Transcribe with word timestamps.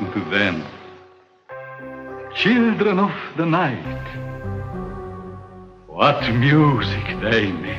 listen 0.00 0.12
to 0.12 0.30
them. 0.30 0.64
Children 2.34 2.98
of 2.98 3.12
the 3.36 3.46
night. 3.46 4.06
What 5.86 6.20
music 6.34 7.04
they 7.22 7.52
make. 7.52 7.76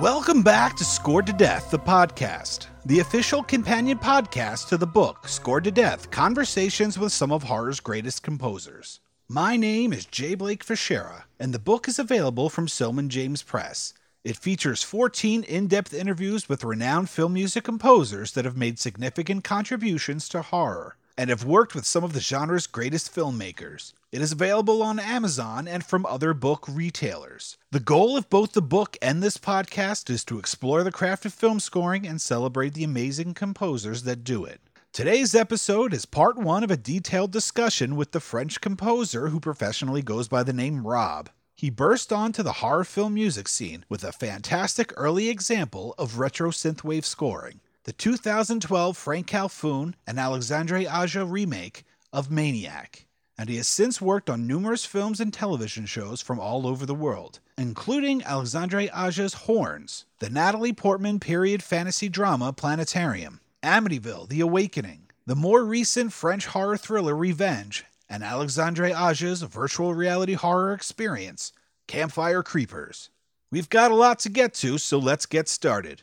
Welcome 0.00 0.42
back 0.42 0.76
to 0.76 0.84
Scored 0.84 1.26
to 1.26 1.32
Death, 1.32 1.70
the 1.70 1.78
podcast, 1.78 2.69
the 2.86 3.00
official 3.00 3.42
companion 3.42 3.98
podcast 3.98 4.68
to 4.68 4.78
the 4.78 4.86
book 4.86 5.28
Scored 5.28 5.64
to 5.64 5.70
Death 5.70 6.10
Conversations 6.10 6.98
with 6.98 7.12
Some 7.12 7.30
of 7.30 7.42
Horror's 7.42 7.78
Greatest 7.78 8.22
Composers. 8.22 9.00
My 9.28 9.56
name 9.56 9.92
is 9.92 10.06
J. 10.06 10.34
Blake 10.34 10.64
Fischer, 10.64 11.24
and 11.38 11.52
the 11.52 11.58
book 11.58 11.88
is 11.88 11.98
available 11.98 12.48
from 12.48 12.66
Silman 12.66 13.08
James 13.08 13.42
Press. 13.42 13.92
It 14.24 14.38
features 14.38 14.82
14 14.82 15.42
in 15.44 15.66
depth 15.66 15.92
interviews 15.92 16.48
with 16.48 16.64
renowned 16.64 17.10
film 17.10 17.34
music 17.34 17.64
composers 17.64 18.32
that 18.32 18.46
have 18.46 18.56
made 18.56 18.78
significant 18.78 19.44
contributions 19.44 20.26
to 20.30 20.40
horror 20.40 20.96
and 21.18 21.28
have 21.28 21.44
worked 21.44 21.74
with 21.74 21.84
some 21.84 22.02
of 22.02 22.14
the 22.14 22.20
genre's 22.20 22.66
greatest 22.66 23.14
filmmakers. 23.14 23.92
It 24.12 24.22
is 24.22 24.32
available 24.32 24.82
on 24.82 24.98
Amazon 24.98 25.68
and 25.68 25.84
from 25.84 26.04
other 26.04 26.34
book 26.34 26.66
retailers. 26.68 27.56
The 27.70 27.78
goal 27.78 28.16
of 28.16 28.28
both 28.28 28.54
the 28.54 28.62
book 28.62 28.96
and 29.00 29.22
this 29.22 29.36
podcast 29.36 30.10
is 30.10 30.24
to 30.24 30.40
explore 30.40 30.82
the 30.82 30.90
craft 30.90 31.26
of 31.26 31.32
film 31.32 31.60
scoring 31.60 32.08
and 32.08 32.20
celebrate 32.20 32.74
the 32.74 32.82
amazing 32.82 33.34
composers 33.34 34.02
that 34.02 34.24
do 34.24 34.44
it. 34.44 34.60
Today's 34.92 35.32
episode 35.36 35.94
is 35.94 36.06
part 36.06 36.36
one 36.36 36.64
of 36.64 36.72
a 36.72 36.76
detailed 36.76 37.30
discussion 37.30 37.94
with 37.94 38.10
the 38.10 38.18
French 38.18 38.60
composer 38.60 39.28
who 39.28 39.38
professionally 39.38 40.02
goes 40.02 40.26
by 40.26 40.42
the 40.42 40.52
name 40.52 40.84
Rob. 40.84 41.30
He 41.54 41.70
burst 41.70 42.12
onto 42.12 42.42
the 42.42 42.54
horror 42.54 42.82
film 42.82 43.14
music 43.14 43.46
scene 43.46 43.84
with 43.88 44.02
a 44.02 44.10
fantastic 44.10 44.92
early 44.96 45.28
example 45.28 45.94
of 45.98 46.18
retro 46.18 46.50
synthwave 46.50 47.04
scoring 47.04 47.60
the 47.84 47.92
2012 47.92 48.96
Franck 48.96 49.28
Khalfoun 49.28 49.94
and 50.04 50.18
Alexandre 50.18 50.84
Aja 50.88 51.24
remake 51.24 51.84
of 52.12 52.28
Maniac, 52.28 53.06
and 53.40 53.48
he 53.48 53.56
has 53.56 53.66
since 53.66 54.02
worked 54.02 54.28
on 54.28 54.46
numerous 54.46 54.84
films 54.84 55.18
and 55.18 55.32
television 55.32 55.86
shows 55.86 56.20
from 56.20 56.38
all 56.38 56.66
over 56.66 56.84
the 56.84 56.94
world, 56.94 57.40
including 57.56 58.22
Alexandre 58.22 58.90
Aja's 58.94 59.32
Horns, 59.32 60.04
the 60.18 60.28
Natalie 60.28 60.74
Portman 60.74 61.18
period 61.18 61.62
fantasy 61.62 62.10
drama 62.10 62.52
Planetarium, 62.52 63.40
Amityville 63.62 64.28
The 64.28 64.40
Awakening, 64.40 65.08
the 65.24 65.34
more 65.34 65.64
recent 65.64 66.12
French 66.12 66.48
horror 66.48 66.76
thriller 66.76 67.16
Revenge, 67.16 67.86
and 68.10 68.22
Alexandre 68.22 68.92
Aja's 68.94 69.40
virtual 69.40 69.94
reality 69.94 70.34
horror 70.34 70.74
experience, 70.74 71.54
Campfire 71.86 72.42
Creepers. 72.42 73.08
We've 73.50 73.70
got 73.70 73.90
a 73.90 73.94
lot 73.94 74.18
to 74.18 74.28
get 74.28 74.52
to, 74.56 74.76
so 74.76 74.98
let's 74.98 75.24
get 75.24 75.48
started 75.48 76.02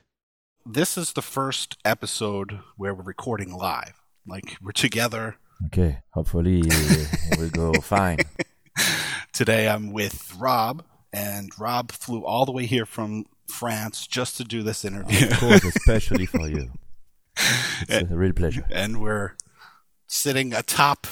this 0.69 0.97
is 0.97 1.13
the 1.13 1.21
first 1.21 1.77
episode 1.85 2.59
where 2.75 2.93
we're 2.93 3.03
recording 3.03 3.53
live. 3.53 4.01
Like 4.25 4.57
we're 4.61 4.73
together. 4.73 5.37
Okay, 5.65 5.99
hopefully 6.11 6.61
it 6.63 7.39
will 7.39 7.49
go 7.49 7.73
fine. 7.81 8.19
Today 9.33 9.67
I'm 9.67 9.91
with 9.91 10.33
Rob, 10.37 10.83
and 11.11 11.51
Rob 11.59 11.91
flew 11.91 12.23
all 12.23 12.45
the 12.45 12.51
way 12.51 12.65
here 12.65 12.85
from 12.85 13.25
France 13.47 14.05
just 14.05 14.37
to 14.37 14.43
do 14.43 14.61
this 14.63 14.85
interview. 14.85 15.27
Of 15.27 15.39
course, 15.39 15.63
especially 15.63 16.25
for 16.25 16.47
you. 16.47 16.71
It's 17.37 17.89
and, 17.89 18.11
a 18.11 18.17
real 18.17 18.33
pleasure. 18.33 18.65
And 18.71 19.01
we're 19.01 19.35
sitting 20.07 20.53
atop 20.53 21.07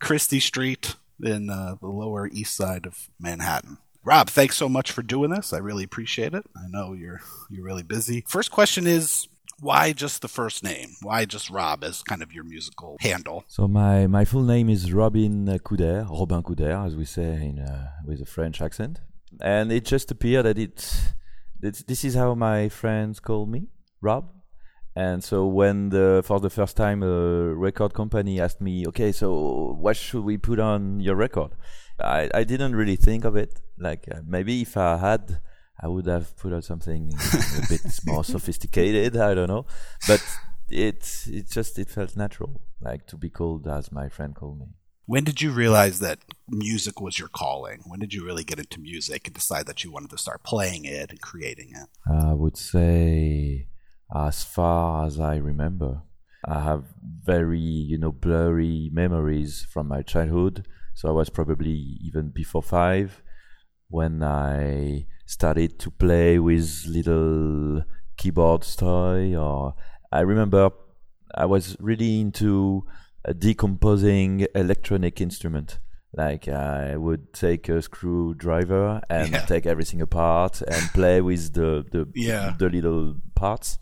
Chrystie 0.00 0.42
Street 0.42 0.96
in 1.22 1.50
uh, 1.50 1.76
the 1.80 1.88
Lower 1.88 2.28
East 2.28 2.54
Side 2.56 2.86
of 2.86 3.08
Manhattan. 3.18 3.78
Rob, 4.04 4.30
thanks 4.30 4.56
so 4.56 4.68
much 4.68 4.92
for 4.92 5.02
doing 5.02 5.30
this. 5.30 5.52
I 5.52 5.58
really 5.58 5.82
appreciate 5.82 6.34
it. 6.34 6.44
I 6.56 6.68
know 6.68 6.92
you're 6.92 7.20
you're 7.50 7.64
really 7.64 7.82
busy. 7.82 8.24
First 8.28 8.52
question 8.52 8.86
is 8.86 9.26
why 9.60 9.92
just 9.92 10.22
the 10.22 10.28
first 10.28 10.62
name? 10.62 10.90
Why 11.02 11.24
just 11.24 11.50
Rob 11.50 11.84
as 11.84 12.02
kind 12.02 12.22
of 12.22 12.32
your 12.32 12.44
musical 12.44 12.96
handle? 13.00 13.44
So 13.48 13.66
my, 13.66 14.06
my 14.06 14.24
full 14.24 14.42
name 14.42 14.68
is 14.68 14.92
Robin 14.92 15.46
Coudert, 15.58 16.08
Robin 16.08 16.42
Coudert, 16.42 16.86
as 16.86 16.96
we 16.96 17.04
say 17.04 17.46
in 17.46 17.58
uh, 17.58 17.88
with 18.04 18.20
a 18.20 18.26
French 18.26 18.60
accent, 18.60 19.00
and 19.40 19.72
it 19.72 19.84
just 19.84 20.10
appeared 20.10 20.46
that 20.46 20.58
it, 20.58 21.14
it 21.62 21.84
this 21.86 22.04
is 22.04 22.14
how 22.14 22.34
my 22.34 22.68
friends 22.68 23.20
call 23.20 23.46
me, 23.46 23.68
Rob. 24.00 24.30
And 24.94 25.22
so 25.22 25.46
when 25.46 25.90
the 25.90 26.22
for 26.24 26.40
the 26.40 26.48
first 26.48 26.76
time 26.76 27.02
a 27.02 27.54
record 27.54 27.92
company 27.92 28.40
asked 28.40 28.62
me, 28.62 28.86
okay, 28.86 29.12
so 29.12 29.76
what 29.78 29.96
should 29.96 30.24
we 30.24 30.38
put 30.38 30.58
on 30.58 31.00
your 31.00 31.16
record? 31.16 31.52
I, 32.00 32.30
I 32.34 32.44
didn't 32.44 32.74
really 32.74 32.96
think 32.96 33.24
of 33.24 33.36
it. 33.36 33.60
Like 33.78 34.06
uh, 34.10 34.20
maybe 34.26 34.62
if 34.62 34.76
I 34.76 34.96
had, 34.96 35.40
I 35.80 35.88
would 35.88 36.06
have 36.06 36.36
put 36.36 36.52
out 36.52 36.64
something 36.64 37.12
a 37.62 37.68
bit 37.68 37.82
more 38.04 38.24
sophisticated. 38.24 39.16
I 39.16 39.34
don't 39.34 39.48
know, 39.48 39.66
but 40.06 40.22
it 40.68 41.24
it 41.26 41.50
just 41.50 41.78
it 41.78 41.90
felt 41.90 42.16
natural, 42.16 42.62
like 42.80 43.06
to 43.08 43.16
be 43.16 43.30
called 43.30 43.66
as 43.66 43.92
my 43.92 44.08
friend 44.08 44.34
called 44.34 44.58
me. 44.60 44.66
When 45.06 45.22
did 45.22 45.40
you 45.40 45.52
realize 45.52 46.00
that 46.00 46.18
music 46.48 47.00
was 47.00 47.18
your 47.18 47.28
calling? 47.28 47.82
When 47.86 48.00
did 48.00 48.12
you 48.12 48.24
really 48.24 48.42
get 48.42 48.58
into 48.58 48.80
music 48.80 49.26
and 49.26 49.34
decide 49.34 49.66
that 49.66 49.84
you 49.84 49.92
wanted 49.92 50.10
to 50.10 50.18
start 50.18 50.42
playing 50.42 50.84
it 50.84 51.10
and 51.10 51.20
creating 51.20 51.70
it? 51.76 51.88
I 52.10 52.32
would 52.32 52.56
say, 52.56 53.68
as 54.12 54.42
far 54.42 55.06
as 55.06 55.20
I 55.20 55.36
remember, 55.36 56.02
I 56.44 56.60
have 56.62 56.84
very 57.22 57.58
you 57.58 57.98
know 57.98 58.12
blurry 58.12 58.90
memories 58.92 59.66
from 59.70 59.88
my 59.88 60.02
childhood 60.02 60.66
so 60.96 61.10
I 61.10 61.12
was 61.12 61.28
probably 61.28 61.98
even 62.00 62.30
before 62.30 62.62
five 62.62 63.22
when 63.88 64.22
I 64.22 65.06
started 65.26 65.78
to 65.80 65.90
play 65.90 66.38
with 66.38 66.86
little 66.86 67.82
keyboard 68.16 68.62
toy. 68.62 69.36
Or 69.36 69.74
I 70.10 70.20
remember 70.20 70.70
I 71.34 71.44
was 71.44 71.76
really 71.80 72.20
into 72.20 72.86
uh, 73.28 73.32
decomposing 73.32 74.46
electronic 74.54 75.20
instrument. 75.20 75.78
Like 76.14 76.48
I 76.48 76.96
would 76.96 77.34
take 77.34 77.68
a 77.68 77.82
screwdriver 77.82 79.02
and 79.10 79.32
yeah. 79.32 79.44
take 79.44 79.66
everything 79.66 80.00
apart 80.00 80.62
and 80.62 80.90
play 80.94 81.20
with 81.20 81.52
the 81.52 81.84
the, 81.90 82.08
yeah. 82.14 82.54
the 82.58 82.70
little 82.70 83.16
parts. 83.34 83.78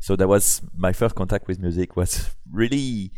So 0.00 0.16
that 0.16 0.28
was 0.28 0.60
my 0.76 0.92
first 0.92 1.14
contact 1.14 1.48
with 1.48 1.58
music. 1.60 1.96
Was 1.96 2.34
really 2.52 3.12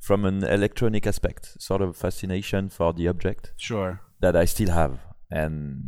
from 0.00 0.24
an 0.24 0.42
electronic 0.42 1.06
aspect, 1.06 1.60
sort 1.60 1.82
of 1.82 1.96
fascination 1.96 2.68
for 2.68 2.92
the 2.92 3.06
object. 3.06 3.52
Sure. 3.56 4.00
That 4.20 4.34
I 4.34 4.46
still 4.46 4.70
have. 4.70 4.98
And 5.30 5.82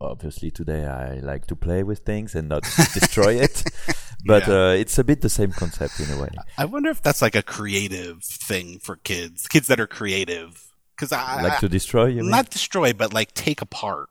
obviously 0.00 0.50
today 0.50 0.86
I 0.86 1.14
like 1.20 1.46
to 1.48 1.56
play 1.56 1.82
with 1.82 2.00
things 2.00 2.34
and 2.34 2.48
not 2.48 2.62
destroy 2.94 3.34
it. 3.34 3.64
But 4.24 4.48
yeah. 4.48 4.54
uh, 4.54 4.70
it's 4.70 4.98
a 4.98 5.04
bit 5.04 5.20
the 5.20 5.28
same 5.30 5.52
concept 5.52 6.00
in 6.00 6.10
a 6.10 6.20
way. 6.20 6.30
I 6.58 6.64
wonder 6.64 6.90
if 6.90 7.00
that's 7.00 7.22
like 7.22 7.36
a 7.36 7.42
creative 7.42 8.24
thing 8.24 8.80
for 8.80 8.96
kids, 8.96 9.46
kids 9.46 9.68
that 9.68 9.78
are 9.78 9.86
creative. 9.86 10.72
Because 10.96 11.12
I 11.12 11.40
like 11.42 11.60
to 11.60 11.68
destroy, 11.68 12.12
not 12.14 12.50
destroy, 12.50 12.92
but 12.92 13.14
like 13.14 13.32
take 13.32 13.62
apart 13.62 14.10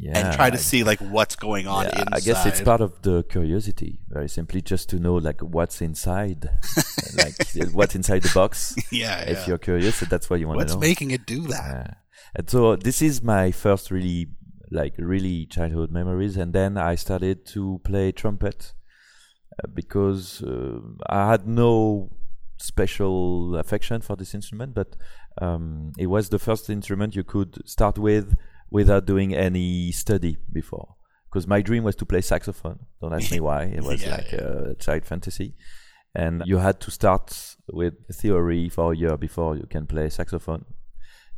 yeah, 0.00 0.16
and 0.16 0.34
try 0.34 0.48
to 0.48 0.56
see 0.56 0.82
like 0.82 0.98
what's 1.00 1.36
going 1.36 1.66
on 1.66 1.84
yeah, 1.84 2.04
I 2.10 2.20
guess 2.20 2.46
it's 2.46 2.60
part 2.62 2.80
of 2.80 3.02
the 3.02 3.22
curiosity, 3.24 3.98
very 4.08 4.28
simply, 4.28 4.62
just 4.62 4.88
to 4.90 4.98
know 4.98 5.16
like 5.16 5.40
what's 5.42 5.82
inside, 5.82 6.48
like 7.16 7.34
what's 7.72 7.94
inside 7.94 8.22
the 8.22 8.30
box. 8.32 8.74
Yeah, 8.90 9.20
if 9.22 9.38
yeah. 9.38 9.46
you're 9.48 9.58
curious, 9.58 10.00
that's 10.00 10.30
what 10.30 10.40
you 10.40 10.48
want 10.48 10.60
to 10.60 10.66
know. 10.66 10.74
What's 10.76 10.88
making 10.88 11.10
it 11.10 11.26
do 11.26 11.48
that? 11.48 11.98
And 12.34 12.48
so 12.48 12.76
this 12.76 13.02
is 13.02 13.22
my 13.22 13.50
first 13.50 13.90
really 13.90 14.28
like 14.70 14.94
really 14.98 15.46
childhood 15.46 15.90
memories, 15.90 16.36
and 16.36 16.52
then 16.52 16.78
I 16.78 16.94
started 16.94 17.44
to 17.46 17.80
play 17.84 18.12
trumpet 18.12 18.72
uh, 19.58 19.66
because 19.74 20.42
uh, 20.42 20.78
I 21.08 21.30
had 21.30 21.46
no 21.46 22.10
special 22.58 23.56
affection 23.56 24.00
for 24.00 24.16
this 24.16 24.34
instrument, 24.34 24.74
but 24.74 24.96
um, 25.40 25.92
it 25.98 26.06
was 26.06 26.28
the 26.28 26.38
first 26.38 26.70
instrument 26.70 27.16
you 27.16 27.24
could 27.24 27.66
start 27.68 27.98
with 27.98 28.36
without 28.70 29.06
doing 29.06 29.34
any 29.34 29.90
study 29.92 30.36
before. 30.52 30.94
Because 31.28 31.46
my 31.46 31.62
dream 31.62 31.84
was 31.84 31.96
to 31.96 32.06
play 32.06 32.20
saxophone. 32.20 32.80
Don't 33.00 33.14
ask 33.14 33.30
me 33.30 33.40
why. 33.48 33.64
It 33.64 33.82
was 33.82 34.02
yeah, 34.02 34.16
like 34.16 34.32
yeah. 34.32 34.70
a 34.70 34.74
child 34.74 35.04
fantasy. 35.04 35.54
And 36.14 36.42
you 36.44 36.58
had 36.58 36.80
to 36.80 36.90
start 36.90 37.56
with 37.72 37.94
theory 38.12 38.68
for 38.68 38.92
a 38.92 38.96
year 38.96 39.16
before 39.16 39.56
you 39.56 39.66
can 39.70 39.86
play 39.86 40.08
saxophone. 40.08 40.64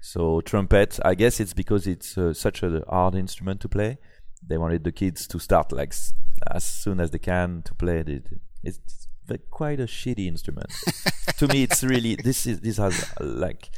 So 0.05 0.41
trumpet, 0.41 0.99
I 1.05 1.15
guess 1.15 1.39
it's 1.39 1.55
because 1.55 1.87
it's 1.87 2.19
uh, 2.19 2.35
such 2.35 2.63
a 2.65 2.83
hard 2.91 3.15
instrument 3.15 3.61
to 3.61 3.69
play. 3.69 3.99
They 4.47 4.59
wanted 4.59 4.83
the 4.83 4.91
kids 4.91 5.29
to 5.29 5.39
start 5.39 5.71
like 5.71 5.91
s- 5.91 6.13
as 6.51 6.65
soon 6.65 6.99
as 6.99 7.13
they 7.13 7.21
can 7.21 7.63
to 7.63 7.75
play 7.75 7.99
it. 8.01 8.27
It's 8.65 8.81
quite 9.51 9.79
a 9.79 9.85
shitty 9.87 10.27
instrument. 10.27 10.71
to 11.39 11.47
me, 11.47 11.63
it's 11.63 11.85
really 11.85 12.17
this 12.17 12.47
is 12.47 12.61
this 12.61 12.79
has 12.79 12.95
uh, 13.21 13.25
like 13.25 13.71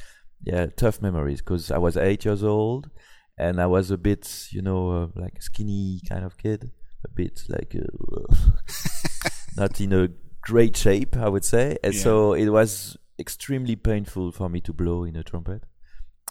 yeah 0.42 0.66
tough 0.74 1.02
memories 1.02 1.40
because 1.42 1.70
I 1.70 1.76
was 1.78 1.96
eight 1.98 2.24
years 2.24 2.42
old 2.42 2.88
and 3.36 3.60
I 3.60 3.66
was 3.66 3.90
a 3.90 3.98
bit, 3.98 4.46
you 4.50 4.62
know, 4.62 4.90
uh, 4.90 5.08
like 5.20 5.36
a 5.38 5.42
skinny 5.42 6.00
kind 6.08 6.24
of 6.24 6.38
kid, 6.38 6.70
a 7.04 7.08
bit 7.10 7.42
like 7.50 7.76
uh, 7.76 8.34
not 9.56 9.78
in 9.80 9.92
a 9.92 10.08
great 10.40 10.74
shape, 10.76 11.16
I 11.18 11.28
would 11.28 11.44
say. 11.44 11.76
And 11.84 11.92
Yeah. 11.94 12.00
so 12.00 12.32
it 12.32 12.48
was 12.48 12.96
extremely 13.18 13.76
painful 13.76 14.32
for 14.32 14.48
me 14.48 14.60
to 14.62 14.72
blow 14.72 15.04
in 15.04 15.16
a 15.16 15.22
trumpet. 15.22 15.64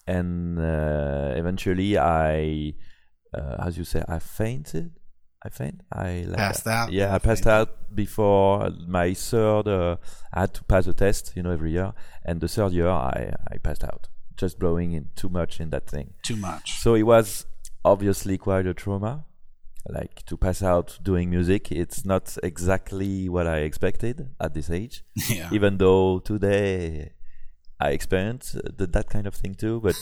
And 0.06 0.60
uh, 0.60 1.34
eventually, 1.36 1.98
I, 1.98 2.74
uh, 3.34 3.56
as 3.60 3.78
you 3.78 3.84
say, 3.84 4.04
I 4.08 4.20
fainted. 4.20 4.92
I 5.46 5.50
faint. 5.50 5.82
I 5.92 6.26
like 6.28 6.38
Passed 6.38 6.68
out? 6.68 6.92
Yeah, 6.92 7.14
I 7.14 7.20
passed 7.20 7.48
out 7.48 7.94
before 7.94 8.70
my 8.88 9.14
third. 9.14 9.68
Uh, 9.68 9.98
I 10.34 10.42
had 10.42 10.54
to 10.56 10.64
pass 10.64 10.88
a 10.88 10.94
test, 10.94 11.34
you 11.36 11.44
know, 11.44 11.52
every 11.52 11.72
year. 11.72 11.94
And 12.24 12.40
the 12.40 12.48
third 12.48 12.72
year, 12.72 12.88
I 12.90 13.34
I 13.52 13.58
passed 13.58 13.84
out, 13.84 14.08
just 14.38 14.58
blowing 14.58 14.94
in 14.94 15.10
too 15.16 15.30
much 15.30 15.60
in 15.60 15.70
that 15.72 15.88
thing. 15.88 16.14
Too 16.24 16.38
much. 16.38 16.80
So 16.80 16.96
it 16.96 17.04
was 17.04 17.46
obviously 17.84 18.38
quite 18.38 18.68
a 18.68 18.74
trauma. 18.74 19.26
Like 19.90 20.26
to 20.28 20.38
pass 20.38 20.64
out 20.64 20.98
doing 21.04 21.30
music, 21.30 21.70
it's 21.70 22.06
not 22.06 22.38
exactly 22.42 23.28
what 23.28 23.48
I 23.48 23.60
expected 23.60 24.30
at 24.40 24.54
this 24.54 24.70
age. 24.70 25.04
yeah. 25.30 25.50
Even 25.52 25.78
though 25.78 26.20
today 26.20 27.12
I 27.88 27.90
experienced 28.00 28.56
uh, 28.56 28.62
that 28.98 29.08
kind 29.10 29.26
of 29.28 29.36
thing 29.36 29.54
too, 29.64 29.76
but 29.82 29.96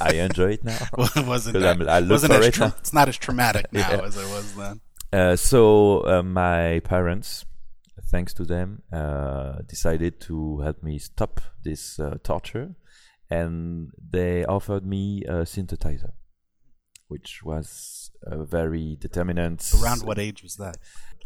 I 0.00 0.10
enjoy 0.28 0.50
it 0.56 0.64
now. 0.64 0.78
Well, 0.96 1.10
it 1.16 1.26
wasn't. 1.26 1.60
that- 1.60 1.88
I 1.88 2.00
wasn't 2.00 2.32
as 2.34 2.46
it 2.46 2.54
tra- 2.54 2.74
It's 2.78 2.92
not 2.92 3.08
as 3.08 3.16
traumatic 3.16 3.66
now 3.72 3.90
Yeah. 3.90 4.02
as 4.08 4.16
it 4.16 4.28
was 4.36 4.54
then. 4.54 4.80
Uh, 5.12 5.36
so 5.36 5.62
uh, 6.06 6.22
my 6.22 6.80
parents, 6.84 7.44
thanks 8.12 8.32
to 8.34 8.44
them, 8.44 8.82
uh, 8.92 9.58
decided 9.74 10.20
to 10.28 10.60
help 10.60 10.82
me 10.82 10.98
stop 10.98 11.40
this 11.64 11.98
uh, 11.98 12.16
torture, 12.22 12.74
and 13.30 13.90
they 14.16 14.44
offered 14.44 14.84
me 14.86 15.22
a 15.24 15.44
synthesizer, 15.44 16.12
which 17.08 17.42
was 17.44 18.10
a 18.22 18.44
very 18.44 18.96
determinant. 19.00 19.72
Around 19.80 20.02
what 20.02 20.18
age 20.18 20.42
was 20.42 20.56
that? 20.56 20.76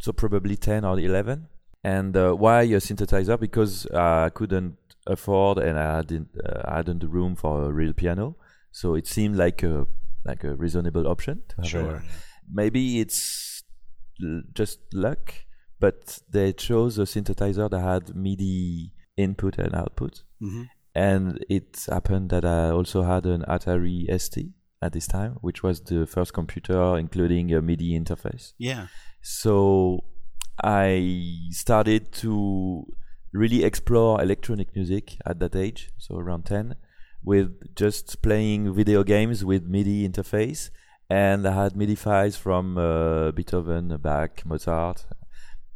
So 0.00 0.12
probably 0.12 0.56
ten 0.56 0.84
or 0.84 0.98
eleven. 0.98 1.48
And 1.82 2.14
uh, 2.16 2.32
why 2.34 2.62
a 2.62 2.76
synthesizer? 2.80 3.40
Because 3.40 3.86
uh, 3.86 4.24
I 4.26 4.30
couldn't 4.30 4.76
afford, 5.06 5.58
and 5.58 5.78
I 5.78 6.02
didn't 6.02 6.30
uh, 6.44 6.62
I 6.64 6.76
hadn't 6.76 7.00
the 7.00 7.08
room 7.08 7.36
for 7.36 7.64
a 7.64 7.72
real 7.72 7.92
piano. 7.92 8.36
So 8.72 8.94
it 8.94 9.06
seemed 9.06 9.36
like 9.36 9.62
a 9.62 9.86
like 10.24 10.44
a 10.44 10.54
reasonable 10.54 11.06
option 11.06 11.42
to 11.48 11.56
have 11.56 11.64
a, 11.64 11.68
Sure. 11.68 12.02
maybe 12.52 13.00
it's 13.00 13.62
l- 14.22 14.42
just 14.52 14.78
luck, 14.92 15.34
but 15.80 16.18
they 16.30 16.52
chose 16.52 16.98
a 16.98 17.02
synthesizer 17.06 17.70
that 17.70 17.80
had 17.80 18.14
MIDI 18.14 18.92
input 19.16 19.58
and 19.58 19.74
output. 19.74 20.22
hmm 20.40 20.64
And 20.94 21.38
it 21.48 21.86
happened 21.88 22.30
that 22.30 22.44
I 22.44 22.70
also 22.70 23.02
had 23.02 23.24
an 23.26 23.42
Atari 23.48 24.06
ST 24.20 24.50
at 24.82 24.92
this 24.92 25.06
time, 25.06 25.32
which 25.40 25.62
was 25.62 25.80
the 25.80 26.06
first 26.06 26.32
computer 26.34 26.96
including 26.98 27.52
a 27.54 27.60
MIDI 27.62 27.98
interface. 27.98 28.52
Yeah. 28.58 28.86
So 29.22 30.04
I 30.62 31.48
started 31.50 32.12
to 32.22 32.86
really 33.32 33.64
explore 33.64 34.20
electronic 34.20 34.74
music 34.74 35.16
at 35.26 35.38
that 35.40 35.54
age, 35.56 35.90
so 35.98 36.16
around 36.16 36.46
10, 36.46 36.74
with 37.22 37.74
just 37.74 38.22
playing 38.22 38.74
video 38.74 39.02
games 39.04 39.44
with 39.44 39.64
MIDI 39.66 40.08
interface. 40.08 40.70
And 41.08 41.46
I 41.46 41.52
had 41.64 41.76
MIDI 41.76 41.96
files 41.96 42.36
from 42.36 42.78
uh, 42.78 43.32
Beethoven, 43.32 43.96
Bach, 44.00 44.44
Mozart, 44.46 45.06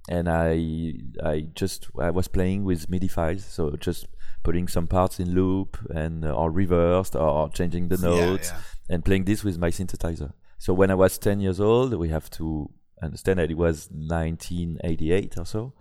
and 0.08 0.28
I 0.28 0.92
I 1.24 1.48
just 1.54 1.88
I 1.98 2.10
was 2.10 2.28
playing 2.28 2.62
with 2.64 2.88
MIDI 2.88 3.08
files, 3.08 3.44
so 3.44 3.70
just 3.76 4.06
putting 4.44 4.68
some 4.68 4.86
parts 4.86 5.18
in 5.18 5.34
loop 5.34 5.78
and 5.94 6.24
uh, 6.24 6.30
or 6.32 6.50
reversed 6.52 7.16
or 7.16 7.48
changing 7.48 7.88
the 7.88 7.96
Yeah, 7.96 8.08
notes 8.10 8.50
yeah. 8.52 8.60
and 8.94 9.04
playing 9.04 9.24
this 9.24 9.42
with 9.42 9.58
my 9.58 9.70
synthesizer. 9.70 10.32
So 10.58 10.72
when 10.72 10.90
I 10.90 10.94
was 10.94 11.18
10 11.18 11.40
years 11.40 11.60
old, 11.60 11.94
we 11.94 12.10
have 12.10 12.30
to 12.30 12.70
understand 13.02 13.38
that 13.38 13.50
it 13.50 13.56
was 13.56 13.88
1988 13.90 15.38
or 15.38 15.46
so. 15.46 15.72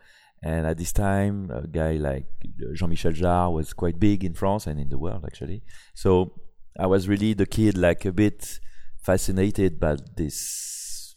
And 0.44 0.68
at 0.68 0.78
this 0.78 0.92
time, 0.92 1.50
a 1.51 1.66
guy 1.66 1.94
like 1.94 2.25
Jean-Michel 2.74 3.13
Jarre 3.13 3.54
was 3.54 3.72
quite 3.74 3.98
big 3.98 4.25
in 4.25 4.34
France 4.34 4.68
and 4.68 4.78
in 4.80 4.90
the 4.90 4.98
world 4.98 5.24
actually. 5.25 5.63
So 5.94 6.34
I 6.78 6.88
was 6.88 7.07
really 7.07 7.34
the 7.34 7.45
kid, 7.45 7.78
like 7.78 8.04
a 8.04 8.12
bit 8.12 8.60
fascinated 9.01 9.80
by 9.80 9.98
this 10.18 11.16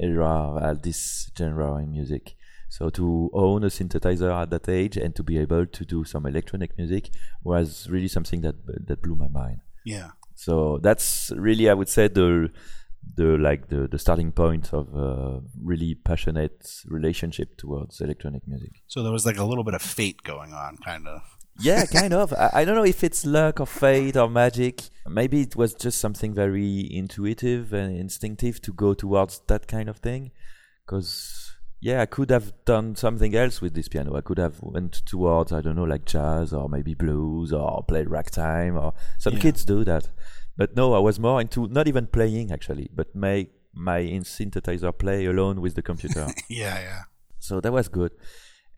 era, 0.00 0.56
uh, 0.56 0.74
this 0.74 1.30
genre 1.38 1.76
in 1.76 1.92
music. 1.92 2.34
So 2.68 2.90
to 2.90 3.30
own 3.32 3.62
a 3.62 3.68
synthesizer 3.68 4.32
at 4.42 4.50
that 4.50 4.68
age 4.68 4.96
and 4.96 5.14
to 5.14 5.22
be 5.22 5.38
able 5.38 5.66
to 5.66 5.84
do 5.84 6.02
some 6.04 6.26
electronic 6.26 6.76
music 6.76 7.10
was 7.44 7.88
really 7.88 8.08
something 8.08 8.40
that 8.40 8.56
that 8.88 9.00
blew 9.02 9.14
my 9.14 9.28
mind. 9.28 9.60
Yeah. 9.84 10.10
So 10.34 10.80
that's 10.82 11.30
really, 11.36 11.70
I 11.70 11.74
would 11.74 11.88
say, 11.88 12.08
the 12.08 12.50
the 13.16 13.36
like 13.38 13.68
the, 13.68 13.86
the 13.88 13.98
starting 13.98 14.32
point 14.32 14.72
of 14.72 14.94
a 14.94 15.40
really 15.62 15.94
passionate 15.94 16.66
relationship 16.86 17.56
towards 17.56 18.00
electronic 18.00 18.46
music. 18.48 18.72
So 18.86 19.02
there 19.02 19.12
was 19.12 19.24
like 19.26 19.36
a 19.38 19.44
little 19.44 19.64
bit 19.64 19.74
of 19.74 19.82
fate 19.82 20.22
going 20.22 20.52
on, 20.52 20.78
kind 20.84 21.06
of. 21.08 21.20
Yeah, 21.60 21.86
kind 21.92 22.12
of. 22.12 22.32
I, 22.32 22.50
I 22.54 22.64
don't 22.64 22.74
know 22.74 22.84
if 22.84 23.04
it's 23.04 23.24
luck 23.24 23.60
or 23.60 23.66
fate 23.66 24.16
or 24.16 24.28
magic. 24.28 24.82
Maybe 25.06 25.42
it 25.42 25.54
was 25.54 25.74
just 25.74 26.00
something 26.00 26.34
very 26.34 26.88
intuitive 26.92 27.72
and 27.72 27.96
instinctive 27.96 28.60
to 28.62 28.72
go 28.72 28.94
towards 28.94 29.40
that 29.46 29.68
kind 29.68 29.88
of 29.88 29.98
thing. 29.98 30.32
Because 30.84 31.52
yeah, 31.80 32.00
I 32.02 32.06
could 32.06 32.30
have 32.30 32.52
done 32.64 32.96
something 32.96 33.34
else 33.36 33.60
with 33.60 33.74
this 33.74 33.88
piano. 33.88 34.16
I 34.16 34.22
could 34.22 34.38
have 34.38 34.60
went 34.62 35.02
towards 35.06 35.52
I 35.52 35.60
don't 35.60 35.76
know 35.76 35.84
like 35.84 36.06
jazz 36.06 36.52
or 36.52 36.68
maybe 36.68 36.94
blues 36.94 37.52
or 37.52 37.82
play 37.84 38.04
ragtime 38.04 38.76
or 38.76 38.94
some 39.18 39.34
Yeah. 39.34 39.40
kids 39.40 39.64
do 39.64 39.84
that. 39.84 40.08
But 40.56 40.76
no, 40.76 40.94
I 40.94 40.98
was 41.00 41.18
more 41.18 41.40
into 41.40 41.66
not 41.68 41.88
even 41.88 42.06
playing 42.06 42.52
actually, 42.52 42.88
but 42.94 43.14
make 43.14 43.50
my 43.72 44.00
synthesizer 44.02 44.96
play 44.96 45.26
alone 45.26 45.60
with 45.60 45.74
the 45.74 45.82
computer. 45.82 46.26
Yeah, 46.48 46.78
yeah. 46.80 47.02
so 47.38 47.60
that 47.60 47.72
was 47.72 47.88
good. 47.88 48.12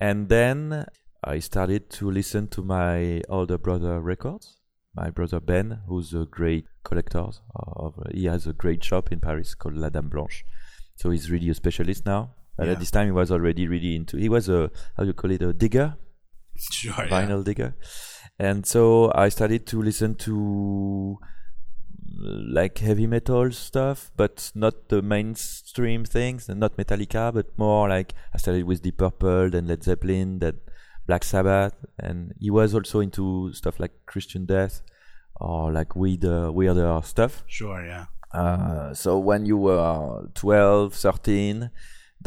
And 0.00 0.28
then 0.28 0.87
I 1.25 1.38
started 1.40 1.90
to 1.99 2.11
listen 2.11 2.49
to 2.49 2.62
my 2.62 3.20
older 3.28 3.58
brother 3.58 4.00
records. 4.00 4.56
My 4.94 5.11
brother 5.11 5.40
Ben, 5.40 5.81
who's 5.87 6.14
a 6.14 6.25
great 6.25 6.64
collector, 6.82 7.26
of, 7.55 7.94
he 8.14 8.25
has 8.25 8.46
a 8.46 8.55
great 8.55 8.82
shop 8.82 9.12
in 9.12 9.20
Paris 9.20 9.55
called 9.55 9.76
La 9.76 9.90
Dame 9.90 10.08
Blanche. 10.08 10.44
So 10.96 11.11
he's 11.11 11.31
really 11.31 11.50
a 11.50 11.55
specialist 11.55 12.06
now. 12.06 12.31
But 12.56 12.67
Yeah. 12.67 12.73
at 12.73 12.78
this 12.78 12.90
time, 12.90 13.06
he 13.08 13.12
was 13.12 13.31
already 13.31 13.69
really 13.69 13.94
into. 13.94 14.17
He 14.17 14.31
was 14.31 14.49
a 14.49 14.70
how 14.96 15.02
do 15.02 15.08
you 15.08 15.12
call 15.12 15.31
it 15.31 15.43
a 15.43 15.52
digger, 15.52 15.96
Sure. 16.73 16.94
Yeah. 16.99 17.08
vinyl 17.08 17.44
digger. 17.44 17.76
And 18.38 18.64
so 18.64 19.12
I 19.14 19.28
started 19.28 19.67
to 19.67 19.82
listen 19.82 20.14
to 20.26 21.19
like 22.19 22.79
heavy 22.79 23.06
metal 23.06 23.50
stuff, 23.52 24.11
but 24.16 24.50
not 24.54 24.88
the 24.88 25.02
mainstream 25.02 26.04
things, 26.04 26.49
and 26.49 26.61
not 26.61 26.76
Metallica, 26.76 27.33
but 27.33 27.57
more 27.59 27.88
like 27.88 28.14
I 28.35 28.38
started 28.38 28.64
with 28.64 28.83
Deep 28.83 28.99
Purple, 28.99 29.50
then 29.50 29.66
Led 29.66 29.85
Zeppelin, 29.85 30.38
then 30.38 30.59
Black 31.07 31.25
Sabbath, 31.25 31.75
and 31.99 32.35
he 32.40 32.50
was 32.50 32.75
also 32.75 33.00
into 33.00 33.52
stuff 33.52 33.78
like 33.78 33.92
Christian 34.07 34.45
Death 34.45 34.83
or 35.37 35.73
like 35.73 35.95
weirder, 35.95 36.50
weirder 36.50 37.00
stuff. 37.04 37.45
Sure. 37.47 37.85
Yeah. 37.85 38.07
Uh, 38.33 38.92
so 38.92 39.19
when 39.19 39.47
you 39.47 39.57
were 39.57 40.28
12, 40.35 40.95
13, 40.95 41.71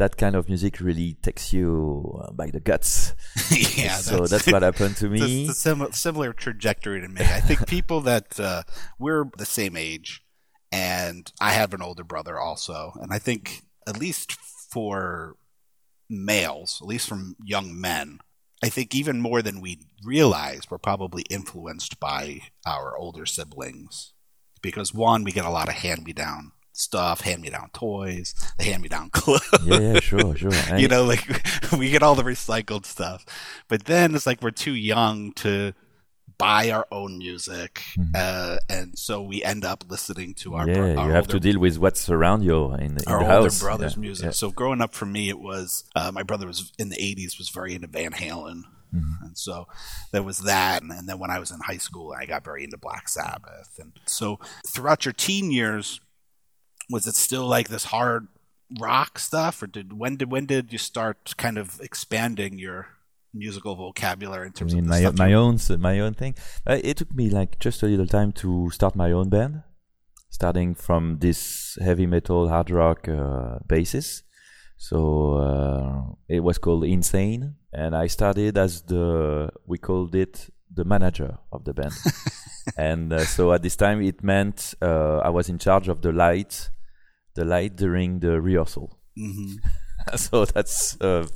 that 0.00 0.16
kind 0.16 0.34
of 0.34 0.48
music 0.48 0.80
really 0.80 1.12
takes 1.20 1.52
you 1.52 2.18
uh, 2.24 2.32
by 2.32 2.50
the 2.50 2.58
guts. 2.58 3.14
yeah. 3.76 3.96
so 3.96 4.26
that's, 4.26 4.46
what 4.46 4.62
happened 4.62 4.96
to 4.96 5.12
It's 5.12 5.22
me. 5.22 5.48
a 5.48 5.52
similar, 5.52 5.92
similar 5.92 6.32
trajectory 6.32 7.02
to 7.02 7.08
me. 7.08 7.20
I 7.20 7.40
think 7.40 7.66
people 7.68 8.00
that 8.00 8.40
uh, 8.40 8.62
we're 8.98 9.26
the 9.36 9.44
same 9.44 9.76
age, 9.76 10.22
and 10.72 11.30
I 11.38 11.52
have 11.52 11.74
an 11.74 11.82
older 11.82 12.02
brother 12.02 12.40
also, 12.40 12.94
and 13.02 13.12
I 13.12 13.18
think 13.18 13.62
at 13.86 13.98
least 13.98 14.32
for 14.72 15.36
males, 16.08 16.78
at 16.80 16.88
least 16.88 17.06
from 17.06 17.36
young 17.44 17.78
men, 17.78 18.20
I 18.64 18.70
think 18.70 18.94
even 18.94 19.20
more 19.20 19.42
than 19.42 19.60
we 19.60 19.80
realize, 20.02 20.62
we're 20.70 20.78
probably 20.78 21.24
influenced 21.28 22.00
by 22.00 22.40
our 22.66 22.96
older 22.96 23.26
siblings 23.26 24.14
because 24.62 24.94
one, 24.94 25.24
we 25.24 25.32
get 25.32 25.44
a 25.44 25.50
lot 25.50 25.68
of 25.68 25.74
hand-me-down 25.74 26.52
stuff, 26.80 27.20
hand-me-down 27.20 27.70
toys, 27.72 28.34
the 28.58 28.64
hand-me-down 28.64 29.10
clothes 29.12 29.42
yeah, 29.64 29.78
yeah, 29.80 30.00
sure, 30.00 30.34
sure. 30.36 30.52
And 30.68 30.80
you 30.82 30.88
know, 30.88 31.04
like 31.04 31.24
we 31.78 31.90
get 31.90 32.02
all 32.02 32.14
the 32.14 32.22
recycled 32.22 32.84
stuff. 32.86 33.24
But 33.68 33.84
then 33.84 34.14
it's 34.14 34.26
like 34.26 34.42
we're 34.42 34.50
too 34.50 34.74
young 34.74 35.32
to 35.34 35.72
buy 36.38 36.70
our 36.70 36.86
own 36.90 37.18
music, 37.18 37.82
uh, 38.14 38.56
and 38.70 38.98
so 38.98 39.22
we 39.22 39.44
end 39.44 39.62
up 39.64 39.84
listening 39.90 40.32
to 40.32 40.54
our 40.54 40.66
yeah, 40.66 40.74
bro- 40.74 40.92
you 40.92 40.98
our 40.98 41.12
have 41.12 41.28
to 41.28 41.38
deal 41.38 41.58
with 41.58 41.76
what's 41.78 42.08
around 42.08 42.42
you 42.42 42.72
in, 42.74 42.96
in 42.96 42.98
our 43.08 43.18
the 43.18 43.24
older 43.24 43.42
house. 43.44 43.60
brother's 43.60 43.94
Yeah, 43.96 44.00
music. 44.00 44.24
yeah. 44.24 44.30
So 44.30 44.50
growing 44.50 44.80
up 44.80 44.94
for 44.94 45.04
me, 45.04 45.28
it 45.28 45.38
was 45.38 45.84
uh, 45.94 46.10
my 46.12 46.22
brother 46.22 46.46
was 46.46 46.72
in 46.78 46.88
the 46.88 46.96
'80s 46.96 47.36
was 47.38 47.50
very 47.50 47.74
into 47.74 47.88
Van 47.88 48.12
Halen. 48.12 48.62
Mm-hmm. 48.94 49.24
And 49.24 49.38
so 49.38 49.68
there 50.12 50.22
was 50.24 50.38
that, 50.40 50.82
and, 50.82 50.90
and 50.90 51.08
then 51.08 51.18
when 51.20 51.30
I 51.30 51.38
was 51.38 51.52
in 51.52 51.60
high 51.60 51.76
school, 51.76 52.12
I 52.18 52.24
got 52.26 52.42
very 52.44 52.64
into 52.64 52.76
Black 52.76 53.08
Sabbath, 53.08 53.78
and 53.78 53.92
so 54.06 54.40
throughout 54.66 55.04
your 55.04 55.12
teen 55.12 55.52
years, 55.52 56.00
was 56.90 57.06
it 57.06 57.14
still 57.14 57.46
like 57.46 57.68
this 57.68 57.84
hard 57.84 58.28
rock 58.78 59.18
stuff, 59.18 59.62
or 59.62 59.66
did 59.66 59.98
when 59.98 60.16
did 60.16 60.30
when 60.30 60.46
did 60.46 60.72
you 60.72 60.78
start 60.78 61.34
kind 61.36 61.58
of 61.58 61.80
expanding 61.80 62.58
your 62.58 62.88
musical 63.32 63.76
vocabulary 63.76 64.46
in 64.46 64.52
I 64.56 64.58
terms 64.58 64.74
mean, 64.74 64.90
of 64.90 64.90
the 64.90 65.12
my 65.12 65.28
my 65.28 65.32
own 65.34 65.58
my 65.78 66.00
own 66.00 66.14
thing. 66.14 66.34
Uh, 66.66 66.78
it 66.82 66.96
took 66.96 67.14
me 67.14 67.30
like 67.30 67.58
just 67.58 67.82
a 67.82 67.86
little 67.86 68.06
time 68.06 68.32
to 68.32 68.70
start 68.70 68.96
my 68.96 69.12
own 69.12 69.28
band, 69.28 69.62
starting 70.30 70.74
from 70.74 71.18
this 71.20 71.78
heavy 71.80 72.06
metal 72.06 72.48
hard 72.48 72.70
rock 72.70 73.08
uh, 73.08 73.58
basis. 73.66 74.22
So 74.76 75.34
uh, 75.34 76.14
it 76.28 76.40
was 76.40 76.58
called 76.58 76.84
Insane, 76.84 77.56
and 77.72 77.94
I 77.94 78.06
started 78.06 78.56
as 78.56 78.82
the 78.82 79.50
we 79.66 79.78
called 79.78 80.14
it 80.14 80.48
the 80.72 80.84
manager 80.84 81.38
of 81.52 81.64
the 81.64 81.74
band. 81.74 81.92
and 82.76 83.12
uh, 83.12 83.24
so 83.24 83.52
at 83.52 83.62
this 83.62 83.76
time 83.76 84.00
it 84.00 84.22
meant 84.22 84.74
uh, 84.80 85.18
I 85.18 85.28
was 85.28 85.48
in 85.48 85.58
charge 85.58 85.88
of 85.88 86.00
the 86.00 86.12
light, 86.12 86.70
the 87.34 87.44
light 87.44 87.76
during 87.76 88.20
the 88.20 88.40
rehearsal. 88.40 88.98
hmm 89.16 89.54
so 90.16 90.44
that's 90.46 90.96
a 91.00 91.26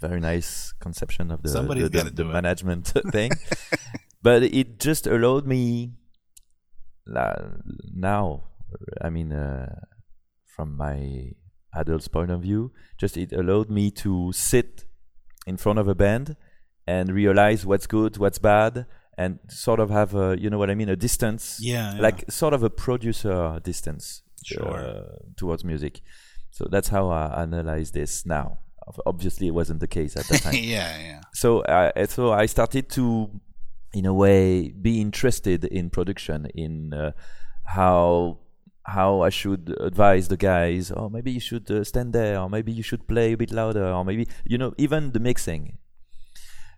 very 0.00 0.20
nice 0.20 0.72
conception 0.80 1.30
of 1.30 1.42
the 1.42 1.48
Somebody's 1.50 1.90
the, 1.90 2.04
the, 2.04 2.10
the 2.10 2.24
management 2.24 2.86
thing. 3.12 3.30
but 4.22 4.42
it 4.42 4.78
just 4.80 5.06
allowed 5.06 5.46
me 5.46 5.92
la- 7.06 7.50
now. 7.94 8.44
I 9.02 9.10
mean, 9.10 9.32
uh, 9.32 9.74
from 10.46 10.76
my 10.76 11.32
adult's 11.74 12.08
point 12.08 12.30
of 12.30 12.42
view, 12.42 12.72
just 12.98 13.16
it 13.16 13.32
allowed 13.32 13.68
me 13.70 13.90
to 13.90 14.32
sit 14.32 14.84
in 15.46 15.56
front 15.56 15.78
of 15.78 15.88
a 15.88 15.94
band 15.94 16.36
and 16.86 17.10
realize 17.12 17.66
what's 17.66 17.86
good, 17.86 18.16
what's 18.16 18.38
bad, 18.38 18.86
and 19.18 19.38
sort 19.48 19.80
of 19.80 19.90
have 19.90 20.14
a, 20.14 20.36
you 20.38 20.48
know 20.50 20.58
what 20.58 20.70
I 20.70 20.74
mean, 20.74 20.88
a 20.88 20.96
distance 20.96 21.58
Yeah, 21.60 21.94
yeah. 21.94 22.00
like 22.00 22.30
sort 22.30 22.54
of 22.54 22.62
a 22.62 22.70
producer 22.70 23.60
distance 23.62 24.22
Sure. 24.44 24.66
uh, 24.76 25.02
towards 25.36 25.64
music. 25.64 26.00
So 26.50 26.66
that's 26.70 26.88
how 26.88 27.08
I 27.10 27.42
analyze 27.42 27.90
this 27.92 28.26
now. 28.26 28.58
Obviously, 29.06 29.46
it 29.46 29.52
wasn't 29.54 29.80
the 29.80 29.86
case 29.86 30.16
at 30.16 30.26
that 30.26 30.42
time. 30.42 30.54
yeah, 30.54 30.98
yeah. 30.98 31.20
so, 31.32 31.62
I 31.68 32.06
so 32.06 32.32
I 32.32 32.46
started 32.46 32.88
to, 32.90 33.30
in 33.92 34.04
a 34.06 34.12
way, 34.14 34.70
be 34.70 35.00
interested 35.00 35.64
in 35.64 35.90
production, 35.90 36.46
in 36.54 36.92
uh, 36.94 37.12
how 37.64 38.38
how 38.84 39.20
I 39.20 39.28
should 39.28 39.76
advise 39.80 40.26
the 40.28 40.36
guys. 40.36 40.90
Oh, 40.90 41.08
maybe 41.08 41.30
you 41.30 41.38
should 41.40 41.70
uh, 41.70 41.84
stand 41.84 42.12
there, 42.12 42.40
or 42.40 42.50
maybe 42.50 42.72
you 42.72 42.82
should 42.82 43.06
play 43.06 43.32
a 43.32 43.36
bit 43.36 43.52
louder, 43.52 43.86
or 43.92 44.04
maybe 44.04 44.26
you 44.44 44.58
know 44.58 44.74
even 44.78 45.12
the 45.12 45.20
mixing. 45.20 45.78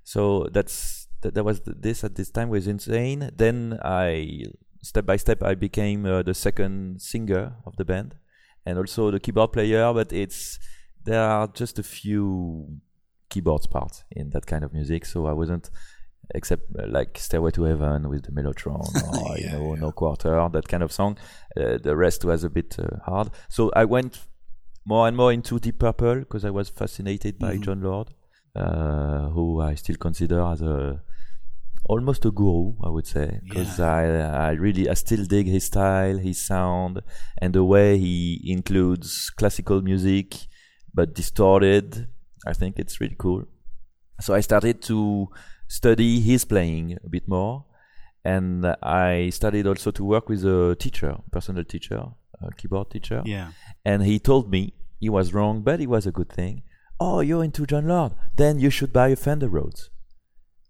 So 0.05 0.49
that's 0.53 1.09
that, 1.23 1.35
that 1.35 1.45
was 1.45 1.61
th- 1.61 1.77
this 1.81 2.05
at 2.05 2.17
this 2.17 2.31
time 2.31 2.51
was 2.51 2.67
insane. 2.67 3.31
Then 3.35 3.79
I 3.83 4.45
step 4.83 5.07
by 5.07 5.17
step 5.17 5.43
I 5.43 5.55
became 5.55 6.05
uh, 6.07 6.23
the 6.23 6.35
second 6.35 7.01
singer 7.01 7.55
of 7.65 7.77
the 7.77 7.85
band 7.85 8.15
and 8.67 8.79
also 8.79 9.11
the 9.11 9.21
keyboard 9.21 9.53
player. 9.53 9.93
But 9.95 10.13
it's 10.13 10.59
there 11.05 11.23
are 11.23 11.49
just 11.49 11.79
a 11.79 11.83
few 11.83 12.79
keyboards 13.29 13.67
parts 13.67 14.05
in 14.11 14.31
that 14.31 14.47
kind 14.47 14.65
of 14.65 14.73
music, 14.73 15.07
so 15.07 15.27
I 15.27 15.33
wasn't 15.33 15.71
except 16.35 16.63
uh, 16.79 16.87
like 16.87 17.19
Stairway 17.19 17.51
to 17.53 17.65
Heaven 17.65 18.09
with 18.09 18.25
the 18.25 18.33
Mellotron 18.33 18.81
or 19.27 19.39
you 19.39 19.51
know 19.51 19.75
yeah. 19.75 19.81
No 19.81 19.93
Quarter 19.93 20.49
that 20.53 20.69
kind 20.69 20.83
of 20.83 20.93
song. 20.93 21.19
Uh, 21.57 21.79
the 21.83 21.97
rest 21.97 22.25
was 22.25 22.45
a 22.45 22.51
bit 22.51 22.77
uh, 22.79 22.99
hard, 23.05 23.31
so 23.49 23.71
I 23.75 23.85
went 23.85 24.21
more 24.85 25.07
and 25.09 25.17
more 25.17 25.33
into 25.33 25.59
Deep 25.61 25.79
Purple 25.79 26.21
because 26.21 26.45
I 26.45 26.51
was 26.51 26.69
fascinated 26.69 27.39
by 27.39 27.57
Mhm. 27.57 27.63
Jon 27.63 27.81
Lord, 27.83 28.09
uh, 28.57 29.29
who 29.31 29.61
I 29.61 29.75
still 29.77 29.97
consider 29.97 30.41
as 30.43 30.61
a 30.63 31.01
almost 31.85 32.25
a 32.25 32.31
guru, 32.31 32.75
I 32.85 32.89
would 32.89 33.07
say, 33.07 33.41
because 33.45 33.79
Yeah. 33.79 33.87
I 33.87 34.49
I 34.49 34.51
really 34.53 34.89
I 34.89 34.95
still 34.95 35.25
dig 35.25 35.47
his 35.47 35.65
style, 35.67 36.19
his 36.19 36.39
sound, 36.47 37.01
and 37.39 37.53
the 37.55 37.65
way 37.65 37.99
he 37.99 38.41
includes 38.57 39.31
classical 39.31 39.83
music 39.83 40.27
but 40.95 41.15
distorted. 41.15 42.07
I 42.47 42.53
think 42.53 42.79
it's 42.79 43.01
really 43.01 43.17
cool. 43.19 43.45
So 44.21 44.35
I 44.35 44.41
started 44.41 44.83
to 44.83 45.29
study 45.69 46.21
his 46.21 46.45
playing 46.45 46.99
a 47.05 47.09
bit 47.09 47.27
more, 47.29 47.65
and 48.25 48.67
I 48.83 49.31
started 49.31 49.67
also 49.67 49.91
to 49.93 50.05
work 50.05 50.29
with 50.29 50.45
a 50.45 50.77
teacher, 50.79 51.17
personal 51.31 51.65
teacher, 51.65 52.03
a 52.41 52.51
keyboard 52.59 52.91
teacher 52.91 53.23
Yeah. 53.25 53.49
and 53.85 54.03
he 54.03 54.19
told 54.19 54.51
me 54.51 54.75
he 55.01 55.09
was 55.09 55.33
wrong, 55.35 55.63
but 55.63 55.81
it 55.81 55.89
was 55.89 56.07
a 56.07 56.13
good 56.13 56.29
thing. 56.33 56.63
Oh, 57.01 57.21
you're 57.21 57.43
into 57.45 57.67
Jon 57.67 57.87
Lord, 57.89 58.13
then 58.37 58.59
you 58.61 58.71
should 58.71 58.93
buy 58.93 59.09
a 59.09 59.17
Fender 59.17 59.49
Rhodes, 59.49 59.91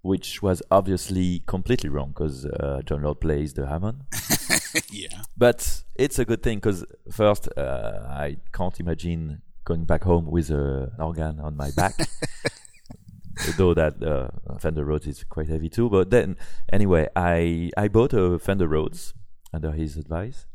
which 0.02 0.42
was 0.42 0.62
obviously 0.70 1.42
completely 1.46 1.88
wrong 1.88 2.08
because 2.08 2.44
uh, 2.44 2.82
Jon 2.84 3.02
Lord 3.02 3.20
plays 3.20 3.54
the 3.54 3.66
Hammond. 3.66 4.02
yeah. 4.90 5.22
But 5.36 5.84
it's 5.94 6.18
a 6.18 6.24
good 6.24 6.42
thing 6.42 6.58
because 6.58 6.84
first, 7.10 7.48
uh, 7.56 8.06
I 8.08 8.36
can't 8.52 8.78
imagine 8.80 9.42
going 9.64 9.84
back 9.84 10.02
home 10.02 10.26
with 10.26 10.50
a, 10.50 10.92
an 10.94 11.00
organ 11.00 11.38
on 11.40 11.56
my 11.56 11.70
back. 11.70 11.94
Though 13.56 13.74
that 13.74 14.02
uh, 14.02 14.58
Fender 14.58 14.84
Rhodes 14.84 15.06
is 15.06 15.24
quite 15.24 15.48
heavy 15.48 15.70
too, 15.70 15.88
but 15.88 16.10
then 16.10 16.36
anyway, 16.70 17.08
I 17.16 17.70
I 17.78 17.88
bought 17.88 18.12
a 18.12 18.38
Fender 18.38 18.68
Rhodes 18.68 19.14
under 19.54 19.72
his 19.72 19.96
advice, 19.96 20.46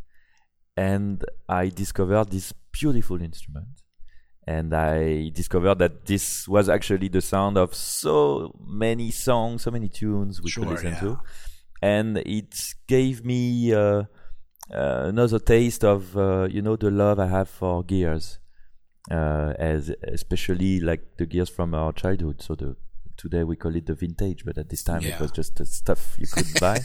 and 0.77 1.25
I 1.49 1.69
discovered 1.69 2.29
this 2.29 2.53
beautiful 2.71 3.19
instrument, 3.19 3.81
and 4.47 4.73
I 4.73 5.29
discovered 5.29 5.79
that 5.79 6.05
this 6.05 6.47
was 6.47 6.69
actually 6.69 7.09
the 7.09 7.21
sound 7.21 7.57
of 7.57 7.75
so 7.75 8.55
many 8.65 9.11
songs, 9.11 9.63
so 9.63 9.71
many 9.71 9.89
tunes 9.89 10.41
we 10.41 10.49
could 10.51 10.67
listen 10.67 10.93
yeah. 10.93 10.99
to, 11.01 11.19
and 11.81 12.17
it 12.19 12.55
gave 12.87 13.25
me 13.25 13.73
uh, 13.73 14.03
uh, 14.73 15.03
another 15.13 15.39
taste 15.39 15.83
of 15.83 16.17
uh, 16.17 16.47
you 16.49 16.61
know 16.61 16.75
the 16.77 16.89
love 16.89 17.19
I 17.19 17.27
have 17.27 17.49
for 17.49 17.83
gears, 17.83 18.39
uh, 19.11 19.53
as 19.59 19.91
especially 20.03 20.79
like 20.79 21.17
the 21.17 21.25
gears 21.25 21.49
from 21.49 21.73
our 21.73 21.91
childhood. 21.91 22.41
So 22.41 22.55
the 22.55 22.75
today 23.17 23.43
we 23.43 23.55
call 23.55 23.75
it 23.75 23.85
the 23.85 23.95
vintage, 23.95 24.45
but 24.45 24.57
at 24.57 24.69
this 24.69 24.83
time 24.83 25.01
Yeah. 25.01 25.15
it 25.15 25.19
was 25.19 25.31
just 25.31 25.55
the 25.55 25.65
stuff 25.65 26.15
you 26.19 26.27
could 26.27 26.47
buy. 26.61 26.79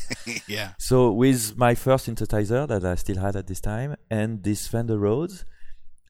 yeah. 0.48 0.70
So 0.78 1.12
with 1.12 1.56
my 1.56 1.74
first 1.74 2.06
synthesizer 2.08 2.66
that 2.68 2.84
I 2.84 2.94
still 2.96 3.18
had 3.18 3.36
at 3.36 3.46
this 3.46 3.60
time 3.60 3.96
and 4.10 4.42
this 4.42 4.66
Fender 4.66 4.98
Rhodes, 4.98 5.44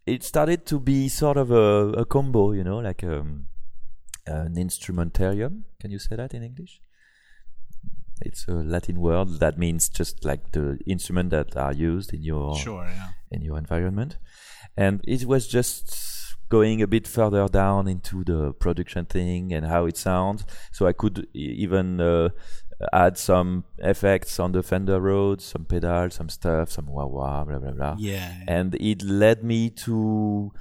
it 0.07 0.25
started 0.25 0.67
to 0.67 0.81
be 0.81 1.09
sort 1.09 1.37
of 1.37 1.51
a, 1.51 1.93
a 2.01 2.05
combo, 2.05 2.53
you 2.53 2.65
know, 2.65 2.79
like 2.79 3.05
um, 3.05 3.47
an 4.27 4.57
instrumentarium. 4.57 5.65
Can 5.81 5.91
you 5.91 5.99
say 5.99 6.17
that 6.17 6.35
in 6.35 6.43
English? 6.43 6.81
It's 8.21 8.47
a 8.47 8.53
Latin 8.53 9.01
word 9.01 9.41
that 9.41 9.59
means 9.59 9.89
just 9.89 10.25
like 10.25 10.53
the 10.53 10.79
instrument 10.87 11.31
that 11.31 11.57
are 11.57 11.73
used 11.73 12.15
in 12.15 12.23
your 12.23 12.57
Sure, 12.57 12.85
yeah. 12.85 13.09
in 13.31 13.43
your 13.43 13.59
environment. 13.59 14.19
And 14.77 15.01
it 15.07 15.25
was 15.25 15.49
just 15.49 16.37
going 16.49 16.83
a 16.83 16.87
bit 16.87 17.09
further 17.09 17.49
down 17.49 17.89
into 17.89 18.23
the 18.25 18.53
production 18.53 19.07
thing 19.07 19.53
and 19.53 19.67
how 19.67 19.87
it 19.87 19.97
sounds. 19.97 20.45
So 20.71 20.87
I 20.87 20.93
could 20.93 21.27
even 21.33 22.01
uh, 22.01 22.29
add 22.93 23.19
some 23.19 23.65
effects 23.79 24.39
on 24.41 24.53
the 24.53 24.63
Fender 24.63 25.01
Rhodes, 25.01 25.45
some 25.45 25.65
pedals, 25.65 26.15
some 26.15 26.29
stuff, 26.29 26.71
some 26.71 26.87
wah 26.87 27.07
wah, 27.07 27.45
blah 27.45 27.59
blah 27.59 27.71
blah. 27.73 27.97
Yeah. 27.99 28.35
And 28.49 28.75
it 28.77 29.03
led 29.03 29.45
me 29.45 29.71
to 29.71 30.53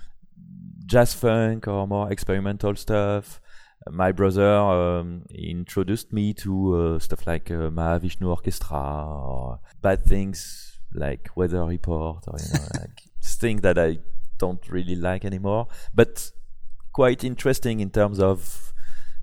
jazz 0.85 1.13
funk 1.13 1.67
or 1.67 1.87
more 1.87 2.11
experimental 2.11 2.75
stuff. 2.75 3.39
My 3.89 4.11
brother 4.11 4.55
um, 4.55 5.23
introduced 5.33 6.13
me 6.13 6.33
to 6.35 6.75
uh, 6.75 6.99
stuff 6.99 7.25
like 7.25 7.49
uh, 7.49 7.71
Mahavishnu 7.71 8.27
Orchestra 8.27 8.77
or 8.77 9.59
bad 9.81 10.03
things 10.03 10.79
like 10.93 11.29
Weather 11.35 11.63
Report 11.65 12.23
or 12.27 12.37
you 12.37 12.53
know 12.53 12.67
like 12.79 13.01
things 13.21 13.61
that 13.61 13.79
I 13.79 13.99
don't 14.37 14.67
really 14.69 14.95
like 14.95 15.25
anymore, 15.25 15.67
but 15.93 16.31
quite 16.91 17.23
interesting 17.23 17.79
in 17.79 17.89
terms 17.89 18.19
of 18.19 18.73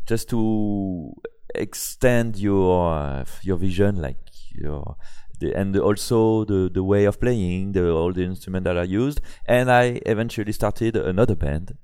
just 0.07 0.31
to 0.31 1.13
extend 1.55 2.37
your 2.37 2.95
uh, 2.95 3.25
your 3.43 3.57
vision, 3.57 4.01
like 4.01 4.19
your 4.53 4.97
the, 5.41 5.55
and 5.55 5.77
also 5.79 6.45
the 6.45 6.71
the 6.73 6.83
way 6.83 7.05
of 7.05 7.21
playing, 7.21 7.73
the 7.73 7.91
all 7.91 8.13
the 8.13 8.25
instruments 8.25 8.65
that 8.65 8.77
are 8.77 8.85
used. 8.85 9.21
And 9.47 9.71
I 9.71 10.01
eventually 10.07 10.53
started 10.53 10.97
another 10.97 11.35
band, 11.35 11.77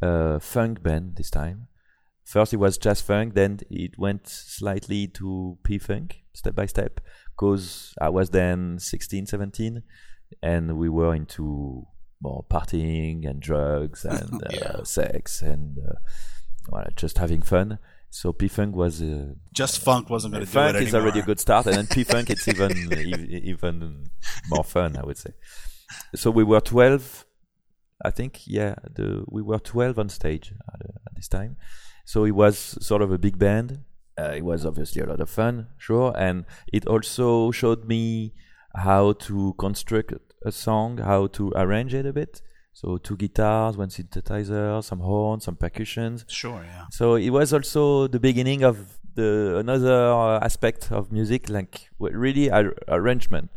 a 0.00 0.40
funk 0.40 0.82
band 0.82 1.16
this 1.16 1.30
time. 1.30 1.68
First 2.24 2.52
it 2.52 2.56
was 2.56 2.76
jazz 2.76 3.00
funk, 3.00 3.34
then 3.34 3.60
it 3.70 3.98
went 3.98 4.28
slightly 4.28 5.06
to 5.08 5.58
P 5.62 5.78
funk, 5.78 6.22
step 6.32 6.56
by 6.56 6.66
step, 6.66 7.00
because 7.30 7.94
I 8.00 8.08
was 8.08 8.30
then 8.30 8.80
16, 8.80 9.26
17, 9.26 9.82
and 10.42 10.76
we 10.76 10.88
were 10.88 11.14
into 11.14 11.86
more 12.20 12.44
partying 12.50 13.28
and 13.28 13.40
drugs 13.40 14.04
and 14.04 14.42
uh, 14.44 14.82
sex 14.82 15.42
and 15.42 15.78
uh, 15.78 15.94
well, 16.68 16.86
just 16.96 17.18
having 17.18 17.42
fun. 17.42 17.78
So 18.16 18.32
P 18.32 18.48
funk 18.48 18.74
was 18.74 19.02
uh, 19.02 19.34
Just 19.52 19.80
funk 19.80 20.08
wasn't 20.08 20.32
going 20.32 20.46
to 20.46 20.50
do 20.50 20.58
funk 20.58 20.76
it 20.76 20.84
is 20.84 20.94
already 20.94 21.20
a 21.20 21.22
good 21.22 21.38
start, 21.38 21.66
and 21.66 21.76
then 21.76 21.86
P 21.94 22.02
funk 22.02 22.30
it's 22.30 22.48
even 22.48 22.72
even 23.52 24.08
more 24.48 24.64
fun, 24.64 24.96
I 24.96 25.04
would 25.04 25.18
say. 25.18 25.32
So 26.14 26.30
we 26.30 26.42
were 26.42 26.62
twelve, 26.62 27.26
I 28.02 28.10
think. 28.10 28.46
Yeah, 28.46 28.76
the 28.90 29.22
we 29.28 29.42
were 29.42 29.58
twelve 29.58 29.98
on 29.98 30.08
stage 30.08 30.54
at, 30.72 30.80
uh, 30.80 30.94
at 31.06 31.14
this 31.14 31.28
time. 31.28 31.58
So 32.06 32.24
it 32.24 32.30
was 32.30 32.56
sort 32.80 33.02
of 33.02 33.12
a 33.12 33.18
big 33.18 33.38
band. 33.38 33.84
Uh, 34.18 34.32
it 34.34 34.44
was 34.46 34.64
obviously 34.64 35.02
a 35.02 35.06
lot 35.06 35.20
of 35.20 35.28
fun, 35.28 35.66
sure, 35.76 36.14
and 36.16 36.46
it 36.72 36.86
also 36.86 37.50
showed 37.50 37.84
me 37.84 38.32
how 38.74 39.12
to 39.28 39.54
construct 39.58 40.14
a 40.42 40.52
song, 40.52 40.98
how 40.98 41.26
to 41.38 41.52
arrange 41.54 41.92
it 41.92 42.06
a 42.06 42.14
bit. 42.14 42.40
So 42.76 42.98
two 42.98 43.16
guitars, 43.16 43.78
one 43.78 43.88
synthesizer, 43.88 44.84
some 44.84 45.00
horns, 45.00 45.44
some 45.44 45.56
percussions. 45.56 46.26
Sure, 46.28 46.62
yeah. 46.62 46.84
So 46.90 47.14
it 47.14 47.30
was 47.30 47.54
also 47.54 48.06
the 48.06 48.20
beginning 48.20 48.64
of 48.64 48.98
the 49.14 49.56
another 49.56 50.12
uh, 50.12 50.40
aspect 50.40 50.92
of 50.92 51.10
music, 51.10 51.48
like 51.48 51.88
really 51.98 52.50
ar- 52.50 52.76
arrangement 52.88 53.48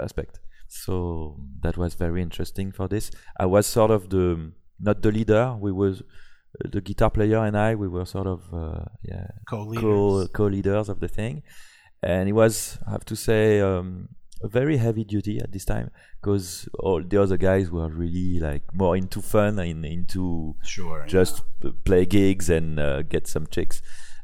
aspect. 0.00 0.40
So 0.66 1.36
that 1.62 1.76
was 1.76 1.94
very 1.94 2.20
interesting 2.20 2.72
for 2.72 2.88
this. 2.88 3.12
I 3.38 3.46
was 3.46 3.68
sort 3.68 3.92
of 3.92 4.10
the 4.10 4.50
not 4.80 5.00
the 5.00 5.12
leader. 5.12 5.54
We 5.60 5.70
was 5.70 6.00
uh, 6.00 6.68
the 6.72 6.80
guitar 6.80 7.10
player 7.10 7.44
and 7.44 7.56
I. 7.56 7.76
We 7.76 7.86
were 7.86 8.04
sort 8.04 8.26
of 8.26 8.52
uh, 8.52 8.86
yeah 9.04 9.28
Co-leaders. 9.48 9.80
co 9.80 10.26
co 10.32 10.44
leaders 10.46 10.88
of 10.88 10.98
the 10.98 11.08
thing, 11.08 11.44
and 12.02 12.28
it 12.28 12.32
was 12.32 12.80
I 12.84 12.90
have 12.90 13.04
to 13.04 13.14
say 13.14 13.60
um, 13.60 14.08
very 14.42 14.76
heavy 14.76 15.04
duty 15.04 15.38
at 15.40 15.50
this 15.52 15.64
time 15.64 15.90
because 16.20 16.68
all 16.78 17.02
the 17.02 17.20
other 17.20 17.36
guys 17.36 17.70
were 17.70 17.88
really 17.88 18.38
like 18.38 18.62
more 18.74 18.96
into 18.96 19.22
fun 19.22 19.58
and 19.58 19.84
into 19.84 20.54
Sure. 20.62 21.04
just 21.06 21.42
p- 21.60 21.72
play 21.84 22.04
gigs 22.04 22.50
and 22.50 22.78
uh, 22.78 23.02
get 23.02 23.26
some 23.26 23.46
chicks 23.46 23.80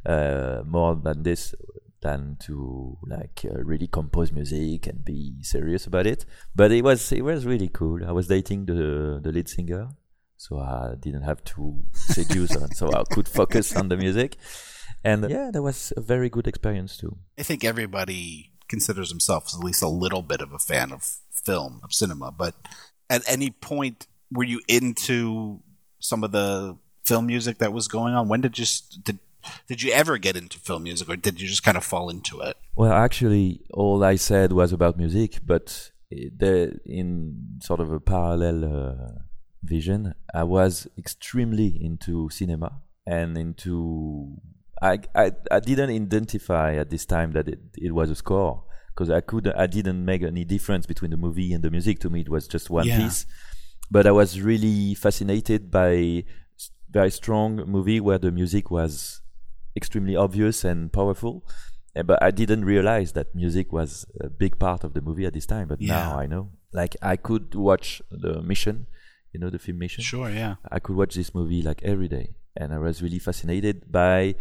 uh, 0.06 0.62
more 0.66 0.94
than 0.96 1.22
this 1.22 1.54
than 2.02 2.36
to 2.40 2.98
like 3.06 3.44
uh, 3.48 3.62
really 3.62 3.86
compose 3.86 4.32
music 4.32 4.86
and 4.88 5.04
be 5.04 5.34
serious 5.42 5.86
about 5.86 6.06
it. 6.06 6.24
But 6.54 6.72
it 6.72 6.82
was 6.82 7.12
it 7.12 7.22
was 7.22 7.46
really 7.46 7.68
cool. 7.68 8.04
I 8.06 8.12
was 8.12 8.26
dating 8.28 8.66
the 8.66 9.20
the 9.22 9.32
lead 9.32 9.48
singer 9.48 9.88
so 10.36 10.58
i 10.58 10.94
didn't 10.98 11.22
have 11.22 11.44
to 11.44 11.84
seduce 11.92 12.52
her 12.54 12.66
so 12.74 12.92
i 12.92 13.04
could 13.14 13.28
focus 13.28 13.76
on 13.76 13.88
the 13.88 13.96
music. 13.96 14.36
And 15.04 15.28
yeah 15.30 15.50
that 15.52 15.62
was 15.62 15.92
a 15.96 16.00
very 16.00 16.28
good 16.28 16.46
experience 16.46 16.96
too. 16.96 17.16
I 17.38 17.42
think 17.44 17.64
everybody 17.64 18.51
considers 18.72 19.10
himself 19.10 19.42
at 19.54 19.62
least 19.62 19.82
a 19.82 19.88
little 20.04 20.22
bit 20.22 20.40
of 20.40 20.50
a 20.54 20.58
fan 20.58 20.92
of 20.92 21.18
film, 21.44 21.72
of 21.84 21.92
cinema. 21.92 22.32
But 22.32 22.54
at 23.10 23.22
any 23.28 23.50
point, 23.50 24.06
were 24.30 24.48
you 24.52 24.62
into 24.66 25.60
some 26.00 26.24
of 26.24 26.32
the 26.32 26.78
film 27.04 27.26
music 27.26 27.58
that 27.58 27.74
was 27.74 27.86
going 27.86 28.14
on? 28.14 28.28
When 28.28 28.40
did 28.40 28.58
you 28.58 28.66
did 29.04 29.18
did 29.68 29.82
you 29.82 29.92
ever 29.92 30.16
get 30.16 30.36
into 30.36 30.58
film 30.58 30.84
music, 30.84 31.06
or 31.10 31.16
did 31.16 31.40
you 31.40 31.48
just 31.48 31.64
kind 31.64 31.76
of 31.76 31.84
fall 31.84 32.08
into 32.08 32.40
it? 32.40 32.56
Well, 32.74 32.92
actually, 32.92 33.60
all 33.74 34.02
I 34.02 34.16
said 34.16 34.52
was 34.52 34.72
about 34.72 34.96
music, 34.96 35.30
but 35.44 35.90
the, 36.10 36.80
in 36.86 37.58
sort 37.60 37.80
of 37.80 37.92
a 37.92 38.00
parallel 38.00 38.58
uh, 38.64 39.10
vision, 39.62 40.14
I 40.32 40.44
was 40.44 40.86
extremely 40.96 41.68
into 41.88 42.30
cinema 42.30 42.80
and 43.06 43.36
into. 43.36 44.40
I, 44.82 44.98
I 45.14 45.32
I 45.50 45.60
didn't 45.60 45.90
identify 45.90 46.74
at 46.82 46.90
this 46.90 47.04
time 47.06 47.32
that 47.32 47.46
it, 47.48 47.60
it 47.76 47.92
was 47.92 48.10
a 48.10 48.14
score 48.14 48.64
because 48.88 49.08
I 49.10 49.20
could 49.20 49.46
I 49.48 49.66
didn't 49.66 50.04
make 50.04 50.22
any 50.22 50.44
difference 50.44 50.84
between 50.86 51.10
the 51.12 51.16
movie 51.16 51.52
and 51.54 51.62
the 51.62 51.70
music. 51.70 51.98
To 52.00 52.10
me, 52.10 52.20
it 52.20 52.28
was 52.28 52.48
just 52.48 52.68
one 52.70 52.86
Yeah. 52.86 52.98
piece. 52.98 53.26
But 53.90 54.06
I 54.06 54.10
was 54.10 54.40
really 54.40 54.94
fascinated 54.94 55.70
by 55.70 56.24
very 56.90 57.10
strong 57.10 57.56
movie 57.76 58.00
where 58.00 58.18
the 58.18 58.30
music 58.32 58.70
was 58.70 59.20
extremely 59.76 60.16
obvious 60.16 60.64
and 60.64 60.92
powerful. 60.92 61.44
But 61.94 62.22
I 62.22 62.30
didn't 62.30 62.64
realize 62.64 63.12
that 63.12 63.34
music 63.34 63.70
was 63.70 64.06
a 64.20 64.30
big 64.30 64.58
part 64.58 64.82
of 64.82 64.94
the 64.94 65.02
movie 65.02 65.26
at 65.26 65.34
this 65.34 65.44
time. 65.46 65.68
But 65.68 65.80
now 65.80 66.18
I 66.18 66.26
know. 66.26 66.50
Like 66.72 66.96
I 67.02 67.16
could 67.16 67.54
watch 67.54 68.00
the 68.10 68.40
Mission, 68.42 68.86
you 69.32 69.40
know, 69.40 69.50
the 69.50 69.58
film 69.58 69.78
Mission. 69.78 70.02
Sure, 70.02 70.30
yeah. 70.30 70.54
I 70.70 70.78
could 70.78 70.96
watch 70.96 71.14
this 71.14 71.34
movie 71.34 71.60
like 71.60 71.82
every 71.82 72.08
day, 72.08 72.34
and 72.56 72.72
I 72.72 72.78
was 72.78 73.02
really 73.02 73.18
fascinated 73.18 73.92
by 73.92 74.36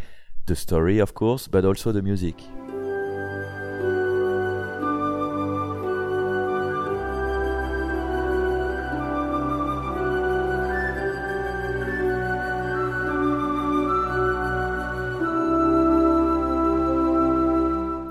the 0.46 0.56
story, 0.56 0.98
of 0.98 1.14
course, 1.14 1.48
but 1.48 1.64
also 1.64 1.92
the 1.92 2.02
music. 2.02 2.36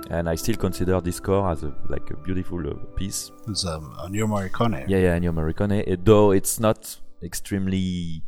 And 0.10 0.28
I 0.30 0.36
still 0.36 0.56
consider 0.56 1.00
this 1.00 1.16
score 1.16 1.50
as 1.50 1.64
a 1.64 1.74
like 1.88 2.12
a 2.12 2.18
beautiful 2.18 2.60
uh, 2.68 2.74
piece. 2.98 3.32
It's 3.48 3.66
um, 3.66 3.96
your 4.12 4.28
Morricone. 4.28 4.84
Yeah, 4.88 4.98
yeah, 4.98 5.18
Ennio 5.18 5.32
Morricone. 5.34 5.84
eh, 5.88 5.96
Though 6.04 6.32
it's 6.32 6.60
not 6.60 6.98
extremely 7.24 8.22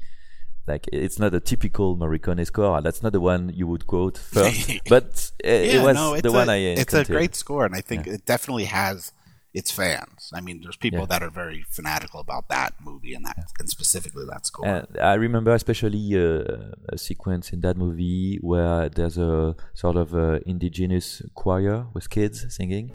like 0.67 0.87
it's 0.91 1.19
not 1.19 1.33
a 1.33 1.39
typical 1.39 1.97
Morricone 1.97 2.45
score. 2.45 2.81
That's 2.81 3.03
not 3.03 3.11
the 3.13 3.19
one 3.21 3.51
you 3.53 3.67
would 3.67 3.85
quote 3.87 4.17
first, 4.17 4.71
but 4.89 5.31
uh, 5.43 5.47
it 5.47 5.73
Yeah, 5.73 5.83
was 5.83 5.95
no, 5.95 6.13
it's 6.13 6.23
the 6.23 6.29
a, 6.29 6.31
one 6.31 6.49
I. 6.49 6.57
It's 6.57 6.93
a 6.93 7.03
great 7.03 7.35
score, 7.35 7.65
and 7.65 7.75
I 7.75 7.81
think 7.81 8.07
it 8.07 8.25
definitely 8.25 8.65
has 8.65 9.11
its 9.53 9.69
fans. 9.69 10.31
I 10.33 10.41
mean, 10.41 10.61
there's 10.63 10.77
people 10.77 11.01
Yeah. 11.01 11.05
that 11.07 11.21
are 11.21 11.29
very 11.29 11.63
fanatical 11.69 12.19
about 12.19 12.47
that 12.49 12.73
movie 12.81 13.13
and 13.13 13.23
that, 13.25 13.37
and 13.59 13.69
specifically 13.69 14.25
that 14.31 14.47
score. 14.47 14.65
And 14.65 14.87
I 14.99 15.13
remember 15.13 15.53
especially 15.53 16.15
uh, 16.17 16.73
a 16.89 16.97
sequence 16.97 17.53
in 17.53 17.61
that 17.61 17.77
movie 17.77 18.39
where 18.41 18.89
there's 18.89 19.17
a 19.19 19.55
sort 19.75 19.95
of 19.97 20.15
uh 20.15 20.39
indigenous 20.47 21.21
choir 21.35 21.85
with 21.93 22.09
kids 22.09 22.45
singing. 22.55 22.91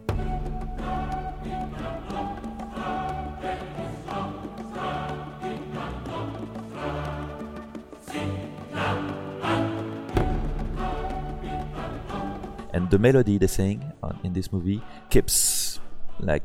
The 12.90 12.98
melody 12.98 13.38
they 13.38 13.46
sing 13.46 13.92
on, 14.02 14.18
in 14.24 14.32
this 14.32 14.52
movie 14.52 14.82
keeps 15.10 15.80
like 16.20 16.42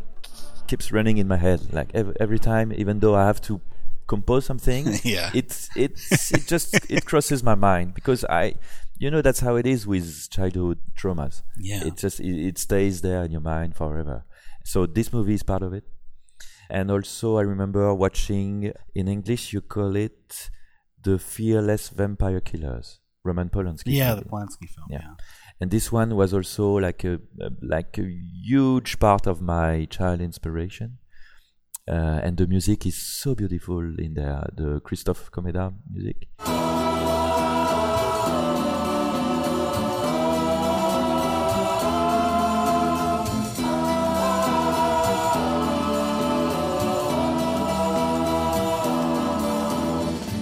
keeps 0.67 0.91
running 0.91 1.17
in 1.17 1.27
my 1.27 1.37
head 1.37 1.73
like 1.73 1.89
every, 1.93 2.13
every 2.19 2.39
time 2.39 2.71
even 2.73 2.99
though 2.99 3.15
I 3.15 3.25
have 3.25 3.41
to 3.41 3.61
compose 4.07 4.45
something 4.45 4.87
Yeah. 5.03 5.29
it's 5.33 5.69
it's 5.75 6.31
it 6.31 6.47
just 6.47 6.75
it 6.89 7.05
crosses 7.05 7.43
my 7.43 7.55
mind 7.55 7.93
because 7.93 8.23
I 8.29 8.55
you 8.97 9.09
know 9.11 9.21
that's 9.21 9.39
how 9.39 9.55
it 9.55 9.65
is 9.65 9.85
with 9.87 10.29
childhood 10.29 10.79
traumas 10.97 11.41
Yeah. 11.57 11.85
it 11.85 11.97
just 11.97 12.19
it, 12.19 12.47
it 12.49 12.57
stays 12.57 13.01
there 13.01 13.23
in 13.23 13.31
your 13.31 13.41
mind 13.41 13.75
forever 13.75 14.25
so 14.63 14.85
this 14.85 15.11
movie 15.13 15.33
is 15.33 15.43
part 15.43 15.63
of 15.63 15.73
it 15.73 15.83
and 16.69 16.89
also 16.91 17.37
I 17.37 17.41
remember 17.41 17.93
watching 17.93 18.71
in 18.95 19.07
English 19.07 19.53
you 19.53 19.61
call 19.61 19.95
it 19.95 20.49
the 21.03 21.19
fearless 21.19 21.89
vampire 21.89 22.39
killers 22.39 22.99
Roman 23.23 23.49
Polanski 23.49 23.83
yeah, 24.01 24.15
the 24.15 24.23
Polanski 24.25 24.67
film. 24.69 24.87
Yeah. 24.89 24.99
Yeah. 25.01 25.13
And 25.61 25.71
this 25.71 25.91
one 25.91 26.15
was 26.15 26.33
also 26.33 26.73
like 26.73 27.03
a, 27.03 27.19
a 27.39 27.49
like 27.61 27.97
a 27.97 28.03
huge 28.03 28.99
part 28.99 29.27
of 29.27 29.41
my 29.41 29.85
child 29.85 30.19
inspiration. 30.19 30.97
Uh, 31.87 32.19
and 32.23 32.37
the 32.37 32.47
music 32.47 32.85
is 32.85 32.95
so 32.95 33.35
beautiful 33.35 33.79
in 33.99 34.13
there 34.13 34.47
the 34.55 34.81
Krzysztof 34.81 35.29
Komeda 35.31 35.73
music. 35.91 36.27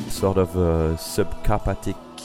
Sort 0.09 0.37
of 0.37 0.55
a 0.55 0.95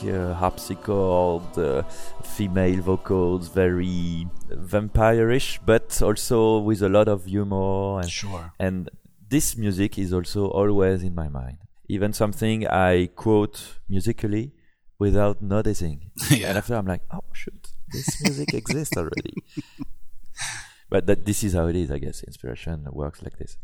uh, 0.04 0.34
harpsichord, 0.34 1.58
uh, 1.58 1.82
female 2.22 2.80
vocals, 2.82 3.48
very 3.48 4.26
vampire-ish, 4.48 5.60
but 5.64 6.00
also 6.02 6.58
with 6.58 6.82
a 6.82 6.88
lot 6.88 7.08
of 7.08 7.24
humor. 7.24 8.00
And, 8.00 8.10
Sure. 8.10 8.52
and 8.58 8.90
this 9.28 9.56
music 9.56 9.98
is 9.98 10.12
also 10.12 10.46
always 10.48 11.02
in 11.02 11.14
my 11.14 11.28
mind. 11.28 11.58
Even 11.88 12.12
something 12.12 12.66
I 12.66 13.08
quote 13.14 13.78
musically 13.88 14.52
without 14.98 15.40
noticing. 15.42 16.10
Yeah. 16.30 16.48
And 16.48 16.58
after 16.58 16.74
I'm 16.74 16.86
like, 16.86 17.02
oh 17.12 17.24
shoot, 17.32 17.68
this 17.92 18.22
music 18.22 18.54
exists 18.54 18.96
already. 18.96 19.34
but 20.90 21.06
that 21.06 21.24
this 21.24 21.42
is 21.44 21.54
how 21.54 21.66
it 21.66 21.76
is, 21.76 21.90
I 21.90 21.98
guess. 21.98 22.22
Inspiration 22.22 22.86
works 22.90 23.22
like 23.22 23.38
this. 23.38 23.56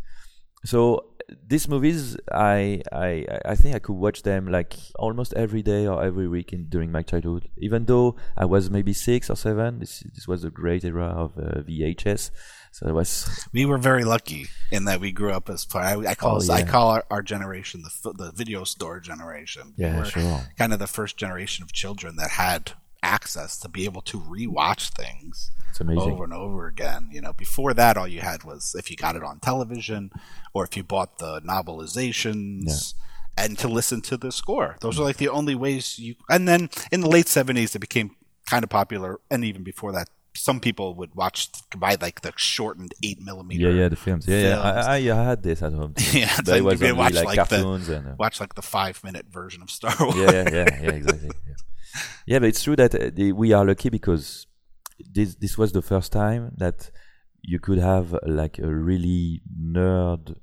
So 0.65 1.12
these 1.47 1.69
movies, 1.69 2.17
I 2.33 2.83
I 2.93 3.27
I 3.45 3.55
think 3.55 3.75
I 3.75 3.79
could 3.79 3.95
watch 3.97 4.23
them 4.23 4.47
like 4.47 4.75
almost 4.99 5.33
every 5.35 5.63
day 5.63 5.87
or 5.87 6.03
every 6.05 6.29
week 6.29 6.53
in, 6.53 6.69
during 6.69 6.91
my 6.93 7.03
childhood. 7.03 7.49
Even 7.59 7.85
though 7.87 8.17
I 8.37 8.45
was 8.45 8.71
maybe 8.71 8.93
six 8.93 9.31
or 9.31 9.37
seven, 9.37 9.79
this 9.81 10.01
this 10.15 10.27
was 10.29 10.45
a 10.45 10.51
great 10.51 10.85
era 10.85 11.07
of 11.07 11.37
uh, 11.39 11.63
VHS. 11.63 12.31
So 12.73 12.89
it 12.89 12.93
was 12.93 13.47
We 13.53 13.67
were 13.67 13.79
very 13.79 14.05
lucky 14.05 14.47
in 14.71 14.85
that 14.87 15.01
we 15.01 15.13
grew 15.13 15.33
up 15.33 15.51
as 15.51 15.65
part. 15.67 15.85
I, 15.85 16.11
I 16.13 16.15
call 16.15 16.35
Oh, 16.35 16.37
us, 16.39 16.49
I 16.49 16.63
call 16.63 16.89
our, 16.89 17.05
our 17.11 17.23
generation 17.23 17.83
the 17.83 18.13
the 18.13 18.33
video 18.33 18.65
store 18.65 18.99
generation. 19.01 19.75
We 19.77 19.85
Yeah, 19.85 19.99
were 19.99 20.05
sure. 20.05 20.41
Kind 20.59 20.73
of 20.73 20.79
the 20.79 20.87
first 20.87 21.17
generation 21.17 21.63
of 21.63 21.73
children 21.73 22.17
that 22.17 22.31
had 22.33 22.73
access 23.03 23.59
to 23.61 23.69
be 23.69 23.85
able 23.85 24.03
to 24.03 24.19
rewatch 24.21 24.91
things 24.91 25.51
over 26.03 26.25
and 26.25 26.33
over 26.35 26.67
again. 26.67 27.09
You 27.11 27.21
know, 27.23 27.33
before 27.33 27.75
that, 27.75 27.97
all 27.97 28.07
you 28.09 28.21
had 28.21 28.45
was 28.45 28.75
if 28.79 28.91
you 28.91 28.97
got 28.97 29.17
it 29.17 29.23
on 29.23 29.41
television 29.41 30.11
or 30.55 30.65
if 30.65 30.77
you 30.77 30.85
bought 30.85 31.19
the 31.19 31.41
novelizations. 31.43 32.95
And 33.35 33.59
to 33.61 33.69
listen 33.69 34.03
to 34.03 34.19
the 34.19 34.31
score, 34.31 34.77
those 34.83 35.01
are 35.01 35.05
like 35.05 35.17
the 35.17 35.31
only 35.31 35.55
ways 35.55 35.99
you. 35.99 36.17
And 36.29 36.47
then 36.47 36.69
in 36.91 37.01
the 37.01 37.09
late 37.09 37.29
seventies, 37.29 37.75
it 37.75 37.79
became 37.79 38.15
kind 38.45 38.63
of 38.63 38.69
popular, 38.69 39.21
and 39.31 39.43
even 39.43 39.63
before 39.63 39.91
that, 39.93 40.11
some 40.35 40.61
people 40.61 40.95
would 40.97 41.15
watch 41.15 41.49
buy 41.75 41.97
like 41.99 42.21
the 42.21 42.35
shortened 42.37 42.93
eight 43.03 43.23
millimeter. 43.23 43.71
Yeah, 43.71 43.83
yeah, 43.85 43.89
the 43.89 43.97
films. 43.97 44.29
Yeah, 44.29 44.49
yeah. 44.49 44.61
I, 44.61 44.99
I, 44.99 45.19
I 45.19 45.25
had 45.25 45.43
this 45.43 45.63
at 45.63 45.73
home. 45.73 45.95
Too. 45.95 46.19
Yeah, 46.21 46.37
but 46.37 46.45
then 46.45 46.57
it 46.59 46.65
was 46.65 46.81
you 46.83 46.87
only 46.89 46.99
watch 46.99 47.15
like, 47.15 47.39
like 47.39 47.49
the- 47.49 47.67
and. 47.67 48.07
Uh, 48.09 48.15
watch 48.19 48.39
like 48.39 48.55
the 48.55 48.61
five 48.63 49.03
minute 49.03 49.25
version 49.33 49.63
of 49.63 49.71
Star 49.71 49.95
Wars. 49.99 50.15
yeah, 50.15 50.31
yeah, 50.31 50.51
yeah, 50.53 50.83
yeah, 50.83 50.91
exactly. 50.91 51.31
Yeah. 51.49 51.55
Yeah, 52.27 52.39
but 52.39 52.49
it's 52.49 52.63
true 52.63 52.77
that 52.77 52.95
uh, 52.95 53.11
the, 53.13 53.33
we 53.33 53.53
are 53.53 53.65
lucky 53.65 53.89
because 53.91 54.47
this 55.13 55.35
this 55.37 55.59
was 55.59 55.73
the 55.73 55.83
first 55.83 56.13
time 56.13 56.53
that 56.59 56.91
you 57.43 57.59
could 57.59 57.79
have 57.79 58.15
uh, 58.15 58.19
like 58.27 58.59
a 58.59 58.69
really 58.69 59.43
nerd 59.61 60.37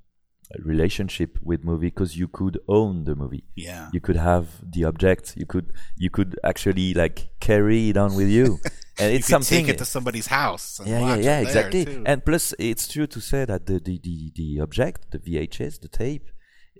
relationship 0.65 1.37
with 1.43 1.63
movie 1.63 1.87
because 1.87 2.17
you 2.17 2.27
could 2.27 2.59
own 2.67 3.03
the 3.03 3.15
movie. 3.15 3.43
Yeah. 3.55 3.89
You 3.93 4.01
could 4.01 4.15
have 4.15 4.47
the 4.63 4.83
object. 4.85 5.33
You 5.37 5.45
could 5.45 5.71
you 5.95 6.09
could 6.09 6.39
actually 6.43 6.93
like 6.93 7.29
carry 7.39 7.89
it 7.89 7.97
on 7.97 8.15
with 8.15 8.29
you, 8.29 8.57
and 8.99 9.11
You 9.11 9.17
it's 9.17 9.27
could 9.27 9.31
something. 9.33 9.65
take 9.65 9.75
it 9.75 9.77
to 9.77 9.85
somebody's 9.85 10.27
house. 10.27 10.79
And 10.79 10.89
yeah, 10.89 10.99
yeah, 10.99 11.15
yeah, 11.17 11.39
exactly. 11.39 11.85
too. 11.85 12.03
And 12.05 12.25
plus, 12.25 12.53
it's 12.57 12.87
true 12.87 13.07
to 13.07 13.21
say 13.21 13.45
that 13.45 13.65
the, 13.67 13.79
the, 13.79 13.99
the, 14.03 14.31
the 14.35 14.59
object, 14.61 15.11
the 15.11 15.19
VHS, 15.19 15.81
the 15.81 15.87
tape, 15.87 16.27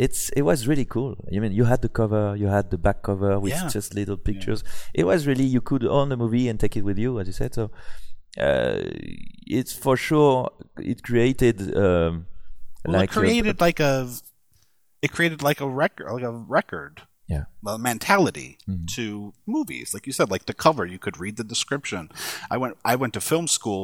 it's 0.06 0.30
it 0.40 0.44
was 0.50 0.60
really 0.68 0.86
cool. 0.96 1.12
I 1.36 1.40
mean, 1.44 1.52
you 1.60 1.66
had 1.66 1.82
the 1.82 1.90
cover, 2.00 2.24
you 2.42 2.48
had 2.48 2.66
the 2.72 2.78
back 2.78 3.00
cover 3.04 3.32
with 3.40 3.54
Yeah. 3.54 3.68
just 3.68 3.94
little 3.94 4.18
pictures. 4.30 4.64
It 4.94 5.06
was 5.12 5.28
really 5.28 5.44
you 5.56 5.62
could 5.70 5.84
own 5.98 6.08
the 6.10 6.18
movie 6.24 6.48
and 6.50 6.58
take 6.60 6.76
it 6.80 6.84
with 6.90 6.98
you, 6.98 7.20
as 7.20 7.28
you 7.28 7.34
said. 7.42 7.54
So, 7.54 7.64
uh, 8.48 8.80
it's 9.60 9.74
for 9.74 9.96
sure 9.98 10.50
it 10.78 11.04
created 11.04 11.58
um, 11.76 12.26
well, 12.86 13.00
like 13.02 13.10
it 13.12 13.16
a- 13.18 13.20
created 13.20 13.62
like 13.68 13.80
a 13.80 13.94
it 15.02 15.12
created 15.12 15.42
like 15.50 15.60
a 15.62 15.68
record 15.84 16.08
like 16.16 16.24
a 16.24 16.32
record 16.32 17.02
yeah. 17.28 17.44
a 17.68 17.78
mentality 17.78 18.58
Mm-hmm. 18.68 18.86
to 18.96 19.34
movies 19.48 19.94
like 19.94 20.06
you 20.08 20.14
said 20.14 20.30
like 20.32 20.46
the 20.46 20.54
cover 20.66 20.86
you 20.94 21.00
could 21.00 21.18
read 21.20 21.36
the 21.38 21.44
description 21.44 22.10
i 22.54 22.58
went 22.62 22.78
i 22.86 22.96
went 23.02 23.14
to 23.16 23.22
film 23.22 23.48
school 23.48 23.84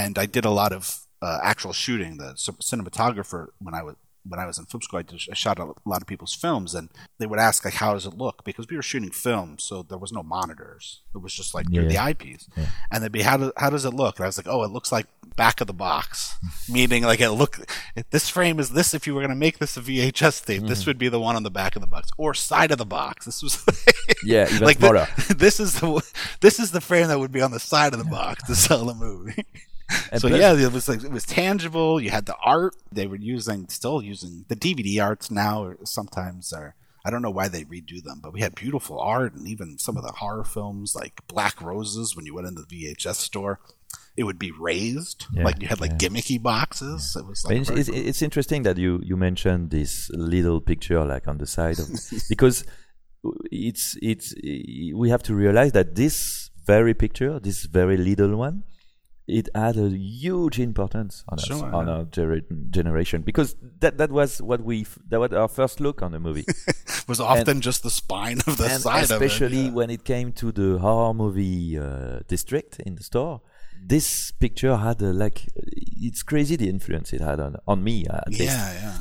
and 0.00 0.18
i 0.18 0.26
did 0.26 0.44
a 0.44 0.50
lot 0.50 0.72
of 0.72 0.82
uh, 1.26 1.38
actual 1.52 1.72
shooting 1.72 2.12
the 2.22 2.30
cinematographer 2.70 3.42
when 3.64 3.74
i 3.74 3.82
was 3.82 3.94
when 4.28 4.40
I 4.40 4.46
was 4.46 4.58
in 4.58 4.66
film 4.66 4.82
school, 4.82 4.98
I, 4.98 5.02
just, 5.02 5.28
I 5.30 5.34
shot 5.34 5.58
a 5.58 5.72
lot 5.84 6.00
of 6.02 6.06
people's 6.06 6.34
films, 6.34 6.74
and 6.74 6.88
they 7.18 7.26
would 7.26 7.38
ask 7.38 7.64
like, 7.64 7.74
"How 7.74 7.94
does 7.94 8.06
it 8.06 8.14
look?" 8.14 8.44
Because 8.44 8.66
we 8.68 8.76
were 8.76 8.82
shooting 8.82 9.10
film, 9.10 9.58
so 9.58 9.82
there 9.82 9.98
was 9.98 10.12
no 10.12 10.22
monitors. 10.22 11.02
It 11.14 11.18
was 11.18 11.32
just 11.34 11.54
like 11.54 11.66
through 11.72 11.88
the 11.88 11.94
Yeah. 11.94 12.04
eyepiece, 12.04 12.48
and 12.90 13.02
they'd 13.02 13.12
be, 13.12 13.22
"How, 13.22 13.36
do, 13.36 13.52
how 13.56 13.70
does 13.70 13.84
it 13.84 13.94
look?" 13.94 14.16
And 14.18 14.24
I 14.24 14.28
was 14.28 14.36
like, 14.38 14.48
"Oh, 14.48 14.62
it 14.62 14.70
looks 14.70 14.90
like 14.92 15.06
back 15.36 15.60
of 15.60 15.66
the 15.66 15.72
box," 15.74 16.34
meaning 16.68 17.02
like 17.04 17.20
it 17.20 17.30
look. 17.30 17.58
This 18.10 18.28
frame 18.28 18.58
is 18.58 18.70
this. 18.70 18.94
If 18.94 19.06
you 19.06 19.14
were 19.14 19.20
going 19.20 19.30
to 19.30 19.36
make 19.36 19.58
this 19.58 19.76
a 19.76 19.80
VHS 19.80 20.44
tape, 20.44 20.58
Mm-hmm. 20.60 20.68
this 20.68 20.86
would 20.86 20.98
be 20.98 21.08
the 21.08 21.20
one 21.20 21.36
on 21.36 21.42
the 21.42 21.50
back 21.50 21.76
of 21.76 21.80
the 21.82 21.86
box 21.88 22.10
or 22.18 22.34
side 22.34 22.70
of 22.70 22.78
the 22.78 22.86
box. 22.86 23.26
This 23.26 23.42
was 23.42 23.64
Yeah, 24.24 24.48
like 24.60 24.78
the- 24.78 25.08
this 25.36 25.60
is 25.60 25.80
the 25.80 26.02
this 26.40 26.58
is 26.58 26.70
the 26.72 26.80
frame 26.80 27.08
that 27.08 27.18
would 27.18 27.32
be 27.32 27.42
on 27.42 27.50
the 27.50 27.60
side 27.60 27.92
of 27.92 27.98
the 27.98 28.10
box 28.10 28.42
to 28.44 28.54
sell 28.54 28.84
the 28.86 28.94
movie. 28.94 29.44
So 30.16 30.28
yeah, 30.28 30.54
it 30.54 30.72
was 30.72 30.88
like 30.88 31.04
it 31.04 31.10
was 31.10 31.24
tangible. 31.24 32.00
You 32.00 32.10
had 32.10 32.26
the 32.26 32.36
art. 32.36 32.74
They 32.90 33.06
were 33.06 33.16
using, 33.16 33.68
still 33.68 34.02
using 34.02 34.44
the 34.48 34.56
DVD 34.56 35.02
arts 35.04 35.30
now. 35.30 35.64
Or 35.64 35.78
sometimes 35.84 36.52
are 36.52 36.74
I 37.04 37.10
don't 37.10 37.22
know 37.22 37.30
why 37.30 37.48
they 37.48 37.64
redo 37.64 38.02
them, 38.02 38.20
but 38.20 38.32
we 38.32 38.40
had 38.40 38.54
beautiful 38.54 38.98
art 38.98 39.34
and 39.34 39.46
even 39.46 39.78
some 39.78 39.96
of 39.96 40.02
the 40.02 40.12
horror 40.12 40.44
films 40.44 40.94
like 40.94 41.20
Black 41.28 41.62
Roses. 41.62 42.16
When 42.16 42.26
you 42.26 42.34
went 42.34 42.48
into 42.48 42.62
the 42.62 42.84
VHS 42.84 43.14
store, 43.14 43.60
it 44.16 44.24
would 44.24 44.38
be 44.38 44.50
raised 44.50 45.26
Yeah, 45.32 45.44
like 45.44 45.62
you 45.62 45.68
had 45.68 45.80
like 45.80 45.98
gimmicky 45.98 46.42
boxes. 46.42 47.14
It 47.14 47.26
was 47.26 47.44
like 47.44 47.56
it's, 47.58 47.70
it's, 47.70 47.88
it's 47.88 48.22
interesting 48.22 48.64
that 48.64 48.76
you, 48.78 49.00
you 49.04 49.16
mentioned 49.16 49.70
this 49.70 50.10
little 50.10 50.60
picture 50.60 51.04
like 51.04 51.28
on 51.28 51.38
the 51.38 51.46
side 51.46 51.78
of 51.78 51.88
because 52.28 52.64
it's 53.52 53.96
it's 54.02 54.34
we 54.42 55.10
have 55.10 55.22
to 55.24 55.34
realize 55.34 55.72
that 55.72 55.94
this 55.94 56.50
very 56.64 56.94
picture, 56.94 57.38
this 57.38 57.64
very 57.66 57.96
little 57.96 58.36
one, 58.36 58.64
it 59.28 59.48
had 59.54 59.76
a 59.76 59.88
huge 59.90 60.58
importance 60.60 61.24
on 61.28 61.38
us 61.38 61.44
Sure, 61.46 61.74
on 61.74 61.86
yeah. 61.88 61.92
our 61.94 62.04
gener- 62.04 62.70
generation 62.70 63.22
because 63.22 63.56
that 63.80 63.98
that 63.98 64.10
was 64.10 64.40
what 64.40 64.60
we 64.62 64.82
f- 64.82 64.98
that 65.08 65.18
was 65.18 65.32
our 65.32 65.48
first 65.48 65.80
look 65.80 66.00
on 66.02 66.12
the 66.12 66.20
movie. 66.20 66.44
was 67.08 67.20
often 67.20 67.60
just 67.60 67.82
the 67.82 67.90
spine 67.90 68.38
of 68.46 68.56
the 68.56 68.64
and 68.66 68.82
side 68.82 69.04
especially 69.04 69.58
of 69.60 69.64
it. 69.66 69.68
yeah. 69.68 69.72
when 69.72 69.90
it 69.90 70.04
came 70.04 70.32
to 70.32 70.52
the 70.52 70.78
horror 70.78 71.12
movie 71.14 71.78
uh, 71.78 72.20
district 72.28 72.78
in 72.80 72.94
the 72.96 73.02
store 73.02 73.40
this 73.84 74.30
picture 74.32 74.76
had 74.76 75.00
a, 75.02 75.12
like 75.12 75.46
it's 75.56 76.22
crazy 76.22 76.56
the 76.56 76.68
influence 76.68 77.12
it 77.12 77.20
had 77.20 77.38
on 77.40 77.56
on 77.68 77.82
me 77.84 78.06
at 78.08 78.28
least 78.28 78.42
Yeah, 78.42 78.72
yeah. 78.74 78.98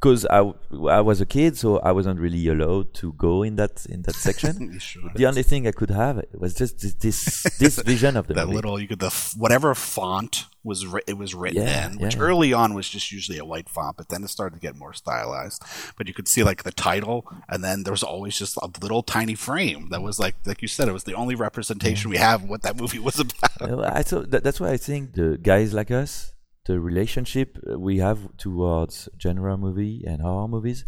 Because 0.00 0.26
I, 0.26 0.38
w- 0.38 0.88
I 0.88 1.00
was 1.00 1.20
a 1.20 1.26
kid 1.26 1.56
so 1.56 1.78
I 1.78 1.92
wasn't 1.92 2.20
really 2.20 2.46
allowed 2.48 2.92
to 2.94 3.12
go 3.14 3.42
in 3.42 3.56
that 3.56 3.86
in 3.86 4.02
that 4.02 4.14
section 4.14 4.78
the 5.14 5.26
only 5.26 5.42
thing 5.42 5.66
I 5.66 5.72
could 5.72 5.90
have 5.90 6.22
was 6.34 6.54
just 6.54 6.80
this 6.80 6.94
this, 6.94 7.42
this 7.58 7.78
vision 7.82 8.16
of 8.16 8.26
the 8.26 8.34
that 8.34 8.46
movie 8.46 8.56
little 8.56 8.80
you 8.80 8.88
could 8.88 9.00
the 9.00 9.06
f- 9.06 9.34
whatever 9.36 9.74
font 9.74 10.44
was 10.62 10.84
ri- 10.86 11.02
it 11.06 11.16
was 11.16 11.32
written 11.34 11.62
Yeah, 11.62 11.86
in, 11.86 11.98
which 11.98 12.16
yeah. 12.16 12.20
early 12.20 12.52
on 12.52 12.74
was 12.74 12.88
just 12.88 13.12
usually 13.12 13.38
a 13.38 13.44
white 13.44 13.68
font, 13.68 13.96
but 13.96 14.08
then 14.08 14.24
it 14.24 14.28
started 14.30 14.56
to 14.56 14.60
get 14.60 14.74
more 14.74 14.92
stylized. 14.92 15.62
But 15.96 16.08
you 16.08 16.14
could 16.14 16.26
see 16.26 16.42
like 16.42 16.64
the 16.64 16.72
title, 16.72 17.24
and 17.48 17.62
then 17.62 17.84
there 17.84 17.92
was 17.92 18.02
always 18.02 18.36
just 18.36 18.56
a 18.56 18.68
little 18.82 19.04
tiny 19.04 19.36
frame 19.36 19.90
that 19.90 20.02
was 20.02 20.18
like 20.18 20.34
like 20.44 20.62
you 20.62 20.68
said, 20.68 20.88
it 20.88 20.92
was 20.92 21.04
the 21.04 21.14
only 21.14 21.36
representation 21.36 22.10
we 22.10 22.16
have 22.16 22.42
of 22.42 22.48
what 22.50 22.62
that 22.62 22.76
movie 22.76 22.98
was 22.98 23.20
about. 23.24 23.94
I 23.96 24.02
thought 24.02 24.30
that, 24.32 24.42
that's 24.42 24.58
why 24.58 24.70
I 24.70 24.76
think 24.76 25.12
the 25.14 25.38
guys 25.40 25.72
like 25.72 25.92
us, 25.92 26.32
the 26.66 26.80
relationship 26.80 27.58
uh, 27.70 27.78
we 27.78 27.98
have 27.98 28.18
towards 28.36 29.08
genre 29.22 29.56
movie 29.56 30.02
and 30.06 30.20
horror 30.22 30.48
movies 30.48 30.84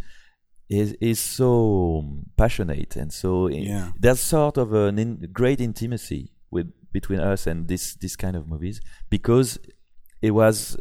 is 0.69 0.93
is 1.01 1.19
so 1.21 1.51
passionate 2.37 2.97
and 2.97 3.13
so 3.13 3.49
Yeah. 3.49 3.93
there's 3.99 4.21
sort 4.21 4.57
of 4.59 4.73
a 4.75 4.89
in, 4.89 5.29
great 5.33 5.61
intimacy 5.61 6.33
with 6.51 6.67
between 6.93 7.21
us 7.21 7.47
and 7.47 7.69
this 7.69 7.95
this 8.03 8.17
kind 8.17 8.37
of 8.37 8.47
movies 8.47 8.81
because 9.11 9.59
it 10.21 10.33
was 10.33 10.77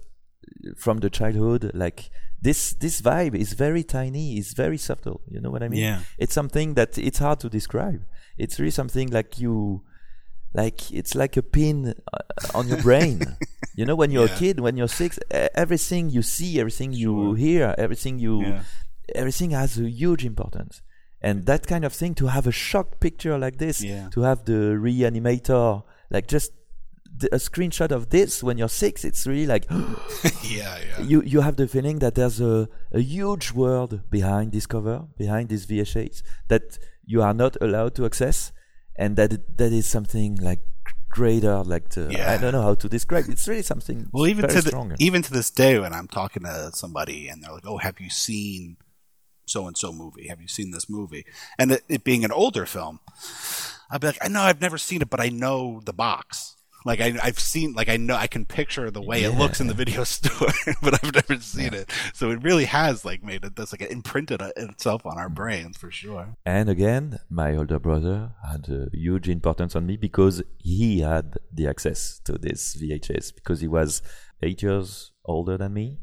from 0.77 0.97
the 0.99 1.09
childhood 1.09 1.71
like 1.73 2.09
this 2.41 2.73
this 2.73 3.01
vibe 3.01 3.35
is 3.35 3.53
very 3.53 3.83
tiny 3.83 4.37
it's 4.37 4.53
very 4.53 4.77
subtle 4.77 5.21
you 5.27 5.39
know 5.41 5.49
what 5.51 5.63
i 5.63 5.67
mean 5.69 5.81
Yeah. 5.81 5.99
it's 6.17 6.33
something 6.33 6.73
that 6.75 6.97
it's 6.97 7.19
hard 7.19 7.39
to 7.41 7.49
describe 7.49 8.01
it's 8.37 8.59
really 8.59 8.71
something 8.71 9.09
like 9.09 9.39
you 9.39 9.83
like 10.53 10.91
it's 10.91 11.13
like 11.15 11.37
a 11.37 11.43
pin 11.43 11.93
uh, 12.13 12.17
on 12.57 12.67
your 12.67 12.81
brain 12.81 13.21
you 13.75 13.85
know 13.85 13.95
when 13.95 14.11
you're 14.11 14.27
Yeah. 14.29 14.35
a 14.35 14.39
kid 14.39 14.59
when 14.59 14.77
you're 14.77 14.87
six 14.87 15.19
everything 15.31 16.09
you 16.09 16.21
see 16.21 16.59
everything 16.59 16.93
you 16.93 17.11
Sure. 17.13 17.35
hear 17.35 17.75
everything 17.77 18.19
you 18.19 18.41
Yeah. 18.41 18.63
everything 19.15 19.51
has 19.51 19.77
a 19.77 19.89
huge 19.89 20.25
importance 20.25 20.81
and 21.21 21.45
that 21.45 21.65
kind 21.67 21.83
of 21.85 21.93
thing 21.93 22.13
to 22.15 22.27
have 22.27 22.47
a 22.47 22.51
shock 22.51 22.99
picture 22.99 23.37
like 23.37 23.57
this 23.57 23.81
Yeah. 23.83 24.09
to 24.11 24.21
have 24.21 24.45
the 24.45 24.77
reanimator 24.87 25.83
like 26.09 26.27
just 26.27 26.51
the, 27.19 27.27
a 27.33 27.37
screenshot 27.37 27.91
of 27.91 28.09
this 28.09 28.43
when 28.43 28.57
you're 28.57 28.69
six 28.69 29.03
it's 29.03 29.25
really 29.25 29.47
like 29.47 29.65
yeah, 30.43 30.77
yeah. 30.87 31.01
you 31.01 31.21
you 31.23 31.41
have 31.41 31.55
the 31.55 31.67
feeling 31.67 31.99
that 31.99 32.15
there's 32.15 32.39
a, 32.39 32.67
a 32.91 32.99
huge 32.99 33.51
world 33.53 34.01
behind 34.09 34.51
this 34.51 34.65
cover, 34.67 35.05
behind 35.17 35.49
these 35.49 35.65
VHS 35.65 36.21
that 36.47 36.77
you 37.05 37.21
are 37.21 37.33
not 37.33 37.55
allowed 37.61 37.95
to 37.95 38.05
access, 38.05 38.51
and 38.97 39.15
that 39.15 39.57
that 39.57 39.71
is 39.71 39.87
something 39.87 40.35
like 40.35 40.59
greater, 41.09 41.63
like 41.63 41.89
the, 41.89 42.09
I 42.33 42.37
don't 42.37 42.51
know 42.51 42.61
how 42.61 42.75
to 42.75 42.89
describe. 42.89 43.25
It's 43.29 43.47
really 43.47 43.63
something 43.63 44.09
Well, 44.11 44.27
even 44.27 44.47
very 44.47 44.61
to 44.61 44.69
the, 44.69 44.95
even 44.99 45.21
to 45.23 45.31
this 45.31 45.49
day, 45.49 45.79
when 45.79 45.93
I'm 45.93 46.07
talking 46.07 46.43
to 46.43 46.71
somebody 46.73 47.27
and 47.27 47.43
they're 47.43 47.53
like, 47.53 47.65
"Oh, 47.65 47.77
have 47.77 47.99
you 47.99 48.09
seen 48.09 48.77
so 49.45 49.67
and 49.67 49.77
so 49.77 49.91
movie? 49.91 50.27
Have 50.27 50.41
you 50.41 50.47
seen 50.47 50.71
this 50.71 50.89
movie?" 50.89 51.25
And 51.57 51.71
it, 51.71 51.83
it 51.87 52.03
being 52.03 52.25
an 52.25 52.31
older 52.31 52.65
film, 52.65 52.99
I'd 53.89 54.01
be 54.01 54.07
like, 54.07 54.17
"I 54.21 54.27
know, 54.27 54.41
I've 54.41 54.61
never 54.61 54.77
seen 54.77 55.01
it, 55.01 55.09
but 55.09 55.21
I 55.21 55.29
know 55.29 55.81
the 55.83 55.93
box. 55.93 56.56
Like 56.87 57.01
I, 57.01 57.13
I've 57.21 57.39
seen, 57.39 57.73
like 57.73 57.89
I 57.89 57.97
know, 57.97 58.15
I 58.15 58.27
can 58.27 58.45
picture 58.45 58.89
the 58.89 59.01
way 59.01 59.23
it 59.23 59.31
looks 59.37 59.59
in 59.61 59.67
the 59.67 59.73
video 59.73 60.03
store, 60.15 60.53
but 60.81 60.93
I've 60.95 61.13
never 61.13 61.41
seen 61.41 61.73
it. 61.73 61.91
So 62.13 62.31
it 62.31 62.41
really 62.41 62.65
has 62.65 63.03
like 63.03 63.21
made 63.23 63.43
it. 63.43 63.55
That's 63.55 63.73
like 63.73 63.81
imprinted 63.81 64.41
it- 64.41 64.53
itself 64.55 65.05
on 65.05 65.17
our 65.17 65.29
brains 65.29 65.77
for 65.77 65.91
sure. 65.91 66.37
And 66.45 66.69
again, 66.69 67.19
my 67.29 67.55
older 67.55 67.77
brother 67.79 68.31
had 68.49 68.69
a 68.69 68.87
huge 68.93 69.27
importance 69.29 69.75
on 69.75 69.85
me 69.85 69.97
because 69.97 70.41
he 70.59 71.01
had 71.01 71.35
the 71.53 71.67
access 71.67 72.19
to 72.25 72.33
this 72.33 72.75
VHS 72.77 73.35
because 73.35 73.59
he 73.61 73.67
was 73.67 74.01
eight 74.41 74.61
years 74.63 75.11
older 75.25 75.57
than 75.57 75.73
me. 75.73 75.99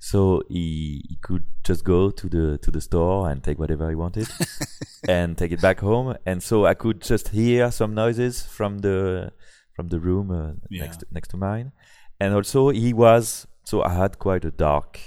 So 0.00 0.42
he, 0.48 1.02
he 1.08 1.16
could 1.22 1.44
just 1.62 1.82
go 1.84 2.10
to 2.10 2.28
the 2.28 2.58
to 2.58 2.70
the 2.70 2.80
store 2.82 3.30
and 3.30 3.42
take 3.42 3.58
whatever 3.58 3.88
he 3.88 3.94
wanted 3.94 4.28
and 5.08 5.38
take 5.38 5.52
it 5.52 5.62
back 5.62 5.80
home. 5.80 6.16
And 6.26 6.42
so 6.42 6.66
I 6.66 6.74
could 6.74 7.00
just 7.00 7.28
hear 7.28 7.70
some 7.70 7.94
noises 7.94 8.42
from 8.42 8.80
the 8.80 9.32
from 9.74 9.88
the 9.88 9.98
room 10.00 10.30
uh, 10.30 10.52
Yeah. 10.70 10.82
next 10.84 11.04
next 11.12 11.28
to 11.32 11.36
mine. 11.36 11.72
And 12.20 12.34
also 12.34 12.70
he 12.70 12.92
was 12.92 13.46
so 13.64 13.82
I 13.82 13.92
had 13.94 14.18
quite 14.18 14.44
a 14.44 14.50
dark 14.50 15.00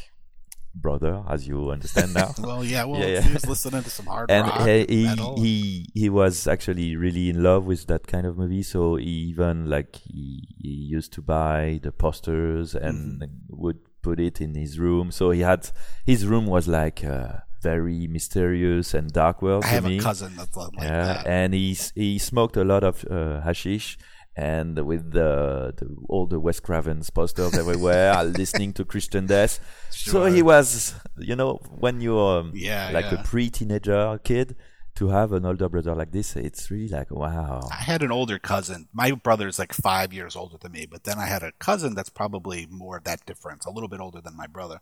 brother, 0.75 1.23
as 1.27 1.47
you 1.47 1.71
understand 1.71 2.13
now. 2.13 2.33
Well, 2.39 2.63
yeah, 2.63 2.83
well, 2.85 2.99
Yeah, 3.01 3.07
yeah. 3.07 3.21
he 3.21 3.33
was 3.33 3.47
listening 3.47 3.83
to 3.83 3.89
some 3.89 4.05
hard 4.05 4.29
and 4.29 4.45
rock, 4.47 4.61
he, 4.67 5.05
and 5.07 5.19
he 5.19 5.41
he 5.41 5.89
he 6.01 6.09
was 6.09 6.47
actually 6.47 6.95
really 6.95 7.29
in 7.29 7.41
love 7.41 7.65
with 7.65 7.87
that 7.87 8.05
kind 8.07 8.25
of 8.27 8.37
movie 8.37 8.61
so 8.63 8.95
he 8.95 9.09
even 9.31 9.65
like 9.69 9.95
he, 9.95 10.47
he 10.61 10.69
used 10.97 11.11
to 11.13 11.21
buy 11.21 11.79
the 11.81 11.91
posters 11.91 12.75
and 12.75 13.21
Mm-hmm. 13.21 13.61
would 13.61 13.79
put 14.03 14.19
it 14.19 14.39
in 14.39 14.53
his 14.55 14.77
room 14.79 15.11
so 15.11 15.31
he 15.31 15.41
had 15.41 15.69
his 16.05 16.25
room 16.27 16.45
was 16.45 16.67
like 16.67 17.03
a 17.03 17.43
very 17.63 18.07
mysterious 18.07 18.93
and 18.93 19.11
dark 19.11 19.41
world 19.41 19.63
I 19.65 19.69
have 19.69 19.83
me 19.83 19.97
a 19.97 20.01
cousin 20.01 20.35
that's 20.37 20.55
like 20.55 20.69
yeah 20.77 21.05
that. 21.13 21.27
and 21.27 21.53
he 21.53 21.75
he 21.95 22.19
smoked 22.19 22.55
a 22.55 22.63
lot 22.63 22.83
of 22.83 23.03
uh, 23.09 23.41
hashish 23.41 23.97
and 24.37 24.85
with 24.85 25.11
the, 25.11 25.73
the 25.77 25.95
all 26.07 26.27
the 26.27 26.39
Wes 26.39 26.59
Cravens 26.59 27.09
posters 27.09 27.57
everywhere, 27.57 28.23
listening 28.23 28.71
to 28.73 28.85
Christian 28.85 29.25
Death. 29.25 29.59
So 29.89 30.25
he 30.25 30.43
was, 30.43 30.93
you 31.17 31.35
know, 31.35 31.59
when 31.79 32.01
you're 32.01 32.39
um, 32.39 32.51
Yeah, 32.53 32.91
like 32.93 33.11
yeah. 33.11 33.19
a 33.19 33.23
pre-teenager 33.23 34.19
kid, 34.23 34.55
to 34.97 35.09
have 35.09 35.31
an 35.31 35.45
older 35.45 35.69
brother 35.69 35.93
like 35.93 36.11
this, 36.11 36.35
it's 36.35 36.71
really 36.71 36.87
like 36.87 37.11
wow. 37.11 37.67
I 37.71 37.83
had 37.83 38.01
an 38.03 38.11
older 38.11 38.39
cousin. 38.39 38.87
My 38.93 39.11
brother 39.11 39.47
is 39.47 39.59
like 39.59 39.73
five 39.73 40.13
years 40.13 40.35
older 40.35 40.57
than 40.59 40.71
me, 40.71 40.87
but 40.89 41.03
then 41.03 41.19
I 41.19 41.25
had 41.25 41.43
a 41.43 41.51
cousin 41.59 41.93
that's 41.93 42.09
probably 42.09 42.67
more 42.69 42.97
of 42.97 43.03
that 43.03 43.25
difference, 43.25 43.65
a 43.65 43.71
little 43.71 43.89
bit 43.89 43.99
older 43.99 44.21
than 44.21 44.35
my 44.37 44.47
brother. 44.47 44.79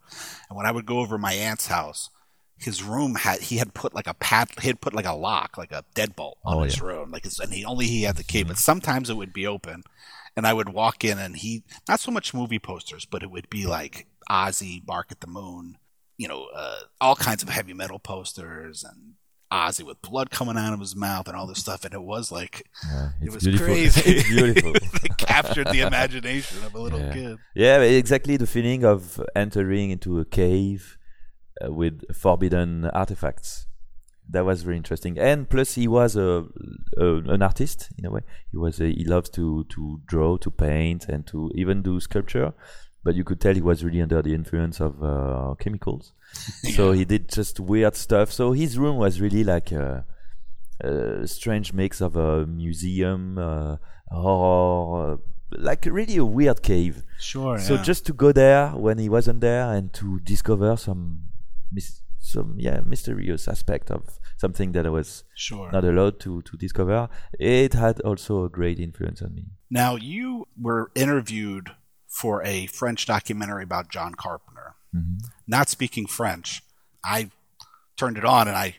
And 0.50 0.56
when 0.56 0.66
I 0.66 0.72
would 0.72 0.86
go 0.86 1.00
over 1.00 1.18
my 1.18 1.34
aunt's 1.34 1.68
house, 1.68 2.10
his 2.58 2.82
room 2.84 3.16
had 3.16 3.40
he 3.42 3.58
had 3.58 3.74
put 3.74 3.94
like 3.94 4.08
a 4.08 4.14
pad 4.14 4.50
he 4.62 4.68
had 4.68 4.80
put 4.82 4.94
like 4.94 5.06
a 5.06 5.14
lock 5.14 5.58
like 5.58 5.72
a 5.72 5.84
deadbolt 5.96 6.36
on 6.46 6.58
Oh, 6.58 6.62
his 6.64 6.78
yeah. 6.80 6.86
room 6.86 7.12
like 7.12 7.24
his, 7.24 7.40
and 7.40 7.52
he 7.54 7.66
only 7.66 7.86
he 7.88 8.04
had 8.04 8.16
the 8.16 8.24
key 8.24 8.44
but 8.44 8.58
sometimes 8.58 9.10
it 9.10 9.18
would 9.18 9.34
be 9.34 9.46
open 9.46 9.84
and 10.38 10.48
i 10.48 10.54
would 10.54 10.70
walk 10.70 11.04
in 11.04 11.18
and 11.20 11.38
he 11.38 11.64
not 11.88 12.00
so 12.00 12.12
much 12.12 12.34
movie 12.34 12.60
posters 12.60 13.06
but 13.06 13.24
it 13.24 13.30
would 13.32 13.50
be 13.50 13.66
like 13.66 14.08
ozzy 14.30 14.84
bark 14.86 15.08
at 15.12 15.20
the 15.20 15.28
moon 15.28 15.78
you 16.18 16.28
know 16.28 16.48
uh, 16.56 16.78
all 17.02 17.16
kinds 17.16 17.44
of 17.44 17.50
heavy 17.50 17.74
metal 17.74 18.00
posters 18.00 18.84
and 18.84 19.14
ozzy 19.52 19.84
with 19.84 20.02
blood 20.02 20.32
coming 20.32 20.58
out 20.58 20.74
of 20.74 20.80
his 20.80 20.96
mouth 20.96 21.28
and 21.28 21.36
all 21.38 21.46
this 21.48 21.60
stuff 21.60 21.84
and 21.86 21.94
it 21.94 22.02
was 22.02 22.32
like 22.32 22.66
Yeah, 22.90 23.10
it 23.22 23.32
was 23.34 23.44
beautiful. 23.44 23.66
crazy 23.74 24.02
it's 24.12 24.28
beautiful. 24.30 24.74
it 25.04 25.18
captured 25.18 25.68
the 25.68 25.82
imagination 25.82 26.64
of 26.64 26.74
a 26.74 26.80
little 26.80 27.00
Yeah. 27.00 27.14
kid 27.14 27.38
Yeah, 27.54 27.80
exactly 27.82 28.38
the 28.38 28.48
feeling 28.48 28.84
of 28.86 29.22
entering 29.36 29.92
into 29.92 30.20
a 30.20 30.26
cave 30.26 30.98
uh, 31.64 31.72
with 31.72 32.04
forbidden 32.14 32.86
artifacts. 32.86 33.68
That 34.28 34.44
was 34.44 34.64
very 34.64 34.78
interesting. 34.78 35.20
And 35.20 35.48
plus, 35.48 35.76
he 35.76 35.88
was 35.88 36.16
a, 36.16 36.46
a 36.98 37.06
an 37.18 37.42
artist 37.44 37.90
in 37.98 38.06
a 38.06 38.12
way. 38.12 38.22
He 38.52 38.58
was 38.58 38.82
a, 38.82 38.92
he 38.92 39.06
loves 39.06 39.30
to 39.32 39.66
to 39.66 40.02
draw, 40.06 40.38
to 40.38 40.50
paint, 40.50 41.08
and 41.08 41.26
to 41.28 41.52
even 41.56 41.84
do 41.84 42.00
sculpture. 42.00 42.54
But 43.04 43.14
you 43.14 43.24
could 43.24 43.40
tell 43.40 43.54
he 43.54 43.62
was 43.62 43.84
really 43.84 44.02
under 44.02 44.24
the 44.24 44.34
influence 44.34 44.82
of 44.82 45.02
uh, 45.04 45.54
chemicals. 45.60 46.14
So 46.74 46.92
he 46.92 47.06
did 47.06 47.30
just 47.30 47.60
weird 47.60 47.96
stuff. 47.96 48.34
So 48.34 48.52
his 48.52 48.78
room 48.78 48.98
was 48.98 49.22
really 49.22 49.44
like 49.44 49.72
a, 49.72 50.06
a 50.82 51.28
strange 51.28 51.72
mix 51.72 52.02
of 52.02 52.16
a 52.16 52.46
museum, 52.48 53.38
uh, 53.38 53.78
horror, 54.12 55.14
uh, 55.14 55.18
like 55.52 55.86
really 55.86 56.18
a 56.18 56.26
weird 56.26 56.64
cave. 56.64 57.04
sure 57.20 57.60
So 57.60 57.78
just 57.78 58.06
to 58.08 58.14
go 58.14 58.32
there 58.32 58.70
when 58.70 58.98
he 58.98 59.08
wasn't 59.08 59.40
there 59.42 59.72
and 59.72 59.94
to 59.94 60.20
discover 60.22 60.76
some 60.76 61.30
mis- 61.72 62.02
some 62.20 62.56
yeah 62.58 62.80
mysterious 62.84 63.48
aspect 63.48 63.92
of 63.92 64.20
something 64.38 64.72
that 64.72 64.86
I 64.86 64.90
was 64.90 65.24
sure 65.36 65.72
not 65.72 65.84
allowed 65.84 66.20
to 66.22 66.42
to 66.42 66.58
discover, 66.58 67.10
it 67.40 67.74
had 67.74 68.02
also 68.02 68.44
a 68.46 68.50
great 68.50 68.80
influence 68.80 69.22
on 69.22 69.36
me. 69.36 69.46
Now, 69.70 69.96
you 69.96 70.48
were 70.60 70.92
interviewed 70.96 71.72
for 72.08 72.44
a 72.44 72.66
French 72.68 73.06
documentary 73.06 73.64
about 73.64 73.90
John 73.90 74.16
Carpenter. 74.16 74.76
Mm-hmm. 74.96 75.18
Not 75.48 75.70
speaking 75.70 76.06
French, 76.08 76.64
I 77.04 77.30
turned 77.98 78.18
it 78.18 78.26
on 78.26 78.48
and 78.48 78.58
I 78.58 78.76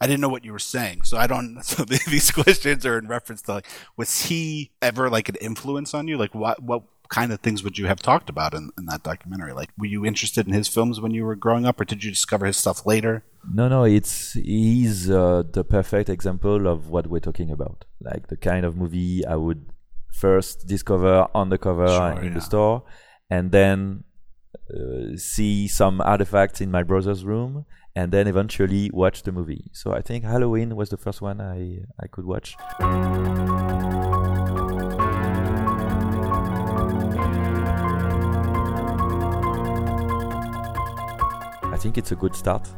I 0.00 0.06
didn't 0.06 0.20
know 0.20 0.28
what 0.28 0.44
you 0.44 0.52
were 0.52 0.58
saying. 0.58 1.02
So 1.02 1.16
I 1.16 1.26
don't 1.26 1.62
so 1.64 1.84
these 1.84 2.30
questions 2.42 2.84
are 2.84 2.98
in 2.98 3.08
reference 3.08 3.42
to 3.42 3.54
like 3.54 3.66
was 3.96 4.22
he 4.22 4.72
ever 4.82 5.08
like 5.08 5.28
an 5.28 5.36
influence 5.40 5.94
on 5.94 6.08
you? 6.08 6.18
Like 6.18 6.34
what 6.34 6.62
what 6.62 6.82
kind 7.18 7.30
of 7.32 7.38
things 7.40 7.62
would 7.64 7.76
you 7.80 7.86
have 7.92 8.00
talked 8.10 8.28
about 8.34 8.54
in, 8.58 8.64
in 8.78 8.84
that 8.86 9.02
documentary? 9.10 9.52
Like 9.60 9.70
were 9.78 9.90
you 9.94 10.04
interested 10.10 10.46
in 10.48 10.54
his 10.60 10.68
films 10.76 11.00
when 11.02 11.12
you 11.16 11.24
were 11.28 11.36
growing 11.36 11.64
up 11.66 11.80
or 11.80 11.84
did 11.84 12.02
you 12.04 12.10
discover 12.10 12.46
his 12.46 12.56
stuff 12.56 12.78
later? 12.92 13.14
No, 13.58 13.68
no, 13.68 13.84
it's 13.84 14.32
he's 14.32 15.10
uh, 15.10 15.42
the 15.58 15.64
perfect 15.76 16.08
example 16.08 16.66
of 16.66 16.88
what 16.88 17.04
we're 17.08 17.26
talking 17.28 17.50
about. 17.50 17.84
Like 18.00 18.28
the 18.32 18.36
kind 18.50 18.64
of 18.64 18.76
movie 18.82 19.26
I 19.34 19.36
would 19.36 19.62
first 20.24 20.66
discover 20.74 21.14
on 21.34 21.50
the 21.50 21.58
cover 21.58 21.88
Sure, 21.88 22.20
in 22.20 22.28
yeah. 22.28 22.34
the 22.34 22.40
store, 22.50 22.76
and 23.28 23.50
then 23.58 24.04
uh, 24.74 25.16
see 25.16 25.68
some 25.68 26.00
artifacts 26.14 26.60
in 26.60 26.70
my 26.70 26.82
brother's 26.90 27.24
room, 27.24 27.64
and 27.96 28.12
then 28.12 28.26
eventually 28.26 28.90
watch 29.02 29.22
the 29.26 29.32
movie. 29.32 29.64
So 29.72 29.92
I 29.92 30.02
think 30.08 30.24
Halloween 30.24 30.76
was 30.80 30.88
the 30.94 31.00
first 31.06 31.20
one 31.28 31.40
I 31.40 31.60
I 32.04 32.06
could 32.12 32.26
watch. 32.32 32.48
Think 41.82 41.98
it's 41.98 42.12
a 42.12 42.16
good 42.16 42.36
start 42.36 42.68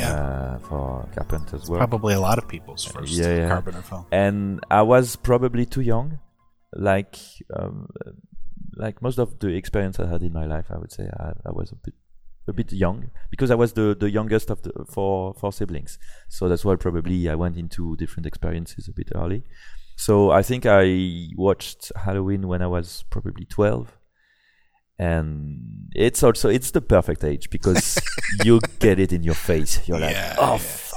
uh, 0.00 0.58
for 0.60 1.06
Carpent 1.14 1.52
as 1.52 1.68
well. 1.68 1.78
Probably 1.78 2.14
a 2.14 2.20
lot 2.20 2.38
of 2.38 2.48
people's 2.48 2.82
first 2.82 3.12
yeah, 3.12 3.34
yeah. 3.36 3.48
Carpenter 3.48 3.82
film. 3.82 4.06
and 4.10 4.64
I 4.70 4.82
was 4.82 5.16
probably 5.16 5.66
too 5.66 5.82
young, 5.82 6.18
like 6.74 7.18
um, 7.54 7.88
like 8.76 9.02
most 9.02 9.18
of 9.18 9.38
the 9.38 9.48
experience 9.48 10.00
I 10.00 10.06
had 10.06 10.22
in 10.22 10.32
my 10.32 10.46
life. 10.46 10.66
I 10.70 10.78
would 10.78 10.92
say 10.92 11.04
I, 11.20 11.32
I 11.44 11.52
was 11.52 11.72
a 11.72 11.76
bit 11.76 11.94
a 12.48 12.52
bit 12.52 12.72
young 12.72 13.10
because 13.30 13.50
I 13.50 13.54
was 13.54 13.72
the, 13.72 13.96
the 13.98 14.10
youngest 14.10 14.50
of 14.50 14.62
the 14.62 14.72
four 14.88 15.34
four 15.34 15.52
siblings. 15.52 15.98
So 16.28 16.48
that's 16.48 16.64
why 16.64 16.76
probably 16.76 17.28
I 17.28 17.34
went 17.34 17.56
into 17.58 17.96
different 17.96 18.26
experiences 18.26 18.88
a 18.88 18.92
bit 18.92 19.10
early. 19.14 19.44
So 19.96 20.30
I 20.30 20.42
think 20.42 20.64
I 20.66 21.28
watched 21.36 21.92
Halloween 21.96 22.48
when 22.48 22.62
I 22.62 22.66
was 22.66 23.04
probably 23.10 23.44
twelve. 23.44 23.98
And 24.98 25.90
it's 25.94 26.22
also 26.22 26.48
it's 26.48 26.70
the 26.70 26.80
perfect 26.80 27.24
age 27.24 27.50
because 27.50 27.98
you 28.44 28.60
get 28.78 28.98
it 29.00 29.12
in 29.12 29.22
your 29.22 29.34
face. 29.34 29.86
You're 29.88 29.98
like, 30.00 30.12
Yeah, 30.14 30.36
oh 30.38 30.52
yeah. 30.52 30.58
fuck 30.58 30.94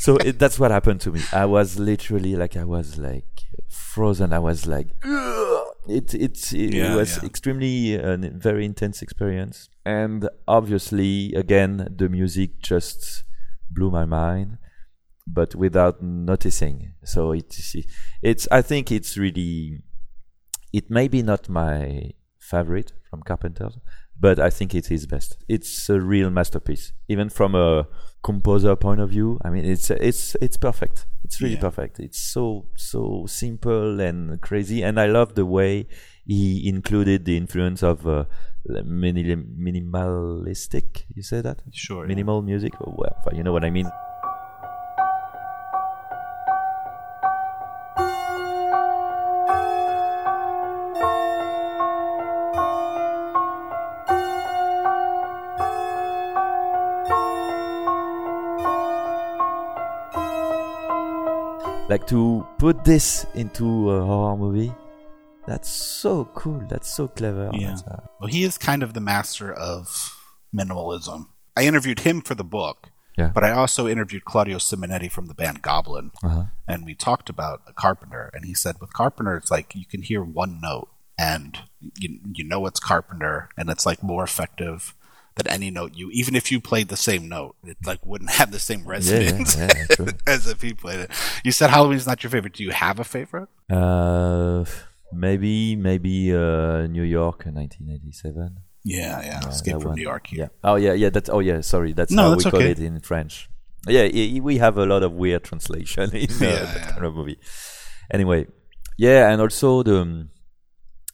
so 0.00 0.16
it, 0.18 0.38
that's 0.38 0.58
what 0.58 0.70
happened 0.70 1.00
to 1.02 1.10
me. 1.10 1.20
I 1.32 1.44
was 1.46 1.78
literally 1.78 2.36
like 2.36 2.56
I 2.56 2.64
was 2.64 2.98
like 2.98 3.42
frozen. 3.68 4.32
I 4.32 4.38
was 4.38 4.66
like 4.66 4.88
"Ugh." 5.04 5.66
it 5.88 6.14
it 6.14 6.52
it 6.52 6.74
Yeah, 6.74 6.94
was 6.94 7.22
extremely 7.24 7.98
uh, 7.98 8.12
a 8.14 8.30
very 8.30 8.64
intense 8.64 9.02
experience. 9.02 9.68
And 9.84 10.28
obviously, 10.46 11.34
again, 11.34 11.88
the 11.96 12.08
music 12.08 12.60
just 12.60 13.24
blew 13.70 13.90
my 13.90 14.04
mind, 14.04 14.58
but 15.26 15.54
without 15.54 16.02
noticing. 16.02 16.92
So 17.04 17.32
it's 17.32 17.74
it's 18.22 18.46
I 18.50 18.62
think 18.62 18.92
it's 18.92 19.16
really 19.16 19.82
it 20.72 20.90
may 20.90 21.08
be 21.08 21.22
not 21.22 21.48
my 21.48 22.10
favorite 22.50 22.92
from 23.08 23.22
Carpenter, 23.22 23.68
but 24.20 24.38
I 24.38 24.50
think 24.50 24.74
it 24.74 24.84
is 24.84 24.88
his 24.88 25.06
best. 25.06 25.30
It's 25.48 25.88
a 25.88 25.98
real 26.00 26.30
masterpiece, 26.30 26.92
even 27.08 27.28
from 27.28 27.54
a 27.54 27.86
composer 28.22 28.74
point 28.76 29.00
of 29.00 29.10
view. 29.10 29.38
I 29.44 29.48
mean, 29.50 29.64
it's 29.64 29.90
it's 29.90 30.34
it's 30.40 30.56
perfect. 30.68 31.06
It's 31.24 31.40
really 31.42 31.54
Yeah. 31.54 31.68
perfect. 31.68 32.00
It's 32.00 32.18
so 32.34 32.66
so 32.76 33.00
simple 33.26 34.00
and 34.08 34.40
crazy, 34.40 34.82
and 34.86 34.98
I 34.98 35.06
love 35.06 35.34
the 35.34 35.46
way 35.46 35.86
he 36.26 36.68
included 36.68 37.24
the 37.24 37.36
influence 37.36 37.82
of 37.82 38.06
uh, 38.06 38.24
mini- 38.84 39.36
minimalistic. 39.66 41.04
You 41.14 41.22
say 41.22 41.40
that? 41.40 41.62
Sure. 41.72 42.04
yeah. 42.04 42.08
Minimal 42.08 42.42
music. 42.42 42.72
Oh, 42.80 42.94
well, 42.96 43.16
you 43.32 43.42
know 43.42 43.52
what 43.52 43.64
I 43.64 43.70
mean. 43.70 43.88
Like 61.88 62.06
to 62.06 62.46
put 62.58 62.84
this 62.84 63.26
into 63.34 63.90
a 63.90 64.04
horror 64.04 64.36
movie 64.36 64.72
that's 65.46 65.68
so 65.70 66.26
cool 66.34 66.62
that's 66.68 66.92
so 66.94 67.08
clever 67.08 67.50
Yeah. 67.54 67.76
Uh, 67.90 68.00
Well, 68.20 68.28
he 68.28 68.44
is 68.44 68.58
kind 68.58 68.82
of 68.82 68.92
the 68.92 69.00
master 69.00 69.52
of 69.52 70.14
minimalism. 70.54 71.28
I 71.56 71.64
interviewed 71.64 72.00
him 72.00 72.20
for 72.20 72.34
the 72.34 72.44
book, 72.44 72.90
Yeah. 73.16 73.30
but 73.34 73.44
I 73.44 73.50
also 73.52 73.88
interviewed 73.88 74.24
Claudio 74.24 74.58
Simonetti 74.58 75.10
from 75.10 75.26
the 75.26 75.34
band 75.34 75.62
Goblin, 75.62 76.10
uh-huh. 76.22 76.44
and 76.66 76.84
we 76.84 76.94
talked 76.94 77.28
about 77.30 77.74
Carpenter. 77.74 78.30
And 78.34 78.44
he 78.44 78.54
said 78.54 78.76
with 78.80 78.92
Carpenter, 78.92 79.36
it's 79.36 79.50
like 79.50 79.74
you 79.74 79.86
can 79.86 80.02
hear 80.02 80.22
one 80.22 80.60
note, 80.60 80.88
and 81.18 81.58
you 81.98 82.20
you 82.34 82.44
know 82.44 82.66
it's 82.66 82.80
Carpenter, 82.80 83.48
and 83.56 83.70
it's 83.70 83.86
like 83.86 84.02
more 84.02 84.22
effective 84.24 84.94
than 85.38 85.48
any 85.48 85.70
note 85.70 85.92
you. 85.94 86.10
Even 86.12 86.34
if 86.36 86.50
you 86.52 86.60
played 86.60 86.88
the 86.88 86.96
same 86.96 87.28
note, 87.28 87.56
it 87.64 87.76
like 87.84 88.04
wouldn't 88.04 88.30
have 88.30 88.50
the 88.50 88.58
same 88.58 88.84
resonance 88.86 89.56
yeah, 89.56 89.68
true. 89.90 90.08
as 90.26 90.46
if 90.46 90.60
he 90.62 90.74
played 90.74 91.00
it. 91.00 91.10
You 91.44 91.52
said 91.52 91.70
Halloween's 91.70 92.06
not 92.06 92.22
your 92.22 92.30
favorite. 92.30 92.54
Do 92.54 92.62
you 92.64 92.70
have 92.70 92.98
a 93.00 93.04
favorite? 93.04 93.48
uh, 93.70 94.64
maybe 95.12 95.74
maybe 95.76 96.34
uh, 96.34 96.86
new 96.86 97.02
york 97.02 97.46
1987 97.46 98.58
Yeah, 98.84 99.22
yeah. 99.24 99.40
Uh, 99.44 99.48
Escape 99.48 99.74
from 99.80 99.84
one. 99.92 99.94
New 99.96 100.02
York. 100.02 100.30
yeah 100.32 100.48
oh 100.62 100.76
yeah 100.76 100.92
yeah 100.92 101.08
that's 101.10 101.30
oh 101.30 101.40
yeah 101.40 101.60
sorry 101.62 101.92
that's 101.94 102.12
No, 102.12 102.22
how 102.22 102.30
that's 102.30 102.44
we 102.44 102.50
call 102.50 102.60
okay. 102.60 102.70
it 102.72 102.78
in 102.78 103.00
french 103.00 103.48
yeah 103.86 104.04
we 104.40 104.58
have 104.58 104.76
a 104.76 104.84
lot 104.84 105.02
of 105.02 105.12
weird 105.12 105.44
translation 105.44 106.10
in 106.24 106.28
uh, 106.30 106.36
Yeah, 106.40 106.64
that 106.64 106.76
yeah. 106.76 106.90
kind 106.92 107.04
of 107.06 107.14
movie 107.14 107.38
anyway 108.10 108.46
yeah 108.98 109.30
and 109.30 109.40
also 109.40 109.82
the 109.82 109.96
um, 110.02 110.28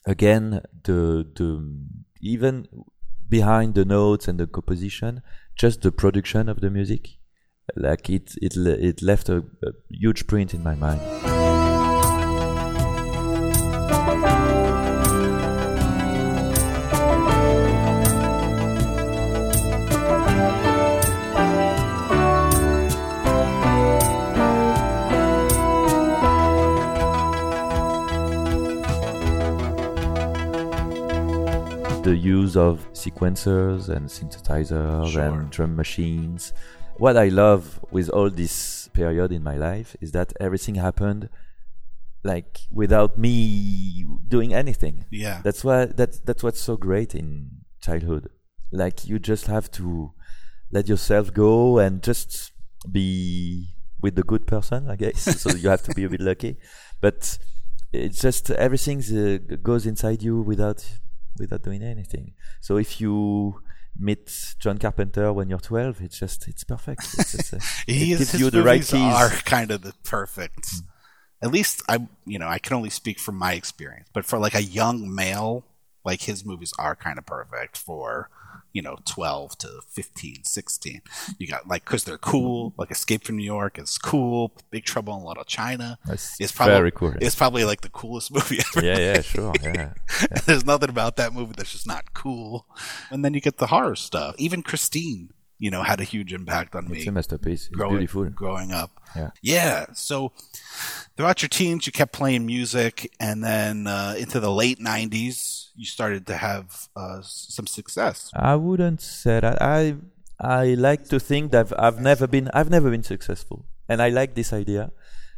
again 0.07 0.61
the 0.85 1.25
the 1.39 1.49
even 2.21 2.67
behind 3.29 3.75
the 3.75 3.85
notes 3.85 4.29
and 4.29 4.39
the 4.39 4.47
composition 4.47 5.23
just 5.57 5.83
the 5.83 5.93
production 5.93 6.49
of 6.49 6.61
the 6.61 6.71
music? 6.71 7.19
Like 7.77 8.11
it 8.11 8.35
it 8.43 8.57
it 8.57 9.03
left 9.03 9.29
a, 9.29 9.39
a 9.39 9.73
huge 9.91 10.27
print 10.27 10.55
in 10.55 10.63
my 10.63 10.75
mind 10.75 11.34
use 32.13 32.57
of 32.57 32.93
sequencers 32.93 33.89
and 33.89 34.09
synthesizers 34.09 35.13
Sure. 35.13 35.23
and 35.23 35.51
drum 35.51 35.77
machines. 35.77 36.53
What 36.97 37.17
I 37.17 37.29
love 37.29 37.81
with 37.91 38.09
all 38.11 38.31
this 38.31 38.89
period 38.93 39.33
in 39.33 39.43
my 39.43 39.57
life 39.57 39.97
is 40.01 40.13
that 40.13 40.33
everything 40.41 40.75
happened 40.77 41.29
like 42.23 42.61
without 42.71 43.19
me 43.19 44.07
doing 44.29 44.55
anything. 44.55 45.05
Yeah. 45.11 45.41
That's 45.45 45.63
why 45.65 45.87
that's 45.87 46.19
that's 46.21 46.43
what's 46.43 46.61
so 46.61 46.77
great 46.77 47.15
in 47.15 47.51
childhood. 47.81 48.29
Like 48.73 49.07
you 49.07 49.19
just 49.19 49.47
have 49.47 49.71
to 49.73 50.13
let 50.71 50.89
yourself 50.89 51.33
go 51.33 51.79
and 51.79 52.03
just 52.03 52.53
be 52.91 53.69
with 54.01 54.15
the 54.17 54.23
good 54.23 54.47
person, 54.47 54.91
I 54.91 54.97
guess. 54.97 55.21
so 55.43 55.51
you 55.55 55.69
have 55.69 55.83
to 55.85 55.95
be 55.95 56.05
a 56.05 56.09
bit 56.09 56.21
lucky, 56.21 56.57
but 57.01 57.39
it's 57.93 58.21
just 58.21 58.51
everything 58.51 58.99
uh, 59.17 59.57
goes 59.63 59.87
inside 59.87 60.23
you 60.23 60.41
without 60.41 60.85
without 61.39 61.63
doing 61.63 61.83
anything. 61.83 62.35
So 62.61 62.77
if 62.77 63.01
you 63.01 63.61
meet 63.97 64.55
John 64.59 64.79
Carpenter 64.79 65.33
when 65.33 65.49
you're 65.49 65.59
12, 65.59 66.01
it's 66.03 66.19
just 66.19 66.49
it's 66.49 66.65
perfect. 66.65 67.03
It's 67.19 67.33
just, 67.33 67.55
uh, 67.55 67.59
he 67.87 68.13
it 68.13 68.21
is, 68.21 68.31
gives 68.33 68.41
you 68.41 68.51
the 68.51 68.63
right 68.63 68.81
keys. 68.83 68.95
are 68.95 69.31
kind 69.31 69.71
of 69.71 69.83
the 69.83 69.95
perfect. 70.05 70.69
At 71.43 71.51
least 71.51 71.83
I, 71.89 72.07
you 72.25 72.39
know, 72.39 72.49
I 72.49 72.59
can 72.59 72.75
only 72.75 72.91
speak 72.91 73.19
from 73.19 73.37
my 73.37 73.53
experience, 73.53 74.09
but 74.13 74.25
for 74.25 74.39
like 74.39 74.55
a 74.55 74.63
young 74.63 75.15
male, 75.15 75.65
like 76.05 76.23
his 76.23 76.45
movies 76.45 76.73
are 76.79 76.95
kind 76.95 77.19
of 77.19 77.27
perfect 77.27 77.77
for, 77.79 78.29
you 78.73 78.83
know, 78.83 78.97
12 79.07 79.57
to 79.59 79.69
15, 79.89 80.45
16. 80.45 81.01
You 81.39 81.47
got 81.47 81.67
like, 81.69 81.85
cause 81.85 82.05
they're 82.05 82.19
cool, 82.19 82.75
like 82.77 82.91
Escape 82.91 83.25
from 83.25 83.37
New 83.37 83.45
York 83.45 83.79
is 83.79 83.97
cool. 83.99 84.53
Big 84.71 84.85
Trouble 84.85 85.17
in 85.17 85.25
Little 85.25 85.45
China 85.45 85.99
That's 86.07 86.41
is 86.41 86.53
probably, 86.53 86.75
very 86.75 86.91
cool. 86.91 87.15
it's 87.21 87.35
probably 87.35 87.65
like 87.65 87.81
the 87.83 87.89
coolest 87.89 88.31
movie 88.35 88.59
ever. 88.77 88.85
yeah, 88.85 88.99
yeah, 88.99 89.21
sure, 89.23 89.53
yeah. 89.63 89.95
There's 90.47 90.65
nothing 90.67 90.91
about 90.91 91.17
that 91.17 91.33
movie 91.33 91.55
that's 91.57 91.73
just 91.73 91.87
not 91.87 92.15
cool. 92.15 92.67
And 93.11 93.25
then 93.25 93.33
you 93.35 93.41
get 93.41 93.59
the 93.59 93.69
horror 93.69 93.97
stuff. 93.97 94.35
Even 94.39 94.63
Christine, 94.63 95.31
you 95.59 95.71
know, 95.71 95.83
had 95.83 96.01
a 96.01 96.05
huge 96.05 96.33
impact 96.33 96.75
on 96.75 96.89
me 96.91 96.99
It's 96.99 97.07
a 97.07 97.13
masterpiece. 97.13 97.67
It's 97.69 97.77
growing, 97.77 97.99
beautiful. 97.99 98.25
growing 98.31 98.73
up. 98.73 98.91
Yeah. 99.17 99.31
Yeah. 99.41 99.87
So 99.95 100.33
throughout 101.17 101.43
your 101.43 101.49
teens, 101.49 101.87
you 101.87 101.93
kept 101.93 102.13
playing 102.13 102.45
music, 102.45 103.13
and 103.21 103.43
then 103.43 103.87
uh, 103.87 104.17
into 104.19 104.41
the 104.41 104.51
late 104.51 104.81
'90s, 104.81 105.64
you 105.77 105.85
started 105.85 106.27
to 106.27 106.37
have 106.37 106.89
uh, 106.97 107.21
some 107.23 107.67
success. 107.67 108.31
I 108.35 108.55
wouldn't 108.57 109.01
say 109.01 109.41
that. 109.41 109.61
I 109.61 109.97
I 110.41 110.75
like 110.75 111.09
to 111.09 111.21
think 111.21 111.53
that 111.53 111.73
I've 111.79 112.01
never 112.01 112.27
been 112.27 112.51
I've 112.55 112.71
never 112.71 112.91
been 112.91 113.03
successful, 113.03 113.67
and 113.89 114.03
I 114.03 114.09
like 114.09 114.35
this 114.35 114.53
idea 114.53 114.93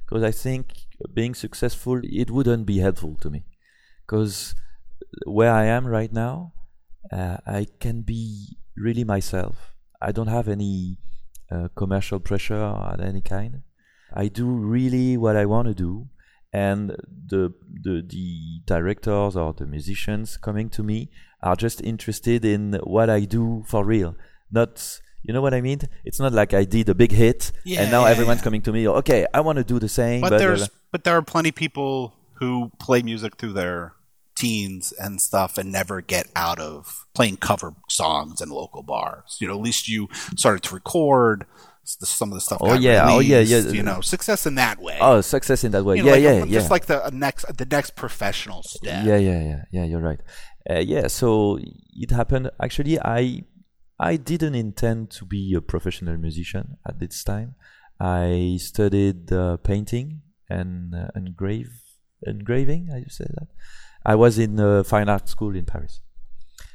because 0.04 0.22
I 0.22 0.30
think 0.30 0.86
being 1.12 1.34
successful 1.34 2.00
it 2.02 2.30
wouldn't 2.30 2.66
be 2.66 2.78
helpful 2.78 3.16
to 3.20 3.30
me 3.30 3.44
because 4.06 4.54
where 5.26 5.52
I 5.52 5.64
am 5.64 5.86
right 5.86 6.12
now, 6.12 6.52
uh, 7.12 7.38
I 7.46 7.66
can 7.80 8.02
be 8.02 8.56
really 8.76 9.04
myself. 9.04 9.74
I 10.00 10.12
don't 10.12 10.28
have 10.28 10.48
any 10.48 10.98
uh, 11.50 11.68
commercial 11.74 12.20
pressure 12.20 12.56
of 12.56 13.00
any 13.00 13.20
kind. 13.20 13.62
I 14.12 14.28
do 14.28 14.46
really 14.46 15.16
what 15.16 15.36
I 15.36 15.46
want 15.46 15.68
to 15.68 15.74
do, 15.74 16.08
and 16.56 16.96
the, 17.32 17.52
the 17.84 18.02
the 18.08 18.60
directors 18.64 19.36
or 19.36 19.52
the 19.52 19.66
musicians 19.66 20.38
coming 20.38 20.68
to 20.70 20.82
me 20.82 21.10
are 21.42 21.56
just 21.56 21.82
interested 21.82 22.44
in 22.44 22.80
what 22.96 23.10
I 23.10 23.20
do 23.36 23.62
for 23.66 23.84
real. 23.84 24.16
Not 24.50 25.00
you 25.22 25.34
know 25.34 25.42
what 25.42 25.54
I 25.54 25.60
mean? 25.60 25.80
It's 26.04 26.18
not 26.18 26.32
like 26.32 26.54
I 26.54 26.64
did 26.64 26.88
a 26.88 26.94
big 26.94 27.12
hit 27.12 27.52
Yeah, 27.64 27.82
and 27.82 27.90
now 27.90 28.04
yeah, 28.04 28.12
everyone's 28.12 28.40
yeah. 28.40 28.44
coming 28.44 28.62
to 28.62 28.72
me. 28.72 28.88
Okay, 28.88 29.26
I 29.34 29.40
want 29.40 29.58
to 29.58 29.64
do 29.64 29.78
the 29.78 29.88
same. 29.88 30.20
But 30.22 30.30
But, 30.30 30.38
there's 30.38 30.68
but 30.92 31.04
there 31.04 31.16
are 31.16 31.22
plenty 31.22 31.50
of 31.50 31.56
people 31.56 32.14
who 32.38 32.70
play 32.78 33.02
music 33.02 33.36
through 33.36 33.52
their 33.52 33.92
teens 34.34 34.92
and 34.98 35.20
stuff 35.20 35.58
and 35.58 35.72
never 35.72 36.00
get 36.00 36.26
out 36.36 36.58
of 36.58 37.06
playing 37.14 37.38
cover 37.38 37.74
songs 37.88 38.40
in 38.40 38.48
local 38.48 38.82
bars. 38.82 39.36
You 39.40 39.48
know, 39.48 39.54
at 39.54 39.60
least 39.60 39.88
you 39.88 40.08
started 40.36 40.62
to 40.64 40.74
record 40.74 41.44
some 41.86 42.30
of 42.30 42.34
the 42.34 42.40
stuff. 42.40 42.58
Oh, 42.60 42.68
got 42.68 42.80
yeah, 42.80 43.06
oh, 43.08 43.20
yeah, 43.20 43.40
yeah. 43.40 43.58
You 43.58 43.82
know, 43.82 44.00
success 44.00 44.46
in 44.46 44.56
that 44.56 44.78
way. 44.80 44.98
oh, 45.00 45.20
success 45.20 45.64
in 45.64 45.72
that 45.72 45.84
way. 45.84 45.96
You 45.96 46.02
know, 46.02 46.14
yeah, 46.14 46.14
like, 46.14 46.22
yeah, 46.22 46.44
yeah. 46.44 46.58
Just 46.58 46.70
like 46.70 46.86
the 46.86 47.04
uh, 47.04 47.10
next 47.12 47.44
the 47.56 47.66
next 47.66 47.96
professional 47.96 48.62
step. 48.62 49.04
Yeah, 49.04 49.16
yeah, 49.16 49.40
yeah, 49.40 49.62
yeah. 49.72 49.84
You're 49.84 50.00
right. 50.00 50.20
Uh, 50.68 50.78
yeah, 50.78 51.06
so 51.06 51.58
it 51.92 52.10
happened. 52.10 52.50
Actually, 52.60 52.98
I 53.00 53.44
I 53.98 54.16
didn't 54.16 54.54
intend 54.54 55.10
to 55.12 55.24
be 55.24 55.54
a 55.54 55.60
professional 55.60 56.16
musician 56.16 56.76
at 56.86 56.98
this 56.98 57.22
time. 57.24 57.54
I 57.98 58.58
studied 58.60 59.32
uh, 59.32 59.56
painting 59.58 60.22
and 60.50 60.94
uh, 60.94 61.08
engrave 61.14 61.70
engraving. 62.26 62.88
You 62.88 63.08
say 63.08 63.26
that? 63.34 63.48
I 64.04 64.14
was 64.14 64.38
in 64.38 64.58
a 64.60 64.84
fine 64.84 65.08
art 65.08 65.28
school 65.28 65.54
in 65.56 65.64
Paris. 65.64 66.00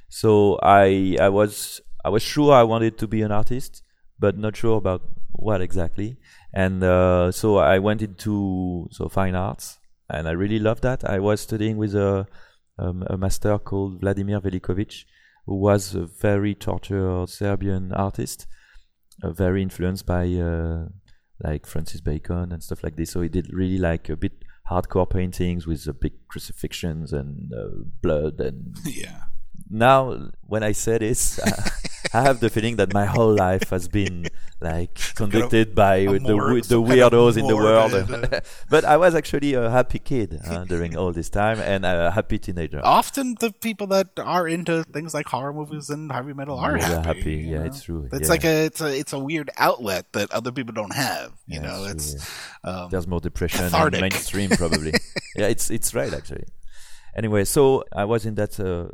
So 0.09 0.59
I 0.61 1.15
I 1.19 1.29
was 1.29 1.81
I 2.03 2.09
was 2.09 2.23
sure 2.23 2.53
I 2.53 2.63
wanted 2.63 2.97
to 2.97 3.07
be 3.07 3.21
an 3.21 3.31
artist, 3.31 3.83
but 4.21 4.37
not 4.37 4.55
sure 4.55 4.77
about 4.77 5.01
what 5.33 5.61
exactly. 5.61 6.17
And 6.53 6.83
uh, 6.83 7.31
so 7.31 7.57
I 7.57 7.79
went 7.79 8.01
into 8.01 8.87
so 8.91 9.09
fine 9.09 9.35
arts, 9.35 9.79
and 10.09 10.27
I 10.27 10.31
really 10.31 10.59
loved 10.59 10.83
that. 10.83 11.03
I 11.03 11.19
was 11.19 11.41
studying 11.41 11.77
with 11.77 11.95
a 11.95 12.27
um, 12.77 13.03
a 13.07 13.17
master 13.17 13.57
called 13.59 13.99
Vladimir 13.99 14.39
Velickovic, 14.39 15.05
who 15.45 15.55
was 15.55 15.95
a 15.95 16.05
very 16.05 16.55
tortured 16.55 17.27
Serbian 17.29 17.91
artist, 17.93 18.47
uh, 19.23 19.31
very 19.31 19.61
influenced 19.61 20.05
by 20.05 20.25
uh, 20.33 20.85
like 21.43 21.65
Francis 21.65 22.01
Bacon 22.01 22.51
and 22.51 22.63
stuff 22.63 22.83
like 22.83 22.95
this. 22.95 23.11
So 23.11 23.21
he 23.21 23.29
did 23.29 23.53
really 23.53 23.77
like 23.77 24.09
a 24.09 24.15
bit 24.15 24.33
hardcore 24.69 25.09
paintings 25.09 25.67
with 25.67 25.87
uh, 25.87 25.93
big 25.93 26.13
crucifixions 26.27 27.11
and 27.11 27.51
uh, 27.53 27.83
blood 28.01 28.39
and 28.39 28.77
yeah. 28.85 29.23
now 29.69 30.29
when 30.41 30.63
I 30.63 30.71
say 30.71 30.97
this, 30.97 31.39
I 32.13 32.21
have 32.21 32.39
the 32.39 32.49
feeling 32.49 32.75
that 32.75 32.93
my 32.93 33.05
whole 33.05 33.33
life 33.33 33.69
has 33.69 33.87
been 33.87 34.27
like 34.59 34.93
conducted 35.15 35.73
by 35.73 36.05
the 36.05 36.19
the 36.19 36.35
of 36.75 36.83
weirdos 36.85 37.37
in 37.37 37.47
the 37.47 37.55
world. 37.55 37.91
but 38.69 38.83
I 38.85 38.97
was 38.97 39.15
actually 39.15 39.53
a 39.53 39.69
happy 39.69 39.99
kid 39.99 40.39
uh, 40.45 40.65
during 40.65 40.97
all 40.97 41.11
this 41.13 41.29
time 41.29 41.59
and 41.59 41.85
a 41.85 42.11
happy 42.11 42.37
teenager. 42.37 42.81
Often 42.83 43.37
the 43.39 43.51
people 43.51 43.87
that 43.87 44.09
are 44.17 44.47
into 44.47 44.83
things 44.83 45.13
like 45.13 45.27
horror 45.27 45.53
movies 45.53 45.89
and 45.89 46.11
heavy 46.11 46.33
metal 46.33 46.57
are 46.59 46.77
Yeah, 46.77 47.03
happy. 47.03 47.19
happy. 47.19 47.35
Yeah, 47.35 47.59
know? 47.59 47.65
it's 47.65 47.83
true. 47.83 48.09
It's 48.11 48.23
yeah. 48.23 48.27
like 48.27 48.43
a 48.43 48.65
it's 48.65 48.81
a 48.81 48.99
it's 48.99 49.13
a 49.13 49.19
weird 49.19 49.49
outlet 49.57 50.11
that 50.13 50.31
other 50.31 50.51
people 50.51 50.73
don't 50.73 50.93
have. 50.93 51.31
You 51.47 51.61
Yeah, 51.61 51.67
know, 51.67 51.85
it's 51.85 52.13
it's 52.13 52.25
true, 52.25 52.71
um, 52.71 52.89
There's 52.91 53.07
more 53.07 53.21
depression 53.21 53.73
in 53.73 54.01
mainstream 54.01 54.49
probably. 54.49 54.93
yeah, 55.35 55.47
it's 55.47 55.69
it's 55.71 55.93
right 55.95 56.13
actually. 56.13 56.45
Anyway, 57.15 57.43
so 57.43 57.83
I 57.91 58.05
was 58.05 58.25
in 58.25 58.35
that 58.35 58.59
uh, 58.59 58.87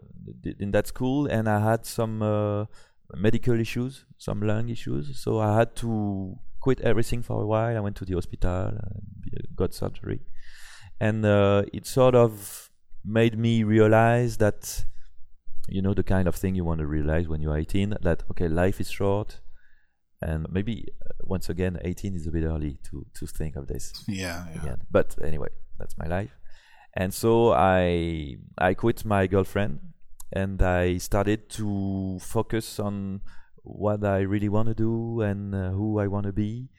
in 0.60 0.71
that 0.71 0.88
school 0.88 1.27
and 1.27 1.47
I 1.47 1.60
had 1.60 1.86
some 1.86 2.21
uh, 2.21 2.65
medical 3.15 3.60
issues, 3.60 4.06
some 4.17 4.41
lung 4.41 4.70
issues. 4.70 5.20
So 5.20 5.39
I 5.39 5.58
had 5.58 5.76
to 5.78 6.38
quit 6.60 6.82
everything 6.82 7.24
for 7.24 7.41
a 7.41 7.46
while. 7.46 7.76
I 7.76 7.80
went 7.80 7.96
to 7.98 8.06
the 8.06 8.15
hospital 8.15 8.67
and 8.67 9.02
got 9.56 9.74
surgery, 9.74 10.22
and 11.00 11.26
uh, 11.26 11.63
it 11.74 11.86
sort 11.86 12.15
of 12.15 12.70
made 13.06 13.38
me 13.38 13.63
realize 13.63 14.38
that 14.38 14.86
you 15.70 15.82
know 15.82 15.93
the 15.93 16.04
kind 16.04 16.28
of 16.28 16.36
thing 16.36 16.56
you 16.56 16.63
want 16.63 16.80
to 16.80 16.88
realize 16.88 17.28
when 17.28 17.41
you're 17.41 17.58
18 17.58 17.96
that 18.02 18.24
okay 18.32 18.48
life 18.48 18.80
is 18.80 18.89
short 18.89 19.39
and 20.22 20.48
maybe 20.50 20.86
uh, 21.06 21.12
once 21.24 21.50
again 21.50 21.78
18 21.82 22.15
is 22.15 22.26
a 22.28 22.32
bit 22.32 22.43
early 22.43 22.80
to 22.84 23.06
to 23.13 23.28
think 23.28 23.56
of 23.56 23.67
this 23.67 24.04
yeah, 24.08 24.46
yeah. 24.54 24.62
again 24.62 24.78
but 24.89 25.15
anyway 25.24 25.50
that's 25.78 25.98
my 25.98 26.08
life 26.08 26.32
and 26.93 27.13
so 27.13 27.54
i 27.54 28.38
i 28.58 28.74
quit 28.74 29.06
my 29.06 29.28
girlfriend 29.28 29.80
and 30.32 30.62
i 30.62 30.98
started 30.98 31.50
to 31.50 32.18
focus 32.22 32.80
on 32.80 33.22
what 33.63 34.04
i 34.04 34.20
really 34.20 34.50
want 34.50 34.68
to 34.68 34.74
do 34.74 35.22
and 35.22 35.56
uh, 35.56 35.70
who 35.70 36.00
i 36.00 36.08
want 36.08 36.26
to 36.26 36.34
be 36.34 36.70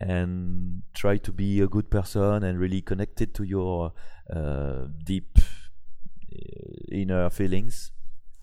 and 0.00 0.82
try 0.92 1.16
to 1.16 1.32
be 1.32 1.60
a 1.60 1.66
good 1.66 1.90
person 1.90 2.42
and 2.42 2.58
really 2.58 2.82
connected 2.82 3.34
to 3.34 3.44
your 3.44 3.92
uh, 4.34 4.86
deep 5.04 5.38
uh, 5.38 6.38
inner 6.90 7.30
feelings. 7.30 7.90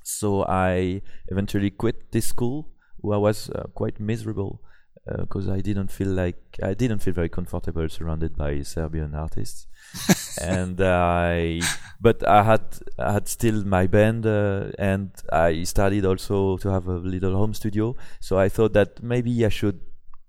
So 0.04 0.44
i 0.46 1.02
eventually 1.28 1.70
quit 1.70 2.12
this 2.12 2.26
school 2.28 2.70
where 2.98 3.16
i 3.16 3.20
was 3.20 3.50
uh, 3.50 3.64
quite 3.76 4.00
miserable 4.00 4.62
because 5.06 5.50
I 5.50 5.62
didn't 5.62 5.90
feel 5.90 6.10
like 6.10 6.60
I 6.62 6.74
didn't 6.74 7.00
feel 7.00 7.14
very 7.14 7.30
comfortable 7.30 7.88
surrounded 7.90 8.38
by 8.38 8.62
Serbian 8.62 9.16
artists, 9.16 9.68
and 10.42 10.80
I 10.80 11.62
but 12.00 12.28
I 12.28 12.44
had 12.44 12.62
I 13.00 13.14
had 13.14 13.28
still 13.28 13.64
my 13.64 13.88
band 13.88 14.26
uh, 14.26 14.72
and 14.78 15.12
I 15.32 15.64
started 15.64 16.06
also 16.06 16.58
to 16.58 16.70
have 16.70 16.88
a 16.88 16.98
little 16.98 17.36
home 17.36 17.54
studio. 17.54 17.96
So 18.20 18.38
I 18.38 18.50
thought 18.50 18.74
that 18.74 19.02
maybe 19.02 19.46
I 19.46 19.50
should 19.50 19.80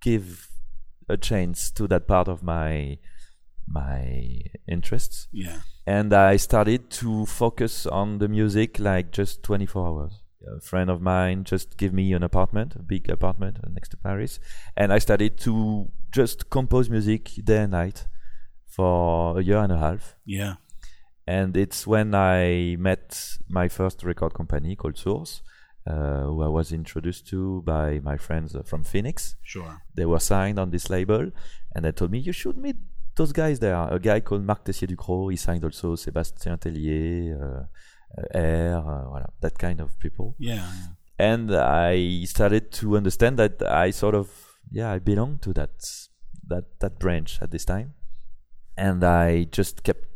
give 0.01 0.49
a 1.09 1.17
chance 1.17 1.71
to 1.73 1.87
that 1.89 2.07
part 2.07 2.29
of 2.29 2.43
my 2.43 2.99
my 3.69 4.41
interests, 4.67 5.29
yeah. 5.33 5.61
and 5.87 6.13
I 6.13 6.37
started 6.37 6.91
to 6.91 7.27
focus 7.27 7.87
on 7.87 8.19
the 8.19 8.29
music 8.29 8.79
like 8.79 9.13
just 9.13 9.43
24 9.43 9.87
hours 9.87 10.22
a 10.47 10.61
friend 10.61 10.91
of 10.91 11.01
mine 11.01 11.45
just 11.45 11.77
gave 11.77 11.93
me 11.93 12.13
an 12.13 12.23
apartment, 12.23 12.75
a 12.77 12.83
big 12.83 13.09
apartment 13.11 13.59
next 13.73 13.91
to 13.91 13.97
Paris, 13.97 14.41
and 14.77 14.93
I 14.93 14.99
started 14.99 15.39
to 15.41 15.89
just 16.11 16.51
compose 16.51 16.89
music 16.91 17.31
day 17.45 17.59
and 17.63 17.73
night 17.73 18.07
for 18.67 19.39
a 19.39 19.43
year 19.43 19.59
and 19.59 19.73
a 19.73 19.79
half. 19.79 20.17
Yeah. 20.25 20.55
and 21.27 21.57
it's 21.57 21.87
when 21.87 22.15
I 22.15 22.77
met 22.79 23.39
my 23.49 23.69
first 23.69 24.03
record 24.03 24.35
company 24.35 24.75
called 24.77 24.99
Source, 24.99 25.43
uh, 25.87 26.23
who 26.23 26.43
I 26.43 26.49
was 26.49 26.73
introduced 26.73 27.29
to 27.29 27.63
by 27.63 28.01
my 28.01 28.17
friends 28.17 28.55
uh, 28.55 28.63
from 28.63 28.83
Phoenix. 28.85 29.37
Sure. 29.43 29.83
They 29.95 30.05
were 30.07 30.21
signed 30.21 30.59
on 30.59 30.71
this 30.71 30.91
label, 30.91 31.31
and 31.75 31.85
they 31.85 31.93
told 31.93 32.11
me 32.11 32.19
you 32.19 32.33
should 32.33 32.57
meet 32.57 32.77
those 33.15 33.33
guys 33.33 33.59
there. 33.61 33.75
A 33.75 33.99
guy 33.99 34.21
called 34.21 34.45
Marc 34.45 34.65
Teissier 34.65 34.89
du 34.89 34.97
Cros, 34.97 35.31
he 35.31 35.37
signed 35.37 35.65
also 35.65 35.95
Sébastien 35.97 36.59
Tellier, 36.59 37.37
uh, 37.41 37.65
Air, 38.35 38.77
uh, 38.77 39.09
voilà, 39.09 39.31
that 39.41 39.59
kind 39.59 39.81
of 39.81 39.99
people. 39.99 40.35
Yeah. 40.39 40.67
And 41.19 41.55
I 41.55 42.25
started 42.25 42.73
to 42.73 42.97
understand 42.97 43.39
that 43.39 43.63
I 43.63 43.91
sort 43.91 44.15
of, 44.15 44.29
yeah, 44.71 44.91
I 44.91 44.99
belong 44.99 45.39
to 45.43 45.53
that 45.55 45.71
that 46.49 46.65
that 46.81 46.99
branch 46.99 47.39
at 47.41 47.51
this 47.51 47.65
time, 47.65 47.95
and 48.77 49.05
I 49.05 49.45
just 49.45 49.83
kept. 49.83 50.07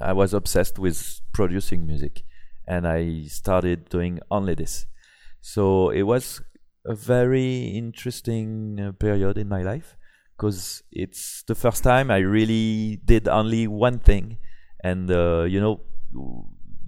I 0.00 0.12
was 0.12 0.32
obsessed 0.32 0.78
with 0.78 1.20
producing 1.32 1.86
music, 1.86 2.22
and 2.66 2.86
I 2.86 3.24
started 3.26 3.88
doing 3.88 4.20
only 4.30 4.54
this. 4.54 4.86
So 5.40 5.90
it 5.90 6.02
was 6.02 6.40
a 6.86 6.94
very 6.94 7.64
interesting 7.76 8.80
uh, 8.80 8.92
period 8.92 9.36
in 9.38 9.48
my 9.48 9.62
life 9.62 9.96
because 10.36 10.82
it's 10.90 11.44
the 11.46 11.54
first 11.54 11.84
time 11.84 12.10
I 12.10 12.18
really 12.18 13.00
did 13.04 13.28
only 13.28 13.66
one 13.66 13.98
thing, 13.98 14.38
and 14.82 15.10
uh, 15.10 15.42
you 15.42 15.60
know, 15.60 15.80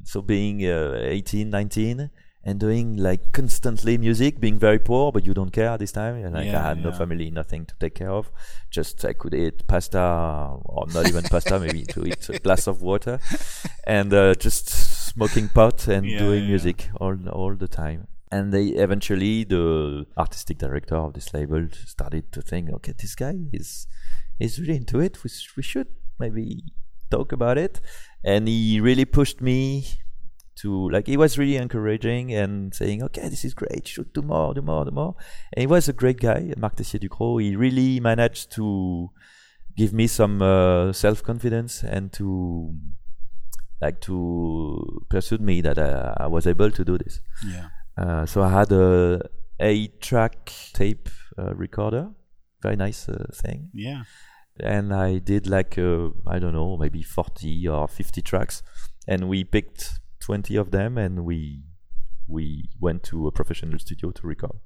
so 0.05 0.23
being 0.23 0.65
uh, 0.65 0.99
18, 1.03 1.51
19 1.51 2.11
and 2.47 2.61
doing 2.61 2.97
like 2.99 3.33
constantly 3.33 3.97
music, 3.97 4.39
being 4.39 4.59
very 4.59 4.79
poor, 4.79 5.11
but 5.11 5.25
you 5.25 5.33
don't 5.33 5.51
care 5.51 5.79
this 5.79 5.93
time. 5.93 6.17
And 6.17 6.35
like 6.35 6.47
Yeah, 6.47 6.63
I 6.63 6.69
had 6.69 6.83
no 6.83 6.93
family, 6.93 7.31
nothing 7.31 7.65
to 7.67 7.75
take 7.81 7.95
care 7.95 8.11
of. 8.11 8.31
Just 8.71 9.03
I 9.05 9.15
could 9.15 9.33
eat 9.35 9.67
pasta, 9.67 9.99
or 10.65 10.87
not 10.93 11.09
even 11.09 11.23
pasta, 11.25 11.59
maybe 11.59 11.85
to 11.87 12.05
eat 12.07 12.29
a 12.29 12.39
glass 12.39 12.67
of 12.67 12.83
water, 12.83 13.19
and 13.87 14.13
uh, 14.13 14.35
just 14.35 14.69
smoking 14.69 15.49
pot 15.49 15.89
and 15.89 16.05
Yeah, 16.07 16.19
doing 16.19 16.43
yeah. 16.43 16.49
music 16.51 16.89
all 17.01 17.17
all 17.31 17.55
the 17.55 17.69
time. 17.69 18.09
And 18.31 18.53
they 18.53 18.67
eventually, 18.87 19.45
the 19.45 20.07
artistic 20.19 20.59
director 20.59 20.97
of 20.97 21.15
this 21.15 21.33
label 21.33 21.69
started 21.87 22.33
to 22.33 22.43
think, 22.43 22.69
okay, 22.73 22.93
this 23.01 23.15
guy 23.15 23.37
is 23.53 23.87
is 24.39 24.59
really 24.61 24.77
into 24.77 25.01
it. 25.01 25.23
We, 25.25 25.31
sh- 25.31 25.53
we 25.57 25.63
should 25.63 25.87
maybe 26.19 26.65
talk 27.11 27.33
about 27.33 27.57
it. 27.59 27.81
And 28.25 28.49
he 28.49 28.81
really 28.81 29.05
pushed 29.05 29.41
me 29.41 29.87
to 30.57 30.89
like 30.91 31.07
he 31.07 31.17
was 31.17 31.37
really 31.37 31.57
encouraging 31.57 32.33
and 32.33 32.75
saying, 32.75 33.03
okay, 33.03 33.29
this 33.29 33.45
is 33.45 33.55
great. 33.55 33.87
Should 33.87 34.13
do 34.13 34.23
more, 34.23 34.55
do 34.55 34.63
more, 34.63 34.85
do 34.85 34.91
more. 34.91 35.15
And 35.53 35.61
he 35.61 35.67
was 35.67 35.89
a 35.89 35.93
great 35.93 36.21
guy, 36.21 36.53
Marc 36.57 36.77
Teissier 36.77 37.01
du 37.01 37.09
Cros. 37.09 37.43
He 37.43 37.57
really 37.57 38.01
managed 38.01 38.53
to 38.53 39.11
give 39.77 39.93
me 39.93 40.07
some 40.07 40.41
uh, 40.41 40.93
self 40.93 41.23
confidence 41.23 41.83
and 41.83 42.13
to 42.13 42.75
like 43.81 44.01
to 44.01 45.05
pursue 45.11 45.39
me 45.39 45.61
that 45.61 45.79
uh, 45.79 46.15
I 46.17 46.27
was 46.27 46.47
able 46.47 46.71
to 46.71 46.85
do 46.85 46.97
this. 46.99 47.21
Yeah. 47.47 47.69
Uh, 47.97 48.27
so 48.27 48.43
I 48.43 48.51
had 48.51 48.73
a 48.73 49.21
eight 49.61 50.01
track 50.01 50.53
tape 50.73 51.09
uh, 51.39 51.55
recorder, 51.55 52.11
very 52.63 52.77
nice 52.77 53.09
uh, 53.09 53.27
thing, 53.33 53.71
Yeah. 53.73 54.05
And 54.61 54.93
I 54.95 55.19
did 55.19 55.47
like 55.47 55.77
uh, 55.79 56.11
I 56.27 56.39
don't 56.39 56.53
know 56.55 56.77
maybe 56.77 57.03
forty 57.03 57.67
or 57.69 57.89
fifty 57.89 58.23
tracks, 58.23 58.63
and 59.09 59.29
we 59.29 59.45
picked 59.45 60.01
twenty 60.21 60.57
of 60.57 60.71
them, 60.71 60.99
and 60.99 61.25
we 61.25 61.63
we 62.29 62.69
went 62.81 63.03
to 63.05 63.27
a 63.27 63.33
professional 63.33 63.79
studio 63.79 64.11
to 64.13 64.27
record. 64.27 64.57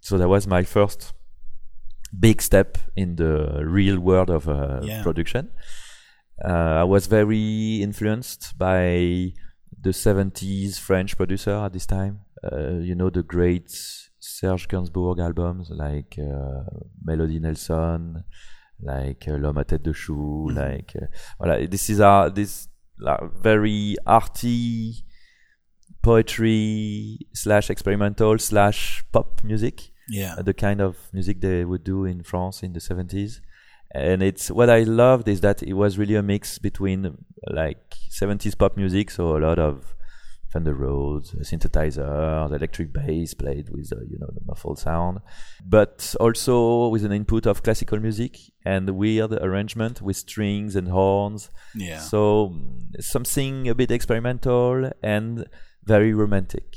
So 0.00 0.18
that 0.18 0.28
was 0.28 0.46
my 0.46 0.62
first 0.64 1.12
big 2.18 2.42
step 2.42 2.78
in 2.96 3.16
the 3.16 3.62
real 3.64 3.98
world 4.00 4.30
of 4.30 4.48
uh, 4.48 4.80
Yeah. 4.82 5.02
production. 5.02 5.50
Uh, 6.44 6.80
I 6.80 6.84
was 6.84 7.06
very 7.06 7.80
influenced 7.82 8.58
by 8.58 9.32
the 9.80 9.90
70s 9.92 10.78
French 10.78 11.16
producer 11.16 11.52
at 11.52 11.72
this 11.72 11.86
time. 11.86 12.20
Uh, 12.42 12.78
you 12.80 12.94
know, 12.94 13.10
the 13.10 13.22
great 13.22 13.70
Serge 14.18 14.66
Gainsbourg 14.68 15.20
albums 15.20 15.70
like 15.70 16.18
uh, 16.18 16.64
Melody 17.04 17.38
Nelson, 17.38 18.24
like 18.82 19.28
uh, 19.28 19.36
L'homme 19.38 19.58
à 19.58 19.64
tête 19.64 19.82
de 19.82 19.92
chou, 19.92 20.48
Mhm. 20.50 20.54
like, 20.56 20.96
uh, 20.96 21.06
voilà, 21.38 21.66
this 21.68 21.88
is 21.88 22.00
our, 22.00 22.30
this 22.32 22.68
uh, 23.06 23.16
very 23.42 23.96
arty 24.06 25.04
poetry 26.02 27.18
slash 27.32 27.70
experimental 27.70 28.38
slash 28.38 29.04
pop 29.12 29.42
music 29.44 29.92
Yeah. 30.08 30.34
uh, 30.38 30.42
the 30.42 30.52
kind 30.54 30.80
of 30.80 30.96
music 31.12 31.40
they 31.40 31.64
would 31.64 31.84
do 31.84 32.04
in 32.04 32.22
France 32.22 32.62
in 32.62 32.72
the 32.72 32.80
70s. 32.80 33.40
And 33.94 34.22
it's 34.22 34.50
what 34.50 34.68
I 34.70 34.82
loved 34.84 35.28
is 35.28 35.40
that 35.42 35.62
it 35.62 35.74
was 35.74 35.98
really 35.98 36.16
a 36.16 36.22
mix 36.22 36.58
between 36.58 37.18
like 37.46 37.94
70s 38.10 38.54
pop 38.56 38.76
music, 38.76 39.10
so 39.10 39.36
a 39.36 39.40
lot 39.40 39.58
of 39.58 39.94
The 40.52 40.74
synthesizer, 41.44 42.48
the 42.48 42.54
electric 42.54 42.92
bass 42.92 43.34
played 43.34 43.68
with 43.70 43.92
uh, 43.92 44.00
you 44.08 44.18
know 44.18 44.28
the 44.32 44.40
muffled 44.46 44.78
sound, 44.78 45.20
but 45.64 46.14
also 46.20 46.88
with 46.88 47.04
an 47.04 47.12
input 47.12 47.46
of 47.46 47.62
classical 47.62 47.98
music 47.98 48.38
and 48.64 48.90
weird 48.90 49.32
arrangement 49.32 50.02
with 50.02 50.16
strings 50.16 50.76
and 50.76 50.88
horns. 50.88 51.50
Yeah. 51.74 51.98
So 51.98 52.54
mm, 52.54 53.02
something 53.02 53.68
a 53.68 53.74
bit 53.74 53.90
experimental 53.90 54.90
and 55.02 55.46
very 55.84 56.12
romantic. 56.14 56.76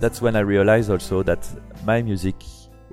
That's 0.00 0.20
when 0.22 0.34
I 0.36 0.40
realized 0.40 0.90
also 0.90 1.22
that 1.24 1.48
my 1.84 2.02
music 2.02 2.36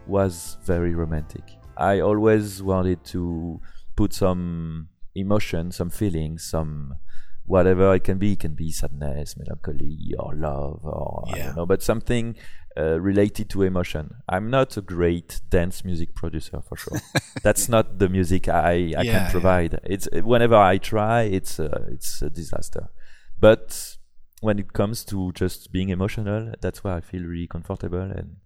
was 0.06 0.58
very 0.64 0.94
romantic. 0.94 1.44
I 1.78 2.00
always 2.02 2.62
wanted 2.62 3.04
to 3.06 3.62
put 3.96 4.14
some 4.14 4.90
emotion, 5.16 5.72
some 5.72 5.90
feelings, 5.90 6.44
some 6.44 6.96
whatever 7.46 7.94
it 7.96 8.04
can 8.04 8.18
be. 8.18 8.34
It 8.34 8.40
can 8.40 8.56
be 8.56 8.72
sadness, 8.72 9.36
melancholy, 9.38 10.14
or 10.20 10.36
love, 10.36 10.82
or 10.84 11.26
I 11.30 11.38
don't 11.46 11.56
know, 11.56 11.66
but 11.66 11.82
something 11.82 12.36
uh, 12.78 13.00
related 13.00 13.50
to 13.52 13.64
emotion. 13.64 14.16
I'm 14.28 14.50
not 14.50 14.76
a 14.78 14.82
great 14.82 15.42
dance 15.50 15.84
music 15.86 16.14
producer 16.14 16.62
for 16.62 16.76
sure. 16.78 17.00
That's 17.44 17.70
not 17.70 18.00
the 18.00 18.10
music 18.10 18.48
I, 18.50 18.72
I 18.72 18.74
Yeah, 18.74 19.02
can 19.04 19.06
yeah. 19.06 19.32
provide. 19.32 19.80
It's 19.84 20.08
whenever 20.14 20.56
I 20.56 20.78
try, 20.78 21.24
it's 21.24 21.60
uh, 21.60 21.86
it's 21.92 22.22
a 22.22 22.30
disaster. 22.30 22.90
But 23.40 23.97
when 24.42 24.60
it 24.60 24.74
comes 24.74 25.04
to 25.06 25.32
just 25.34 25.72
being 25.72 25.90
emotional, 25.90 26.54
that's 26.62 26.84
where 26.84 26.94
I 26.94 27.02
feel 27.02 27.24
really 27.24 27.48
comfortable. 27.48 28.00
And 28.02 28.38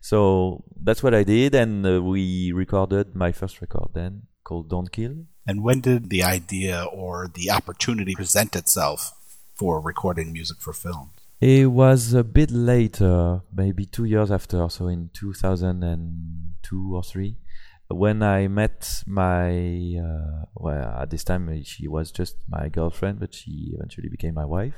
so 0.00 0.64
that's 0.80 1.02
what 1.02 1.14
I 1.14 1.24
did. 1.24 1.54
And 1.54 1.86
uh, 1.86 2.02
we 2.02 2.52
recorded 2.52 3.14
my 3.14 3.32
first 3.32 3.60
record 3.60 3.90
then 3.94 4.22
called 4.44 4.68
Don't 4.68 4.90
Kill. 4.92 5.14
And 5.46 5.62
when 5.62 5.80
did 5.80 6.10
the 6.10 6.22
idea 6.22 6.84
or 6.84 7.28
the 7.32 7.50
opportunity 7.50 8.14
present 8.14 8.54
itself 8.54 9.12
for 9.54 9.80
recording 9.80 10.32
music 10.32 10.60
for 10.60 10.72
film? 10.72 11.10
It 11.40 11.72
was 11.72 12.12
a 12.12 12.22
bit 12.22 12.52
later, 12.52 13.40
maybe 13.52 13.84
two 13.84 14.04
years 14.04 14.30
after, 14.30 14.68
so 14.68 14.86
in 14.86 15.10
2002 15.12 16.94
or 16.94 17.02
three, 17.02 17.36
when 17.88 18.22
I 18.22 18.46
met 18.46 19.02
my, 19.06 19.50
uh, 19.98 20.44
well, 20.54 20.96
at 21.00 21.10
this 21.10 21.24
time 21.24 21.62
she 21.64 21.88
was 21.88 22.12
just 22.12 22.36
my 22.48 22.68
girlfriend, 22.68 23.18
but 23.18 23.34
she 23.34 23.72
eventually 23.74 24.08
became 24.08 24.34
my 24.34 24.44
wife. 24.44 24.74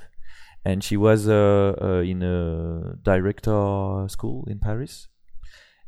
And 0.64 0.82
she 0.82 0.96
was 0.96 1.28
uh, 1.28 1.74
uh, 1.80 2.00
in 2.00 2.22
a 2.22 2.96
director 3.02 4.06
school 4.08 4.46
in 4.48 4.58
Paris. 4.58 5.08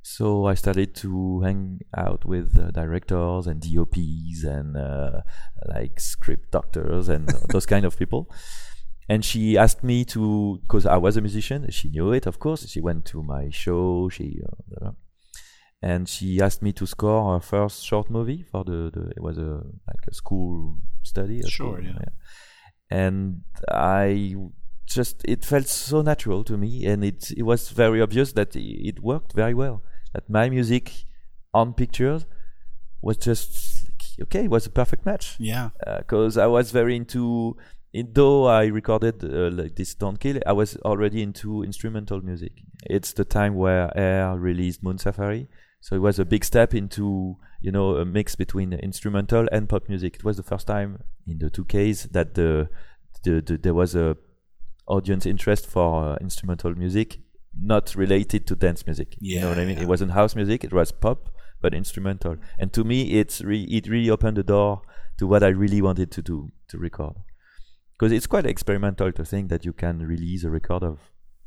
So 0.03 0.47
I 0.47 0.55
started 0.55 0.95
to 0.97 1.41
hang 1.41 1.81
out 1.97 2.24
with 2.24 2.57
uh, 2.59 2.70
directors 2.70 3.47
and 3.47 3.61
DOPs 3.61 4.45
and 4.45 4.77
uh, 4.77 5.22
like 5.66 5.99
script 5.99 6.53
doctors 6.53 7.09
and 7.09 7.29
those 7.49 7.66
kind 7.66 7.85
of 7.85 7.99
people 7.99 8.31
and 9.09 9.24
she 9.24 9.57
asked 9.57 9.85
me 9.85 10.05
to 10.05 10.59
because 10.62 10.87
I 10.87 10.97
was 10.97 11.16
a 11.16 11.20
musician. 11.20 11.70
She 11.70 11.89
knew 11.91 12.12
it, 12.12 12.27
of 12.27 12.39
course. 12.39 12.68
She 12.68 12.81
went 12.81 13.05
to 13.07 13.22
my 13.22 13.51
show. 13.51 14.09
She 14.09 14.41
uh, 14.83 14.91
and 15.83 16.09
she 16.09 16.41
asked 16.41 16.62
me 16.62 16.72
to 16.72 16.87
score 16.87 17.35
her 17.35 17.41
first 17.41 17.85
short 17.85 18.11
movie 18.11 18.43
for 18.51 18.64
the, 18.64 18.91
the 18.93 19.11
it 19.11 19.22
was 19.22 19.39
a 19.39 19.62
like 19.87 20.05
a 20.09 20.14
school 20.14 20.79
study. 21.03 21.43
Sure, 21.43 21.79
school- 21.79 21.85
yeah. 21.85 22.09
And 22.91 23.43
I 23.68 24.35
just 24.87 25.22
it 25.24 25.45
felt 25.45 25.66
so 25.66 26.03
natural 26.03 26.45
to 26.45 26.57
me, 26.57 26.87
and 26.87 27.05
it 27.05 27.30
it 27.37 27.43
was 27.43 27.70
very 27.70 28.01
obvious 28.01 28.32
that 28.32 28.55
it 28.57 29.01
worked 29.03 29.32
very 29.34 29.55
well. 29.55 29.82
That 30.14 30.28
my 30.30 30.49
music 30.49 31.05
on 31.53 31.74
pictures 31.74 32.26
was 33.03 33.16
just 33.18 33.91
okay. 34.22 34.45
It 34.45 34.51
was 34.51 34.66
a 34.66 34.70
perfect 34.70 35.05
match 35.07 35.37
Yeah. 35.39 35.70
because 35.99 36.37
I 36.39 36.47
was 36.47 36.70
very 36.70 36.97
into. 36.97 37.57
It, 37.93 38.14
though 38.14 38.45
I 38.45 38.66
recorded 38.66 39.24
uh, 39.24 39.51
like 39.51 39.76
this 39.76 39.95
Don't 39.95 40.20
Kill, 40.20 40.39
I 40.47 40.53
was 40.53 40.76
already 40.84 41.22
into 41.22 41.62
instrumental 41.62 42.20
music. 42.20 42.53
It's 42.84 43.12
the 43.14 43.24
time 43.24 43.55
where 43.55 43.91
Air 43.97 44.37
released 44.37 44.82
Moon 44.82 44.99
Safari, 44.99 45.49
so 45.80 45.97
it 45.97 46.01
was 46.01 46.18
a 46.18 46.24
big 46.26 46.45
step 46.45 46.74
into 46.74 47.37
you 47.62 47.72
know 47.72 47.97
a 47.97 48.05
mix 48.05 48.37
between 48.37 48.74
instrumental 48.74 49.49
and 49.51 49.66
pop 49.68 49.89
music. 49.89 50.16
It 50.16 50.24
was 50.24 50.37
the 50.37 50.43
first 50.43 50.66
time 50.66 51.03
in 51.26 51.39
the 51.39 51.49
two 51.49 51.64
Ks 51.64 52.05
that 52.12 52.34
the, 52.34 52.68
the, 53.24 53.41
the 53.41 53.57
there 53.57 53.72
was 53.74 53.95
a 53.95 54.16
audience 54.87 55.26
interest 55.26 55.66
for 55.66 56.12
uh, 56.12 56.16
instrumental 56.20 56.74
music, 56.74 57.18
not 57.61 57.95
related 57.95 58.47
to 58.49 58.57
dance 58.57 58.87
music. 58.87 59.16
you 59.20 59.41
know 59.41 59.49
what 59.51 59.59
I 59.59 59.64
mean? 59.64 59.76
yeah. 59.76 59.82
It 59.84 59.89
wasn't 59.89 60.12
house 60.12 60.34
music; 60.37 60.64
it 60.64 60.72
was 60.72 60.93
pop, 60.93 61.30
but 61.61 61.74
instrumental. 61.74 62.37
And 62.59 62.72
to 62.72 62.84
me, 62.84 63.18
it's 63.20 63.41
re- 63.43 63.64
it 63.64 63.89
really 63.89 64.11
opened 64.11 64.37
the 64.37 64.43
door 64.43 64.82
to 65.18 65.26
what 65.26 65.43
I 65.43 65.49
really 65.49 65.80
wanted 65.82 66.11
to 66.12 66.22
do 66.22 66.53
to 66.68 66.78
record 66.78 67.14
because 67.93 68.12
it's 68.12 68.26
quite 68.26 68.45
experimental 68.45 69.11
to 69.12 69.24
think 69.24 69.49
that 69.49 69.64
you 69.64 69.72
can 69.72 70.07
release 70.07 70.45
a 70.45 70.51
record 70.51 70.82
of 70.82 70.99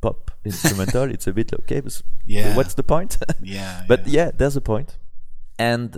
pop 0.01 0.31
instrumental. 0.45 1.03
it's 1.11 1.27
a 1.27 1.33
bit 1.33 1.53
okay, 1.53 1.79
but 1.81 2.01
Yeah. 2.25 2.55
what's 2.55 2.73
the 2.73 2.83
point? 2.83 3.17
Yeah. 3.43 3.83
but 3.87 4.07
yeah. 4.07 4.31
there's 4.35 4.55
a 4.55 4.61
point, 4.61 4.97
and 5.59 5.95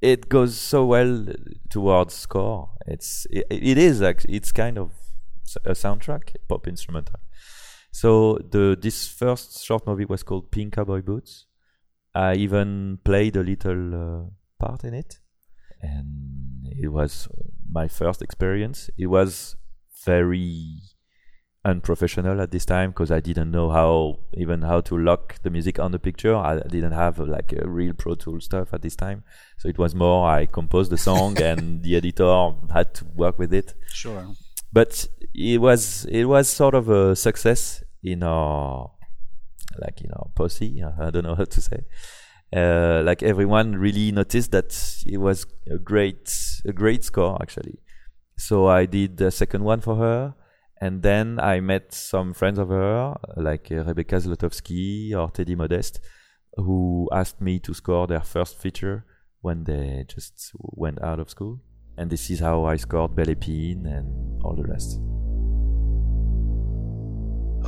it 0.00 0.28
goes 0.28 0.56
so 0.56 0.86
well 0.86 1.26
towards 1.70 2.14
score. 2.14 2.70
It's 2.86 3.26
it, 3.30 3.46
it 3.50 3.78
is 3.78 4.00
actually 4.00 4.34
it's 4.34 4.52
kind 4.52 4.78
of 4.78 4.92
a 5.64 5.72
soundtrack 5.72 6.36
pop 6.48 6.66
instrumental. 6.66 7.20
So 7.90 8.38
the 8.50 8.76
this 8.80 9.08
first 9.08 9.64
short 9.64 9.86
movie 9.86 10.04
was 10.04 10.22
called 10.22 10.50
Pink 10.50 10.74
Cowboy 10.74 11.02
Boots. 11.02 11.46
I 12.14 12.34
even 12.34 12.98
played 13.04 13.36
a 13.36 13.42
little 13.42 13.94
uh, 13.94 14.24
part 14.58 14.84
in 14.84 14.94
it, 14.94 15.18
and 15.80 16.64
it 16.64 16.88
was 16.88 17.28
my 17.70 17.88
first 17.88 18.22
experience. 18.22 18.90
It 18.98 19.06
was 19.06 19.56
very 20.04 20.80
unprofessional 21.64 22.40
at 22.40 22.50
this 22.50 22.64
time 22.64 22.90
because 22.90 23.10
I 23.10 23.20
didn't 23.20 23.50
know 23.50 23.70
how 23.70 24.20
even 24.34 24.62
how 24.62 24.80
to 24.82 24.96
lock 24.96 25.42
the 25.42 25.50
music 25.50 25.78
on 25.78 25.92
the 25.92 25.98
picture. 25.98 26.34
I 26.34 26.60
didn't 26.60 26.92
have 26.92 27.20
uh, 27.20 27.24
like 27.24 27.52
a 27.52 27.68
real 27.68 27.94
Pro 27.94 28.14
Tool 28.14 28.40
stuff 28.40 28.72
at 28.72 28.82
this 28.82 28.96
time, 28.96 29.24
so 29.58 29.68
it 29.68 29.78
was 29.78 29.94
more 29.94 30.28
I 30.28 30.46
composed 30.46 30.90
the 30.90 30.98
song 30.98 31.40
and 31.42 31.82
the 31.82 31.96
editor 31.96 32.52
had 32.72 32.94
to 32.94 33.04
work 33.14 33.38
with 33.38 33.52
it 33.52 33.74
Sure. 33.92 34.26
But 34.72 35.06
it 35.34 35.60
was 35.60 36.04
it 36.06 36.24
was 36.24 36.48
sort 36.48 36.74
of 36.74 36.88
a 36.88 37.16
success 37.16 37.82
in 38.02 38.22
our 38.22 38.90
like 39.80 40.00
in 40.00 40.10
our 40.10 40.28
posse 40.34 40.82
i 41.00 41.10
don't 41.10 41.24
know 41.24 41.34
how 41.34 41.44
to 41.44 41.60
say. 41.60 41.84
Uh, 42.50 43.02
like 43.04 43.22
everyone 43.22 43.76
really 43.76 44.10
noticed 44.10 44.52
that 44.52 44.72
it 45.06 45.18
was 45.18 45.44
a 45.70 45.76
great 45.78 46.34
a 46.66 46.72
great 46.72 47.04
score 47.04 47.38
actually. 47.42 47.78
So 48.36 48.66
i 48.68 48.86
did 48.86 49.16
the 49.16 49.30
second 49.30 49.64
one 49.64 49.80
for 49.80 49.96
her 49.96 50.34
and 50.80 51.02
then 51.02 51.40
i 51.40 51.60
met 51.60 51.92
some 51.92 52.32
friends 52.32 52.58
of 52.58 52.68
her 52.68 53.14
like 53.36 53.68
uh, 53.70 53.82
rebecca 53.84 54.16
zlotowski 54.16 55.12
or 55.12 55.30
teddy 55.30 55.56
Modeste 55.56 56.00
who 56.54 57.08
asked 57.12 57.40
me 57.40 57.58
to 57.60 57.74
score 57.74 58.06
their 58.06 58.20
first 58.20 58.58
feature 58.60 59.04
when 59.40 59.64
they 59.64 60.04
just 60.08 60.52
went 60.54 61.02
out 61.02 61.20
of 61.20 61.30
school 61.30 61.60
and 61.98 62.08
this 62.08 62.30
is 62.30 62.38
how 62.38 62.64
I 62.64 62.76
scored 62.76 63.16
Belle 63.16 63.26
Épine 63.26 63.84
and 63.84 64.42
all 64.42 64.54
the 64.54 64.62
rest. 64.62 65.00